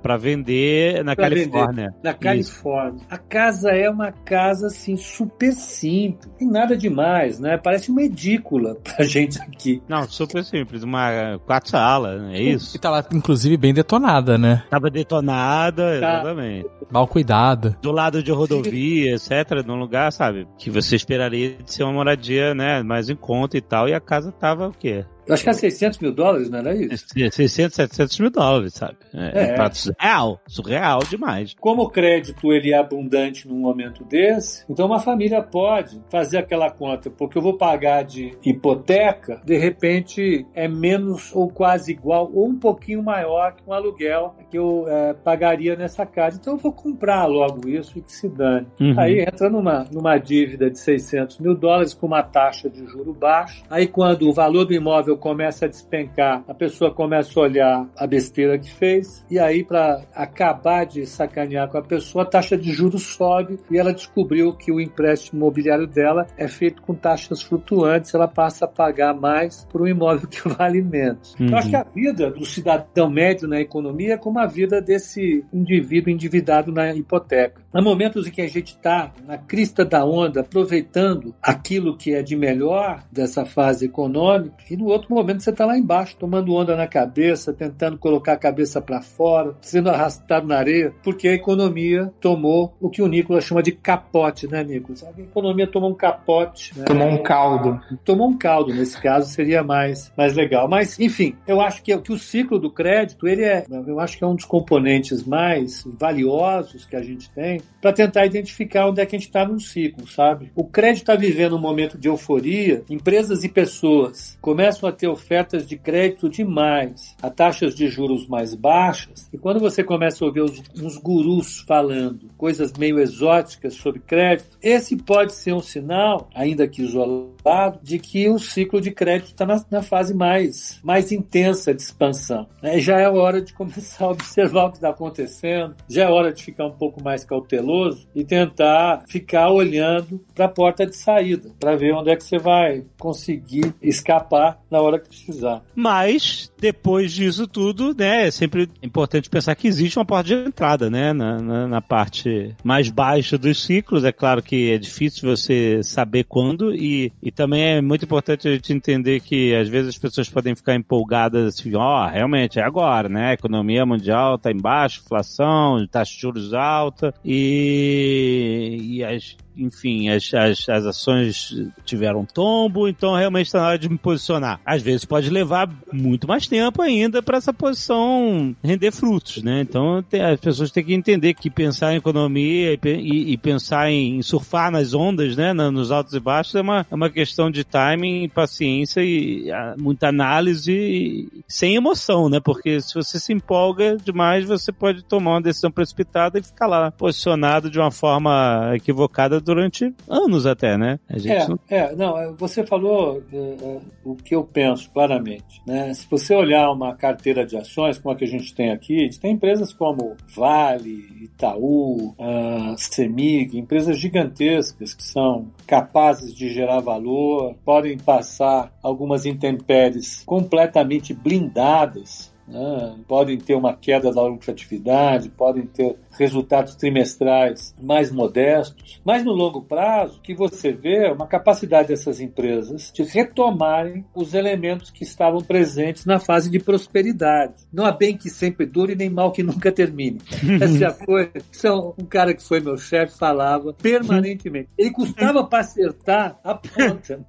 para 0.01 0.17
vender 0.17 1.03
na 1.03 1.15
pra 1.15 1.29
Califórnia. 1.29 1.85
Vender. 1.87 1.99
Na 2.03 2.13
Califórnia. 2.13 2.97
Isso. 2.97 3.07
A 3.09 3.17
casa 3.17 3.71
é 3.71 3.89
uma 3.89 4.11
casa 4.11 4.67
assim 4.67 4.95
super 4.97 5.51
simples, 5.53 6.31
tem 6.37 6.49
nada 6.49 6.75
demais, 6.75 7.39
né? 7.39 7.57
Parece 7.57 7.91
uma 7.91 8.01
edícula 8.01 8.75
pra 8.83 9.05
gente 9.05 9.41
aqui. 9.41 9.81
Não, 9.87 10.03
super 10.03 10.43
simples, 10.43 10.83
uma 10.83 11.39
quatro 11.45 11.69
salas, 11.69 12.21
é 12.31 12.41
isso. 12.41 12.75
E 12.75 12.79
tá 12.79 12.89
lá 12.89 13.03
inclusive 13.13 13.57
bem 13.57 13.73
detonada, 13.73 14.37
né? 14.37 14.63
Tava 14.69 14.89
detonada, 14.89 15.99
tá. 15.99 16.19
exatamente. 16.19 16.67
Mal 16.91 17.07
cuidada. 17.07 17.77
Do 17.81 17.91
lado 17.91 18.08
lado 18.09 18.23
de 18.23 18.31
rodovia, 18.31 19.13
etc., 19.13 19.63
num 19.65 19.77
lugar, 19.77 20.11
sabe, 20.11 20.47
que 20.57 20.71
você 20.71 20.95
esperaria 20.95 21.57
de 21.63 21.71
ser 21.71 21.83
uma 21.83 21.93
moradia, 21.93 22.55
né, 22.55 22.81
mais 22.81 23.09
em 23.09 23.15
conta 23.15 23.57
e 23.57 23.61
tal, 23.61 23.87
e 23.87 23.93
a 23.93 23.99
casa 23.99 24.31
tava 24.31 24.67
o 24.67 24.73
quê? 24.73 25.05
Eu 25.29 25.35
acho 25.35 25.43
que 25.43 25.49
era 25.49 25.57
600 25.57 25.99
mil 25.99 26.11
dólares, 26.11 26.49
não 26.49 26.59
era 26.59 26.75
isso? 26.75 27.05
600, 27.31 27.75
700 27.75 28.19
mil 28.19 28.31
dólares, 28.31 28.73
sabe? 28.73 28.97
É, 29.13 29.51
é. 29.51 29.55
é 29.55 29.71
surreal, 29.71 30.41
surreal 30.47 30.99
demais. 31.07 31.55
Como 31.59 31.83
o 31.83 31.89
crédito 31.89 32.51
ele 32.51 32.73
é 32.73 32.77
abundante 32.77 33.47
num 33.47 33.59
momento 33.59 34.03
desse, 34.03 34.65
então 34.67 34.87
uma 34.87 34.99
família 34.99 35.41
pode 35.43 36.01
fazer 36.09 36.39
aquela 36.39 36.71
conta, 36.71 37.11
porque 37.11 37.37
eu 37.37 37.41
vou 37.43 37.57
pagar 37.57 38.03
de 38.03 38.31
hipoteca, 38.43 39.39
de 39.45 39.55
repente 39.55 40.47
é 40.55 40.67
menos 40.67 41.31
ou 41.35 41.47
quase 41.47 41.91
igual, 41.91 42.31
ou 42.33 42.47
um 42.47 42.57
pouquinho 42.57 43.03
maior 43.03 43.53
que 43.53 43.61
um 43.67 43.73
aluguel 43.73 44.35
que 44.49 44.57
eu 44.57 44.85
é, 44.87 45.13
pagaria 45.13 45.75
nessa 45.75 46.05
casa. 46.07 46.39
Então 46.41 46.53
eu 46.53 46.57
vou 46.57 46.73
comprar 46.73 47.27
logo 47.27 47.69
isso 47.69 47.99
e 47.99 48.01
que 48.01 48.11
se 48.11 48.27
dane. 48.27 48.65
Uhum. 48.79 48.95
Aí 48.97 49.19
entra 49.19 49.47
numa, 49.47 49.85
numa 49.91 50.17
dívida 50.17 50.71
de 50.71 50.79
600 50.79 51.37
mil 51.39 51.53
dólares 51.53 51.93
com 51.93 52.07
uma 52.07 52.23
taxa 52.23 52.67
de 52.67 52.83
juro 52.87 53.13
baixo. 53.13 53.63
Aí 53.69 53.85
quando 53.85 54.27
o 54.27 54.33
valor 54.33 54.65
do 54.65 54.73
imóvel 54.73 55.18
começa 55.19 55.65
a 55.65 55.67
despencar, 55.67 56.43
a 56.47 56.53
pessoa 56.53 56.93
começa 56.93 57.39
a 57.39 57.43
olhar 57.43 57.89
a 57.95 58.07
besteira 58.07 58.57
que 58.57 58.71
fez, 58.71 59.25
e 59.29 59.37
aí, 59.37 59.63
para 59.63 60.01
acabar 60.13 60.85
de 60.85 61.05
sacanear 61.05 61.69
com 61.69 61.77
a 61.77 61.81
pessoa, 61.81 62.23
a 62.23 62.27
taxa 62.27 62.57
de 62.57 62.71
juros 62.71 63.03
sobe 63.03 63.59
e 63.69 63.77
ela 63.77 63.93
descobriu 63.93 64.53
que 64.53 64.71
o 64.71 64.79
empréstimo 64.79 65.39
imobiliário 65.39 65.87
dela 65.87 66.25
é 66.37 66.47
feito 66.47 66.81
com 66.81 66.93
taxas 66.93 67.41
flutuantes, 67.41 68.13
ela 68.13 68.27
passa 68.27 68.65
a 68.65 68.67
pagar 68.67 69.13
mais 69.13 69.65
por 69.69 69.81
um 69.81 69.87
imóvel 69.87 70.27
que 70.27 70.47
vale 70.49 70.81
menos. 70.81 71.35
Uhum. 71.39 71.49
Eu 71.49 71.57
acho 71.57 71.69
que 71.69 71.75
a 71.75 71.83
vida 71.83 72.31
do 72.31 72.45
cidadão 72.45 73.09
médio 73.09 73.47
na 73.47 73.59
economia 73.59 74.13
é 74.13 74.17
como 74.17 74.39
a 74.39 74.45
vida 74.45 74.81
desse 74.81 75.43
indivíduo 75.53 76.11
endividado 76.11 76.71
na 76.71 76.93
hipoteca. 76.93 77.61
Há 77.71 77.81
momentos 77.81 78.25
em 78.25 78.31
que 78.31 78.41
a 78.41 78.47
gente 78.47 78.69
está 78.69 79.11
na 79.27 79.37
crista 79.37 79.85
da 79.85 80.03
onda, 80.03 80.41
aproveitando 80.41 81.35
aquilo 81.41 81.95
que 81.95 82.13
é 82.15 82.23
de 82.23 82.35
melhor 82.35 83.03
dessa 83.11 83.45
fase 83.45 83.85
econômica, 83.85 84.55
e 84.69 84.75
no 84.75 84.85
outro 84.85 84.98
momento 85.09 85.41
você 85.41 85.51
está 85.51 85.65
lá 85.65 85.77
embaixo, 85.77 86.15
tomando 86.17 86.53
onda 86.53 86.75
na 86.75 86.87
cabeça, 86.87 87.53
tentando 87.53 87.97
colocar 87.97 88.33
a 88.33 88.37
cabeça 88.37 88.81
para 88.81 89.01
fora, 89.01 89.55
sendo 89.61 89.89
arrastado 89.89 90.47
na 90.47 90.57
areia, 90.57 90.93
porque 91.03 91.27
a 91.27 91.33
economia 91.33 92.11
tomou 92.19 92.73
o 92.79 92.89
que 92.89 93.01
o 93.01 93.07
Nicolas 93.07 93.43
chama 93.43 93.61
de 93.61 93.71
capote, 93.71 94.47
né, 94.47 94.63
Nicolas? 94.63 95.03
A 95.03 95.21
economia 95.21 95.67
tomou 95.67 95.91
um 95.91 95.95
capote. 95.95 96.77
Né? 96.77 96.85
Tomou 96.85 97.07
um 97.07 97.21
caldo. 97.21 97.79
Tomou 98.03 98.29
um 98.29 98.37
caldo, 98.37 98.73
nesse 98.73 98.99
caso 99.01 99.29
seria 99.29 99.63
mais, 99.63 100.11
mais 100.17 100.33
legal. 100.33 100.67
Mas, 100.67 100.99
enfim, 100.99 101.35
eu 101.47 101.61
acho 101.61 101.81
que, 101.83 101.95
que 101.99 102.11
o 102.11 102.17
ciclo 102.17 102.59
do 102.59 102.71
crédito, 102.71 103.27
ele 103.27 103.43
é, 103.43 103.65
eu 103.69 103.99
acho 103.99 104.17
que 104.17 104.23
é 104.23 104.27
um 104.27 104.35
dos 104.35 104.45
componentes 104.45 105.23
mais 105.23 105.83
valiosos 105.99 106.85
que 106.85 106.95
a 106.95 107.01
gente 107.01 107.29
tem 107.31 107.61
para 107.81 107.93
tentar 107.93 108.25
identificar 108.25 108.87
onde 108.87 109.01
é 109.01 109.05
que 109.05 109.15
a 109.15 109.19
gente 109.19 109.27
está 109.27 109.45
num 109.45 109.59
ciclo, 109.59 110.07
sabe? 110.07 110.51
O 110.55 110.63
crédito 110.63 111.03
está 111.03 111.15
vivendo 111.15 111.55
um 111.55 111.59
momento 111.59 111.97
de 111.97 112.07
euforia, 112.07 112.83
empresas 112.89 113.43
e 113.43 113.49
pessoas 113.49 114.37
começam 114.41 114.87
a 114.87 114.88
a 114.89 114.91
ter 114.91 115.07
ofertas 115.07 115.67
de 115.67 115.77
crédito 115.77 116.29
demais, 116.29 117.15
a 117.21 117.29
taxas 117.29 117.75
de 117.75 117.87
juros 117.87 118.27
mais 118.27 118.53
baixas, 118.53 119.29
e 119.31 119.37
quando 119.37 119.59
você 119.59 119.83
começa 119.83 120.23
a 120.23 120.27
ouvir 120.27 120.41
os, 120.41 120.61
uns 120.81 120.97
gurus 120.97 121.59
falando 121.67 122.27
coisas 122.37 122.73
meio 122.73 122.99
exóticas 122.99 123.75
sobre 123.75 123.99
crédito, 123.99 124.57
esse 124.61 124.95
pode 124.95 125.33
ser 125.33 125.53
um 125.53 125.61
sinal, 125.61 126.29
ainda 126.33 126.67
que 126.67 126.81
isolado, 126.81 127.79
de 127.81 127.99
que 127.99 128.29
o 128.29 128.37
ciclo 128.37 128.81
de 128.81 128.91
crédito 128.91 129.27
está 129.27 129.45
na, 129.45 129.63
na, 129.69 129.81
fase 129.81 130.13
mais, 130.13 130.79
mais 130.83 131.11
intensa 131.11 131.73
de 131.73 131.81
expansão. 131.81 132.47
Né? 132.61 132.79
Já 132.79 132.99
é 132.99 133.09
hora 133.09 133.41
de 133.41 133.53
começar 133.53 134.05
a 134.05 134.11
observar 134.11 134.65
o 134.65 134.71
que 134.71 134.77
está 134.77 134.89
acontecendo, 134.89 135.75
já 135.87 136.03
é 136.03 136.09
hora 136.09 136.33
de 136.33 136.43
ficar 136.43 136.65
um 136.65 136.71
pouco 136.71 137.03
mais 137.03 137.23
cauteloso 137.23 138.07
e 138.15 138.23
tentar 138.23 139.03
ficar 139.07 139.49
olhando 139.49 140.19
para 140.33 140.45
a 140.45 140.49
porta 140.49 140.85
de 140.85 140.95
saída, 140.95 141.51
para 141.59 141.75
ver 141.75 141.93
onde 141.93 142.11
é 142.11 142.15
que 142.15 142.23
você 142.23 142.37
vai 142.37 142.83
conseguir 142.97 143.73
escapar 143.81 144.59
na 144.69 144.78
hora 144.81 144.99
que 144.99 145.07
precisar. 145.07 145.61
Mas, 145.75 146.51
depois 146.59 147.11
disso 147.11 147.47
tudo, 147.47 147.95
né, 147.97 148.27
é 148.27 148.31
sempre 148.31 148.69
importante 148.81 149.29
pensar 149.29 149.55
que 149.55 149.67
existe 149.67 149.97
uma 149.97 150.05
porta 150.05 150.27
de 150.27 150.33
entrada, 150.33 150.89
né, 150.89 151.13
na, 151.13 151.41
na, 151.41 151.67
na 151.67 151.81
parte 151.81 152.55
mais 152.63 152.89
baixa 152.89 153.37
dos 153.37 153.63
ciclos. 153.63 154.03
É 154.03 154.11
claro 154.11 154.41
que 154.41 154.71
é 154.71 154.77
difícil 154.77 155.29
você 155.29 155.81
saber 155.83 156.25
quando 156.25 156.73
e, 156.73 157.11
e 157.21 157.31
também 157.31 157.63
é 157.63 157.81
muito 157.81 158.05
importante 158.05 158.47
a 158.47 158.53
gente 158.53 158.73
entender 158.73 159.19
que 159.19 159.55
às 159.55 159.67
vezes 159.67 159.89
as 159.89 159.97
pessoas 159.97 160.29
podem 160.29 160.55
ficar 160.55 160.75
empolgadas 160.75 161.59
assim, 161.59 161.75
ó, 161.75 162.05
oh, 162.05 162.09
realmente 162.09 162.59
é 162.59 162.63
agora, 162.63 163.09
né, 163.09 163.29
a 163.29 163.33
economia 163.33 163.85
mundial 163.85 164.35
está 164.35 164.51
embaixo, 164.51 165.01
inflação, 165.03 165.85
taxa 165.87 166.13
de 166.13 166.21
juros 166.21 166.53
alta 166.53 167.13
e, 167.23 168.77
e 168.81 169.03
as 169.03 169.37
enfim, 169.59 170.09
as, 170.09 170.33
as, 170.33 170.67
as 170.69 170.85
ações 170.85 171.55
tiveram 171.85 172.25
tombo, 172.25 172.87
então 172.87 173.15
realmente 173.15 173.47
está 173.47 173.59
na 173.59 173.67
hora 173.69 173.79
de 173.79 173.89
me 173.89 173.97
posicionar. 173.97 174.59
Às 174.65 174.81
vezes 174.81 175.05
pode 175.05 175.29
levar 175.29 175.69
muito 175.91 176.27
mais 176.27 176.47
tempo 176.47 176.81
ainda 176.81 177.21
para 177.21 177.37
essa 177.37 177.53
posição 177.53 178.55
render 178.63 178.91
frutos, 178.91 179.43
né? 179.43 179.61
Então 179.61 180.03
tem, 180.03 180.21
as 180.21 180.39
pessoas 180.39 180.71
têm 180.71 180.83
que 180.83 180.93
entender 180.93 181.33
que 181.33 181.49
pensar 181.49 181.93
em 181.93 181.97
economia 181.97 182.73
e, 182.73 182.79
e, 182.83 183.33
e 183.33 183.37
pensar 183.37 183.89
em 183.91 184.21
surfar 184.21 184.71
nas 184.71 184.93
ondas, 184.93 185.35
né? 185.35 185.53
nos 185.53 185.91
altos 185.91 186.13
e 186.13 186.19
baixos 186.19 186.55
é 186.55 186.61
uma, 186.61 186.85
é 186.89 186.95
uma 186.95 187.09
questão 187.09 187.51
de 187.51 187.63
timing, 187.63 188.29
paciência 188.29 189.01
e 189.03 189.51
a, 189.51 189.75
muita 189.77 190.07
análise 190.07 190.71
e, 190.71 191.27
sem 191.47 191.75
emoção, 191.75 192.29
né? 192.29 192.39
Porque 192.39 192.79
se 192.81 192.93
você 192.93 193.19
se 193.19 193.33
empolga 193.33 193.97
demais, 193.97 194.45
você 194.45 194.71
pode 194.71 195.03
tomar 195.03 195.31
uma 195.31 195.41
decisão 195.41 195.71
precipitada 195.71 196.39
e 196.39 196.43
ficar 196.43 196.67
lá 196.67 196.91
posicionado 196.91 197.69
de 197.69 197.79
uma 197.79 197.91
forma 197.91 198.71
equivocada 198.75 199.41
durante 199.49 199.91
anos 200.07 200.45
até, 200.45 200.77
né? 200.77 200.99
é, 201.09 201.47
não... 201.47 201.59
é, 201.67 201.95
não, 201.95 202.17
é, 202.17 202.31
você 202.33 202.63
falou 202.63 203.23
é, 203.33 203.79
o 204.05 204.15
que 204.15 204.35
eu 204.35 204.43
penso 204.43 204.91
claramente, 204.91 205.59
né? 205.65 205.91
Se 205.95 206.07
você 206.09 206.35
olhar 206.35 206.71
uma 206.71 206.95
carteira 206.95 207.43
de 207.43 207.57
ações 207.57 207.97
como 207.97 208.13
a 208.13 208.15
que 208.15 208.25
a 208.25 208.27
gente 208.27 208.53
tem 208.53 208.71
aqui, 208.71 208.97
a 208.97 209.05
gente 209.05 209.19
tem 209.19 209.31
empresas 209.31 209.73
como 209.73 210.15
Vale, 210.35 211.23
Itaú, 211.23 212.09
uh, 212.09 212.75
Semig, 212.77 213.57
empresas 213.57 213.97
gigantescas 213.97 214.93
que 214.93 215.03
são 215.03 215.47
capazes 215.65 216.35
de 216.35 216.53
gerar 216.53 216.79
valor, 216.79 217.55
podem 217.65 217.97
passar 217.97 218.71
algumas 218.83 219.25
intempéries 219.25 220.21
completamente 220.25 221.11
blindadas 221.11 222.28
né? 222.49 222.95
podem 223.07 223.37
ter 223.37 223.55
uma 223.55 223.75
queda 223.75 224.11
da 224.11 224.21
lucratividade, 224.23 225.29
podem 225.29 225.65
ter 225.65 225.95
resultados 226.17 226.75
trimestrais 226.75 227.73
mais 227.81 228.11
modestos, 228.11 228.99
mas 229.05 229.23
no 229.23 229.31
longo 229.31 229.61
prazo, 229.61 230.19
que 230.21 230.33
você 230.33 230.71
vê 230.71 231.07
é 231.07 231.11
uma 231.11 231.27
capacidade 231.27 231.89
dessas 231.89 232.19
empresas 232.19 232.91
de 232.93 233.03
retomarem 233.03 234.05
os 234.13 234.33
elementos 234.33 234.89
que 234.89 235.03
estavam 235.03 235.41
presentes 235.41 236.05
na 236.05 236.19
fase 236.19 236.49
de 236.49 236.59
prosperidade. 236.59 237.53
Não 237.71 237.85
há 237.85 237.91
bem 237.91 238.17
que 238.17 238.29
sempre 238.29 238.65
dure, 238.65 238.95
nem 238.95 239.09
mal 239.09 239.31
que 239.31 239.43
nunca 239.43 239.71
termine. 239.71 240.19
Essa 240.61 240.85
é 240.85 241.05
coisa. 241.05 241.31
Isso 241.51 241.67
é 241.67 241.73
um 241.73 242.05
cara 242.07 242.33
que 242.33 242.43
foi 242.43 242.59
meu 242.59 242.77
chefe 242.77 243.17
falava 243.17 243.73
permanentemente. 243.73 244.69
Ele 244.77 244.91
custava 244.91 245.43
para 245.43 245.59
acertar 245.59 246.39
a 246.43 246.55
ponta. 246.55 247.19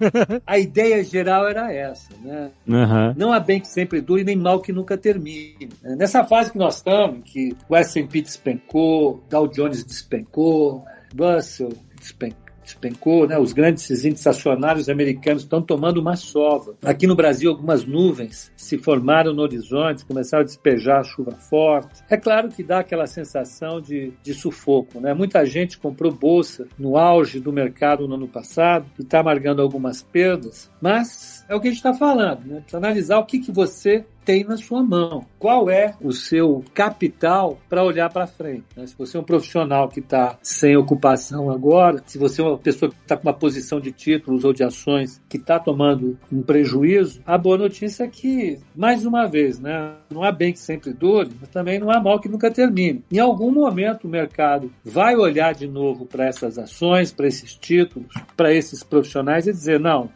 A 0.46 0.58
ideia 0.58 1.02
geral 1.04 1.48
era 1.48 1.72
essa, 1.72 2.14
né? 2.22 2.50
Uhum. 2.66 3.14
Não 3.16 3.32
há 3.32 3.40
bem 3.40 3.60
que 3.60 3.68
sempre 3.68 4.00
dure, 4.00 4.24
nem 4.24 4.36
mal 4.36 4.60
que 4.60 4.69
nunca 4.72 4.96
termine. 4.96 5.68
Nessa 5.82 6.24
fase 6.24 6.52
que 6.52 6.58
nós 6.58 6.76
estamos, 6.76 7.30
que 7.30 7.56
o 7.68 7.76
S&P 7.76 8.22
despencou, 8.22 9.22
Dow 9.28 9.48
Jones 9.48 9.84
despencou, 9.84 10.84
Russell 11.18 11.72
despencou, 11.98 12.50
despencou, 12.70 13.26
né? 13.26 13.38
Os 13.38 13.52
grandes 13.52 13.90
índices 14.04 14.26
acionários 14.26 14.88
americanos 14.88 15.42
estão 15.42 15.60
tomando 15.60 15.98
uma 15.98 16.16
sova. 16.16 16.74
Aqui 16.84 17.06
no 17.06 17.16
Brasil, 17.16 17.50
algumas 17.50 17.84
nuvens 17.84 18.52
se 18.56 18.78
formaram 18.78 19.34
no 19.34 19.42
horizonte, 19.42 20.04
começaram 20.04 20.42
a 20.42 20.46
despejar 20.46 21.04
chuva 21.04 21.32
forte. 21.32 22.02
É 22.08 22.16
claro 22.16 22.48
que 22.48 22.62
dá 22.62 22.80
aquela 22.80 23.06
sensação 23.06 23.80
de, 23.80 24.12
de 24.22 24.34
sufoco, 24.34 25.00
né? 25.00 25.12
Muita 25.14 25.44
gente 25.44 25.78
comprou 25.78 26.12
bolsa 26.12 26.66
no 26.78 26.96
auge 26.96 27.40
do 27.40 27.52
mercado 27.52 28.06
no 28.06 28.14
ano 28.14 28.28
passado 28.28 28.86
e 28.98 29.02
está 29.02 29.20
amargando 29.20 29.62
algumas 29.62 30.02
perdas, 30.02 30.70
mas 30.80 31.44
é 31.48 31.54
o 31.54 31.60
que 31.60 31.68
a 31.68 31.70
gente 31.70 31.78
está 31.78 31.94
falando, 31.94 32.44
né? 32.46 32.60
Precisa 32.60 32.78
analisar 32.78 33.18
o 33.18 33.26
que, 33.26 33.38
que 33.38 33.52
você 33.52 34.04
tem 34.30 34.44
na 34.44 34.56
sua 34.56 34.80
mão. 34.80 35.26
Qual 35.40 35.68
é 35.68 35.96
o 36.00 36.12
seu 36.12 36.64
capital 36.72 37.58
para 37.68 37.82
olhar 37.82 38.08
para 38.10 38.28
frente? 38.28 38.64
Né? 38.76 38.86
Se 38.86 38.96
você 38.96 39.16
é 39.16 39.20
um 39.20 39.24
profissional 39.24 39.88
que 39.88 39.98
está 39.98 40.38
sem 40.40 40.76
ocupação 40.76 41.50
agora, 41.50 42.00
se 42.06 42.16
você 42.16 42.40
é 42.40 42.44
uma 42.44 42.56
pessoa 42.56 42.92
que 42.92 42.96
está 43.02 43.16
com 43.16 43.26
uma 43.26 43.34
posição 43.34 43.80
de 43.80 43.90
títulos 43.90 44.44
ou 44.44 44.52
de 44.52 44.62
ações 44.62 45.20
que 45.28 45.36
está 45.36 45.58
tomando 45.58 46.16
um 46.32 46.42
prejuízo, 46.42 47.20
a 47.26 47.36
boa 47.36 47.58
notícia 47.58 48.04
é 48.04 48.06
que, 48.06 48.60
mais 48.76 49.04
uma 49.04 49.26
vez, 49.26 49.58
né, 49.58 49.94
não 50.08 50.22
há 50.22 50.30
bem 50.30 50.52
que 50.52 50.60
sempre 50.60 50.92
dure, 50.92 51.30
mas 51.40 51.48
também 51.48 51.80
não 51.80 51.90
há 51.90 51.98
mal 51.98 52.20
que 52.20 52.28
nunca 52.28 52.52
termine. 52.52 53.02
Em 53.10 53.18
algum 53.18 53.50
momento 53.50 54.04
o 54.04 54.10
mercado 54.10 54.70
vai 54.84 55.16
olhar 55.16 55.54
de 55.54 55.66
novo 55.66 56.06
para 56.06 56.26
essas 56.26 56.56
ações, 56.56 57.10
para 57.10 57.26
esses 57.26 57.52
títulos, 57.54 58.08
para 58.36 58.52
esses 58.54 58.84
profissionais 58.84 59.48
e 59.48 59.52
dizer: 59.52 59.80
não, 59.80 60.08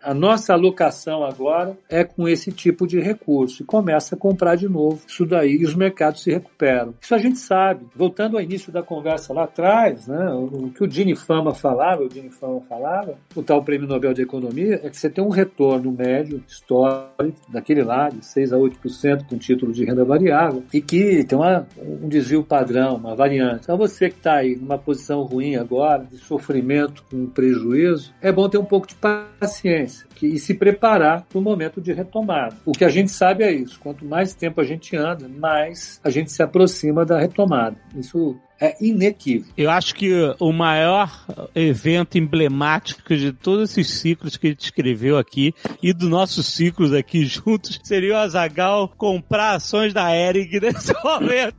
a 0.00 0.14
nossa 0.14 0.52
alocação 0.52 1.24
agora 1.24 1.76
é 1.88 2.04
com 2.04 2.28
esse 2.28 2.52
tipo 2.52 2.86
de 2.86 3.00
recurso 3.00 3.39
recurso 3.40 3.62
e 3.62 3.66
começa 3.66 4.14
a 4.14 4.18
comprar 4.18 4.56
de 4.56 4.68
novo. 4.68 5.00
Isso 5.06 5.24
daí 5.24 5.56
e 5.56 5.64
os 5.64 5.74
mercados 5.74 6.22
se 6.22 6.30
recuperam. 6.30 6.94
Isso 7.00 7.14
a 7.14 7.18
gente 7.18 7.38
sabe. 7.38 7.86
Voltando 7.94 8.36
ao 8.36 8.42
início 8.42 8.72
da 8.72 8.82
conversa 8.82 9.32
lá 9.32 9.44
atrás, 9.44 10.06
né, 10.06 10.30
o 10.32 10.70
que 10.70 10.84
o 10.84 10.90
Gini 10.90 11.16
Fama 11.16 11.54
falava, 11.54 12.02
o 12.02 12.10
Gini 12.10 12.30
Fama 12.30 12.60
falava, 12.62 13.14
o 13.34 13.42
tal 13.42 13.62
Prêmio 13.62 13.88
Nobel 13.88 14.12
de 14.12 14.22
Economia, 14.22 14.80
é 14.82 14.90
que 14.90 14.96
você 14.96 15.08
tem 15.08 15.24
um 15.24 15.28
retorno 15.28 15.92
médio 15.92 16.42
histórico 16.46 17.40
daquele 17.48 17.82
lá, 17.82 18.08
de 18.08 18.24
6 18.24 18.52
a 18.52 18.56
8% 18.56 19.26
com 19.28 19.38
título 19.38 19.72
de 19.72 19.84
renda 19.84 20.04
variável, 20.04 20.62
e 20.72 20.80
que 20.80 21.24
tem 21.24 21.38
uma, 21.38 21.66
um 21.78 22.08
desvio 22.08 22.42
padrão, 22.42 22.96
uma 22.96 23.14
variante. 23.14 23.62
Então 23.64 23.76
você 23.76 24.08
que 24.08 24.16
está 24.16 24.36
aí 24.36 24.56
numa 24.56 24.78
posição 24.78 25.22
ruim 25.22 25.56
agora, 25.56 26.04
de 26.04 26.18
sofrimento 26.18 27.04
com 27.10 27.26
prejuízo, 27.26 28.12
é 28.20 28.32
bom 28.32 28.48
ter 28.48 28.58
um 28.58 28.64
pouco 28.64 28.86
de 28.86 28.94
paciência 28.94 30.06
que, 30.20 30.26
e 30.26 30.38
se 30.38 30.54
preparar 30.54 31.24
para 31.28 31.38
o 31.38 31.42
momento 31.42 31.80
de 31.80 31.92
retomada. 31.92 32.54
O 32.64 32.72
que 32.72 32.84
a 32.84 32.88
gente 32.88 33.10
sabe 33.20 33.44
é 33.44 33.52
isso: 33.52 33.78
quanto 33.78 34.02
mais 34.02 34.34
tempo 34.34 34.62
a 34.62 34.64
gente 34.64 34.96
anda, 34.96 35.28
mais 35.28 36.00
a 36.02 36.08
gente 36.08 36.32
se 36.32 36.42
aproxima 36.42 37.04
da 37.04 37.20
retomada. 37.20 37.76
Isso 37.94 38.34
é 38.58 38.74
inequívoco. 38.80 39.52
Eu 39.56 39.70
acho 39.70 39.94
que 39.94 40.10
o 40.38 40.52
maior 40.52 41.10
evento 41.54 42.16
emblemático 42.16 43.14
de 43.14 43.32
todos 43.32 43.70
esses 43.70 44.00
ciclos 44.00 44.36
que 44.38 44.46
a 44.46 44.50
gente 44.50 44.64
escreveu 44.64 45.18
aqui 45.18 45.54
e 45.82 45.92
dos 45.92 46.08
nossos 46.08 46.46
ciclos 46.46 46.94
aqui 46.94 47.24
juntos 47.28 47.78
seria 47.82 48.14
o 48.14 48.16
Azagal 48.16 48.88
comprar 48.96 49.56
ações 49.56 49.92
da 49.92 50.14
Eric 50.16 50.58
nesse 50.58 50.94
momento. 51.04 51.56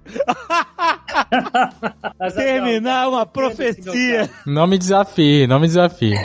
Terminar 2.36 3.08
uma 3.08 3.26
profecia. 3.26 4.30
Não 4.48 4.66
me 4.66 4.80
desafie, 4.80 5.46
não 5.46 5.60
me 5.60 5.68
desafie. 5.68 6.16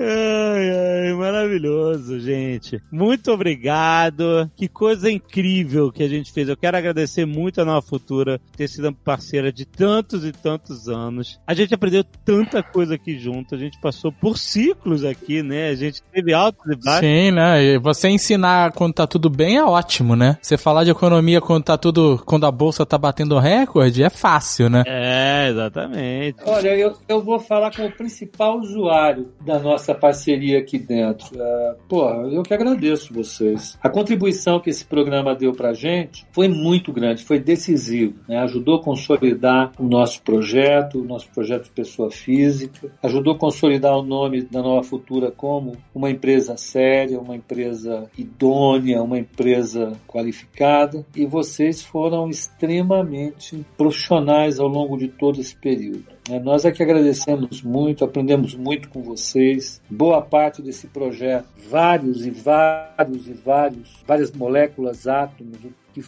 Ai, 0.00 1.06
ai, 1.06 1.14
maravilhoso, 1.14 2.18
gente. 2.18 2.80
Muito 2.90 3.30
obrigado. 3.30 4.50
Que 4.56 4.68
coisa 4.68 5.10
incrível 5.10 5.92
que 5.92 6.02
a 6.02 6.08
gente 6.08 6.32
fez. 6.32 6.48
Eu 6.48 6.56
quero 6.56 6.76
agradecer 6.76 7.24
muito 7.24 7.60
a 7.60 7.64
Nova 7.64 7.80
Futura 7.80 8.40
ter 8.56 8.68
sido 8.68 8.92
parceira 8.92 9.52
de 9.52 9.64
tantos 9.64 10.24
e 10.24 10.32
tantos 10.32 10.88
anos. 10.88 11.38
A 11.46 11.54
gente 11.54 11.74
aprendeu 11.74 12.02
tanta 12.24 12.62
coisa 12.62 12.94
aqui 12.94 13.18
junto. 13.18 13.54
A 13.54 13.58
gente 13.58 13.80
passou 13.80 14.10
por 14.10 14.36
ciclos 14.36 15.04
aqui, 15.04 15.42
né? 15.42 15.68
A 15.68 15.74
gente 15.74 16.02
teve 16.12 16.32
altos 16.32 16.64
e 16.66 16.76
baixos. 16.76 17.00
Sim, 17.00 17.30
né? 17.30 17.62
E 17.62 17.78
você 17.78 18.08
ensinar 18.08 18.72
quando 18.72 18.94
tá 18.94 19.06
tudo 19.06 19.30
bem 19.30 19.56
é 19.58 19.64
ótimo, 19.64 20.16
né? 20.16 20.38
Você 20.42 20.56
falar 20.56 20.84
de 20.84 20.90
economia 20.90 21.40
quando 21.40 21.64
tá 21.64 21.78
tudo. 21.78 22.20
quando 22.26 22.46
a 22.46 22.50
bolsa 22.50 22.84
tá 22.84 22.98
batendo 22.98 23.38
recorde 23.38 24.02
é 24.02 24.10
fácil, 24.10 24.68
né? 24.68 24.82
É, 24.86 25.48
exatamente. 25.50 26.38
Olha, 26.44 26.76
eu, 26.76 26.96
eu 27.08 27.22
vou 27.22 27.38
falar 27.38 27.74
com 27.74 27.86
o 27.86 27.92
principal 27.92 28.58
usuário 28.58 29.03
da 29.12 29.58
nossa 29.58 29.94
parceria 29.94 30.58
aqui 30.58 30.78
dentro. 30.78 31.28
É, 31.40 31.76
pô, 31.88 32.08
eu 32.30 32.42
que 32.42 32.54
agradeço 32.54 33.12
vocês. 33.12 33.78
A 33.82 33.88
contribuição 33.88 34.60
que 34.60 34.70
esse 34.70 34.84
programa 34.84 35.34
deu 35.34 35.52
pra 35.52 35.72
gente 35.72 36.26
foi 36.32 36.48
muito 36.48 36.92
grande, 36.92 37.24
foi 37.24 37.38
decisivo, 37.38 38.14
né? 38.28 38.38
Ajudou 38.38 38.76
a 38.76 38.82
consolidar 38.82 39.72
o 39.78 39.84
nosso 39.84 40.22
projeto, 40.22 41.00
o 41.00 41.04
nosso 41.04 41.28
projeto 41.30 41.64
de 41.64 41.70
pessoa 41.70 42.10
física, 42.10 42.90
ajudou 43.02 43.34
a 43.34 43.38
consolidar 43.38 43.96
o 43.96 44.02
nome 44.02 44.42
da 44.42 44.62
Nova 44.62 44.82
Futura 44.82 45.30
como 45.30 45.76
uma 45.94 46.10
empresa 46.10 46.56
séria, 46.56 47.18
uma 47.18 47.36
empresa 47.36 48.08
idônea, 48.16 49.02
uma 49.02 49.18
empresa 49.18 49.92
qualificada, 50.06 51.04
e 51.14 51.26
vocês 51.26 51.82
foram 51.82 52.28
extremamente 52.28 53.64
profissionais 53.76 54.58
ao 54.60 54.68
longo 54.68 54.96
de 54.96 55.08
todo 55.08 55.40
esse 55.40 55.56
período. 55.56 56.13
É, 56.30 56.38
nós 56.40 56.64
é 56.64 56.72
que 56.72 56.82
agradecemos 56.82 57.62
muito, 57.62 58.04
aprendemos 58.04 58.54
muito 58.54 58.88
com 58.88 59.02
vocês. 59.02 59.80
Boa 59.90 60.22
parte 60.22 60.62
desse 60.62 60.86
projeto, 60.86 61.46
vários 61.68 62.24
e 62.24 62.30
vários 62.30 63.28
e 63.28 63.32
vários, 63.32 64.02
várias 64.06 64.32
moléculas, 64.32 65.06
átomos, 65.06 65.58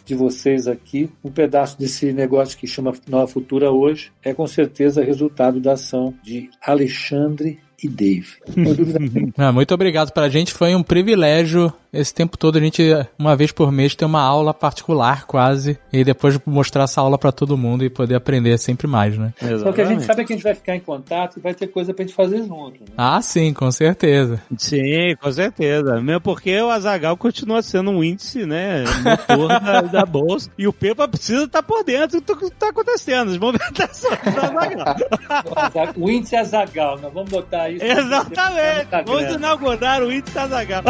de 0.05 0.15
vocês 0.15 0.67
aqui, 0.67 1.09
um 1.23 1.31
pedaço 1.31 1.79
desse 1.79 2.11
negócio 2.11 2.57
que 2.57 2.67
chama 2.67 2.93
Nova 3.07 3.27
Futura 3.27 3.71
hoje, 3.71 4.11
é 4.21 4.33
com 4.33 4.45
certeza 4.45 5.01
resultado 5.01 5.61
da 5.61 5.73
ação 5.73 6.13
de 6.21 6.49
Alexandre 6.61 7.59
e 7.81 7.87
Dave. 7.87 8.27
ah, 9.37 9.51
muito 9.51 9.73
obrigado 9.73 10.11
para 10.11 10.25
a 10.25 10.29
gente, 10.29 10.53
foi 10.53 10.75
um 10.75 10.83
privilégio 10.83 11.73
esse 11.97 12.13
tempo 12.13 12.37
todo 12.37 12.57
a 12.57 12.61
gente, 12.61 12.83
uma 13.17 13.35
vez 13.35 13.51
por 13.51 13.71
mês, 13.71 13.95
tem 13.95 14.07
uma 14.07 14.21
aula 14.21 14.53
particular 14.53 15.25
quase, 15.25 15.79
e 15.91 16.03
depois 16.03 16.39
mostrar 16.45 16.83
essa 16.83 17.01
aula 17.01 17.17
para 17.17 17.31
todo 17.31 17.57
mundo 17.57 17.83
e 17.83 17.89
poder 17.89 18.15
aprender 18.15 18.57
sempre 18.57 18.87
mais, 18.87 19.17
né? 19.17 19.33
Exatamente. 19.41 19.63
Só 19.63 19.71
que 19.71 19.81
a 19.81 19.85
gente 19.85 20.03
sabe 20.03 20.25
que 20.25 20.33
a 20.33 20.35
gente 20.35 20.43
vai 20.43 20.53
ficar 20.53 20.75
em 20.75 20.79
contato 20.79 21.37
e 21.37 21.39
vai 21.39 21.53
ter 21.53 21.67
coisa 21.67 21.93
pra 21.93 22.05
gente 22.05 22.15
fazer 22.15 22.43
junto. 22.43 22.81
Né? 22.81 22.87
Ah, 22.97 23.21
sim, 23.21 23.53
com 23.53 23.71
certeza. 23.71 24.41
Sim, 24.57 25.15
com 25.19 25.31
certeza. 25.31 26.01
Mesmo 26.01 26.21
porque 26.21 26.59
o 26.61 26.69
Azagal 26.69 27.15
continua 27.17 27.61
sendo 27.61 27.91
um 27.91 28.03
índice, 28.03 28.45
né? 28.45 28.83
Motor 29.03 29.47
da, 29.47 29.81
da, 29.81 30.05
bolsa. 30.05 30.51
E 30.57 30.67
o 30.67 30.73
Pepa 30.73 31.07
precisa 31.07 31.45
estar 31.45 31.61
tá 31.61 31.67
por 31.67 31.83
dentro 31.83 32.21
do 32.21 32.35
que 32.35 32.45
está 32.45 32.69
acontecendo, 32.69 33.31
as 33.31 33.37
movimentações 33.37 34.19
do 34.33 34.39
Azagal. 34.39 35.93
o 35.95 36.09
índice 36.09 36.35
Azagal, 36.35 36.99
nós 36.99 37.13
vamos 37.13 37.29
botar 37.29 37.66
isso. 37.71 37.83
Exatamente. 37.85 38.87
Vamos 39.05 39.33
inaugurar 39.35 40.01
o 40.03 40.11
índice 40.11 40.37
Azagal. 40.37 40.83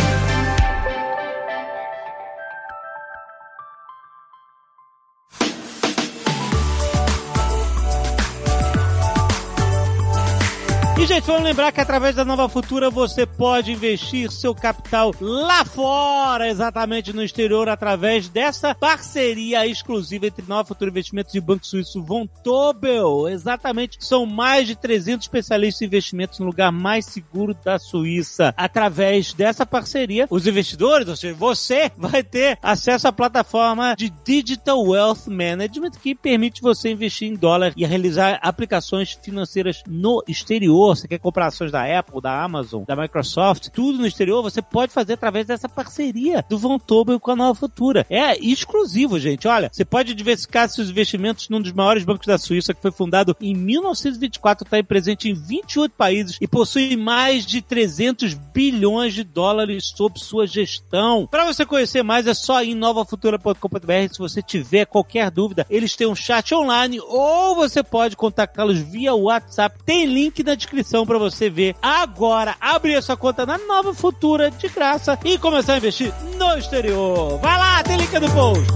gente, 11.09 11.25
vamos 11.25 11.43
lembrar 11.43 11.73
que 11.73 11.81
através 11.81 12.15
da 12.15 12.23
Nova 12.23 12.51
Futura 12.51 12.91
você 12.91 13.25
pode 13.25 13.73
investir 13.73 14.31
seu 14.31 14.55
capital 14.55 15.15
lá 15.19 15.65
fora, 15.65 16.47
exatamente 16.51 17.15
no 17.15 17.23
exterior, 17.23 17.67
através 17.67 18.29
dessa 18.29 18.75
parceria 18.75 19.67
exclusiva 19.67 20.27
entre 20.27 20.45
Nova 20.47 20.69
Futura 20.69 20.91
Investimentos 20.91 21.35
e 21.35 21.41
Banco 21.41 21.67
Suíço 21.67 22.03
Vontobel. 22.03 23.27
Exatamente, 23.27 23.97
são 24.05 24.27
mais 24.27 24.67
de 24.67 24.77
300 24.77 25.25
especialistas 25.25 25.81
em 25.81 25.87
investimentos 25.87 26.41
no 26.41 26.47
lugar 26.47 26.71
mais 26.71 27.07
seguro 27.07 27.57
da 27.65 27.79
Suíça. 27.79 28.53
Através 28.55 29.33
dessa 29.33 29.65
parceria, 29.65 30.27
os 30.29 30.47
investidores, 30.47 31.09
ou 31.09 31.17
seja, 31.17 31.35
você 31.35 31.91
vai 31.97 32.23
ter 32.23 32.59
acesso 32.63 33.09
à 33.09 33.13
plataforma 33.13 33.97
de 33.97 34.13
Digital 34.27 34.83
Wealth 34.83 35.27
Management 35.27 35.93
que 36.03 36.15
permite 36.15 36.61
você 36.61 36.91
investir 36.91 37.29
em 37.29 37.35
dólar 37.35 37.73
e 37.75 37.87
realizar 37.87 38.39
aplicações 38.43 39.19
financeiras 39.23 39.83
no 39.89 40.23
exterior, 40.29 40.98
você 41.01 41.09
quer 41.09 41.19
comprar 41.19 41.47
ações 41.47 41.71
da 41.71 41.99
Apple, 41.99 42.21
da 42.21 42.43
Amazon, 42.43 42.85
da 42.87 42.97
Microsoft, 42.97 43.69
tudo 43.69 43.99
no 43.99 44.07
exterior, 44.07 44.43
você 44.43 44.61
pode 44.61 44.93
fazer 44.93 45.15
através 45.15 45.47
dessa 45.47 45.69
parceria 45.69 46.45
do 46.49 46.59
Von 46.59 46.79
Tobel 46.79 47.21
com 47.21 47.31
a 47.31 47.37
Nova 47.37 47.59
Futura. 47.59 48.07
É 48.09 48.39
exclusivo, 48.39 49.19
gente. 49.19 49.49
Olha, 49.49 49.71
você 49.73 49.85
pode 49.85 50.15
diversificar 50.15 50.69
seus 50.69 50.91
investimentos 50.91 51.49
num 51.49 51.61
dos 51.61 51.73
maiores 51.73 52.05
bancos 52.05 52.27
da 52.27 52.39
Suíça, 52.39 52.75
que 52.75 52.83
foi 52.83 52.91
fundado 52.91 53.37
em 53.41 53.55
1924, 53.55 54.65
está 54.65 54.83
presente 54.83 55.29
em 55.29 55.35
28 55.35 55.93
países 55.93 56.39
e 56.41 56.47
possui 56.47 56.97
mais 56.97 57.45
de 57.47 57.61
300 57.63 58.35
bilhões 58.35 59.15
de 59.15 59.25
dólares 59.25 59.93
sob 59.97 60.19
sua 60.19 60.47
gestão. 60.47 61.27
Para 61.31 61.45
você 61.45 61.65
conhecer 61.65 62.03
mais, 62.03 62.27
é 62.27 62.35
só 62.35 62.63
em 62.63 62.75
novafutura.com.br. 62.75 64.13
Se 64.13 64.19
você 64.19 64.43
tiver 64.43 64.87
qualquer 64.87 65.31
dúvida, 65.31 65.67
eles 65.69 65.95
têm 65.97 66.07
um 66.07 66.15
chat 66.15 66.55
online 66.55 67.01
ou 67.01 67.55
você 67.55 67.83
pode 67.83 68.17
contactá-los 68.17 68.79
via 68.79 69.15
WhatsApp. 69.15 69.79
Tem 69.85 70.07
link 70.07 70.43
na 70.43 70.55
descrição 70.55 70.88
descrição 70.89 71.07
para 71.07 71.19
você 71.19 71.51
ver 71.51 71.77
agora, 71.83 72.57
abrir 72.61 72.97
a 72.97 73.03
sua 73.03 73.17
conta 73.17 73.45
na 73.45 73.59
Nova 73.59 73.93
Futura 73.93 74.51
de 74.51 74.69
graça 74.69 75.19
e 75.25 75.39
começar 75.39 75.75
a 75.75 75.77
investir 75.77 76.13
no 76.37 76.59
exterior. 76.59 77.39
Vai 77.39 77.59
lá, 77.59 77.83
tem 77.83 77.97
link 77.99 78.13
no 78.19 78.31
post. 78.31 78.67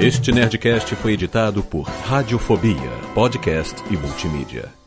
Este 0.00 0.32
Nerdcast 0.32 0.96
foi 0.96 1.12
editado 1.12 1.62
por 1.62 1.82
Radiofobia, 1.82 2.90
podcast 3.14 3.80
e 3.90 3.96
multimídia. 3.96 4.83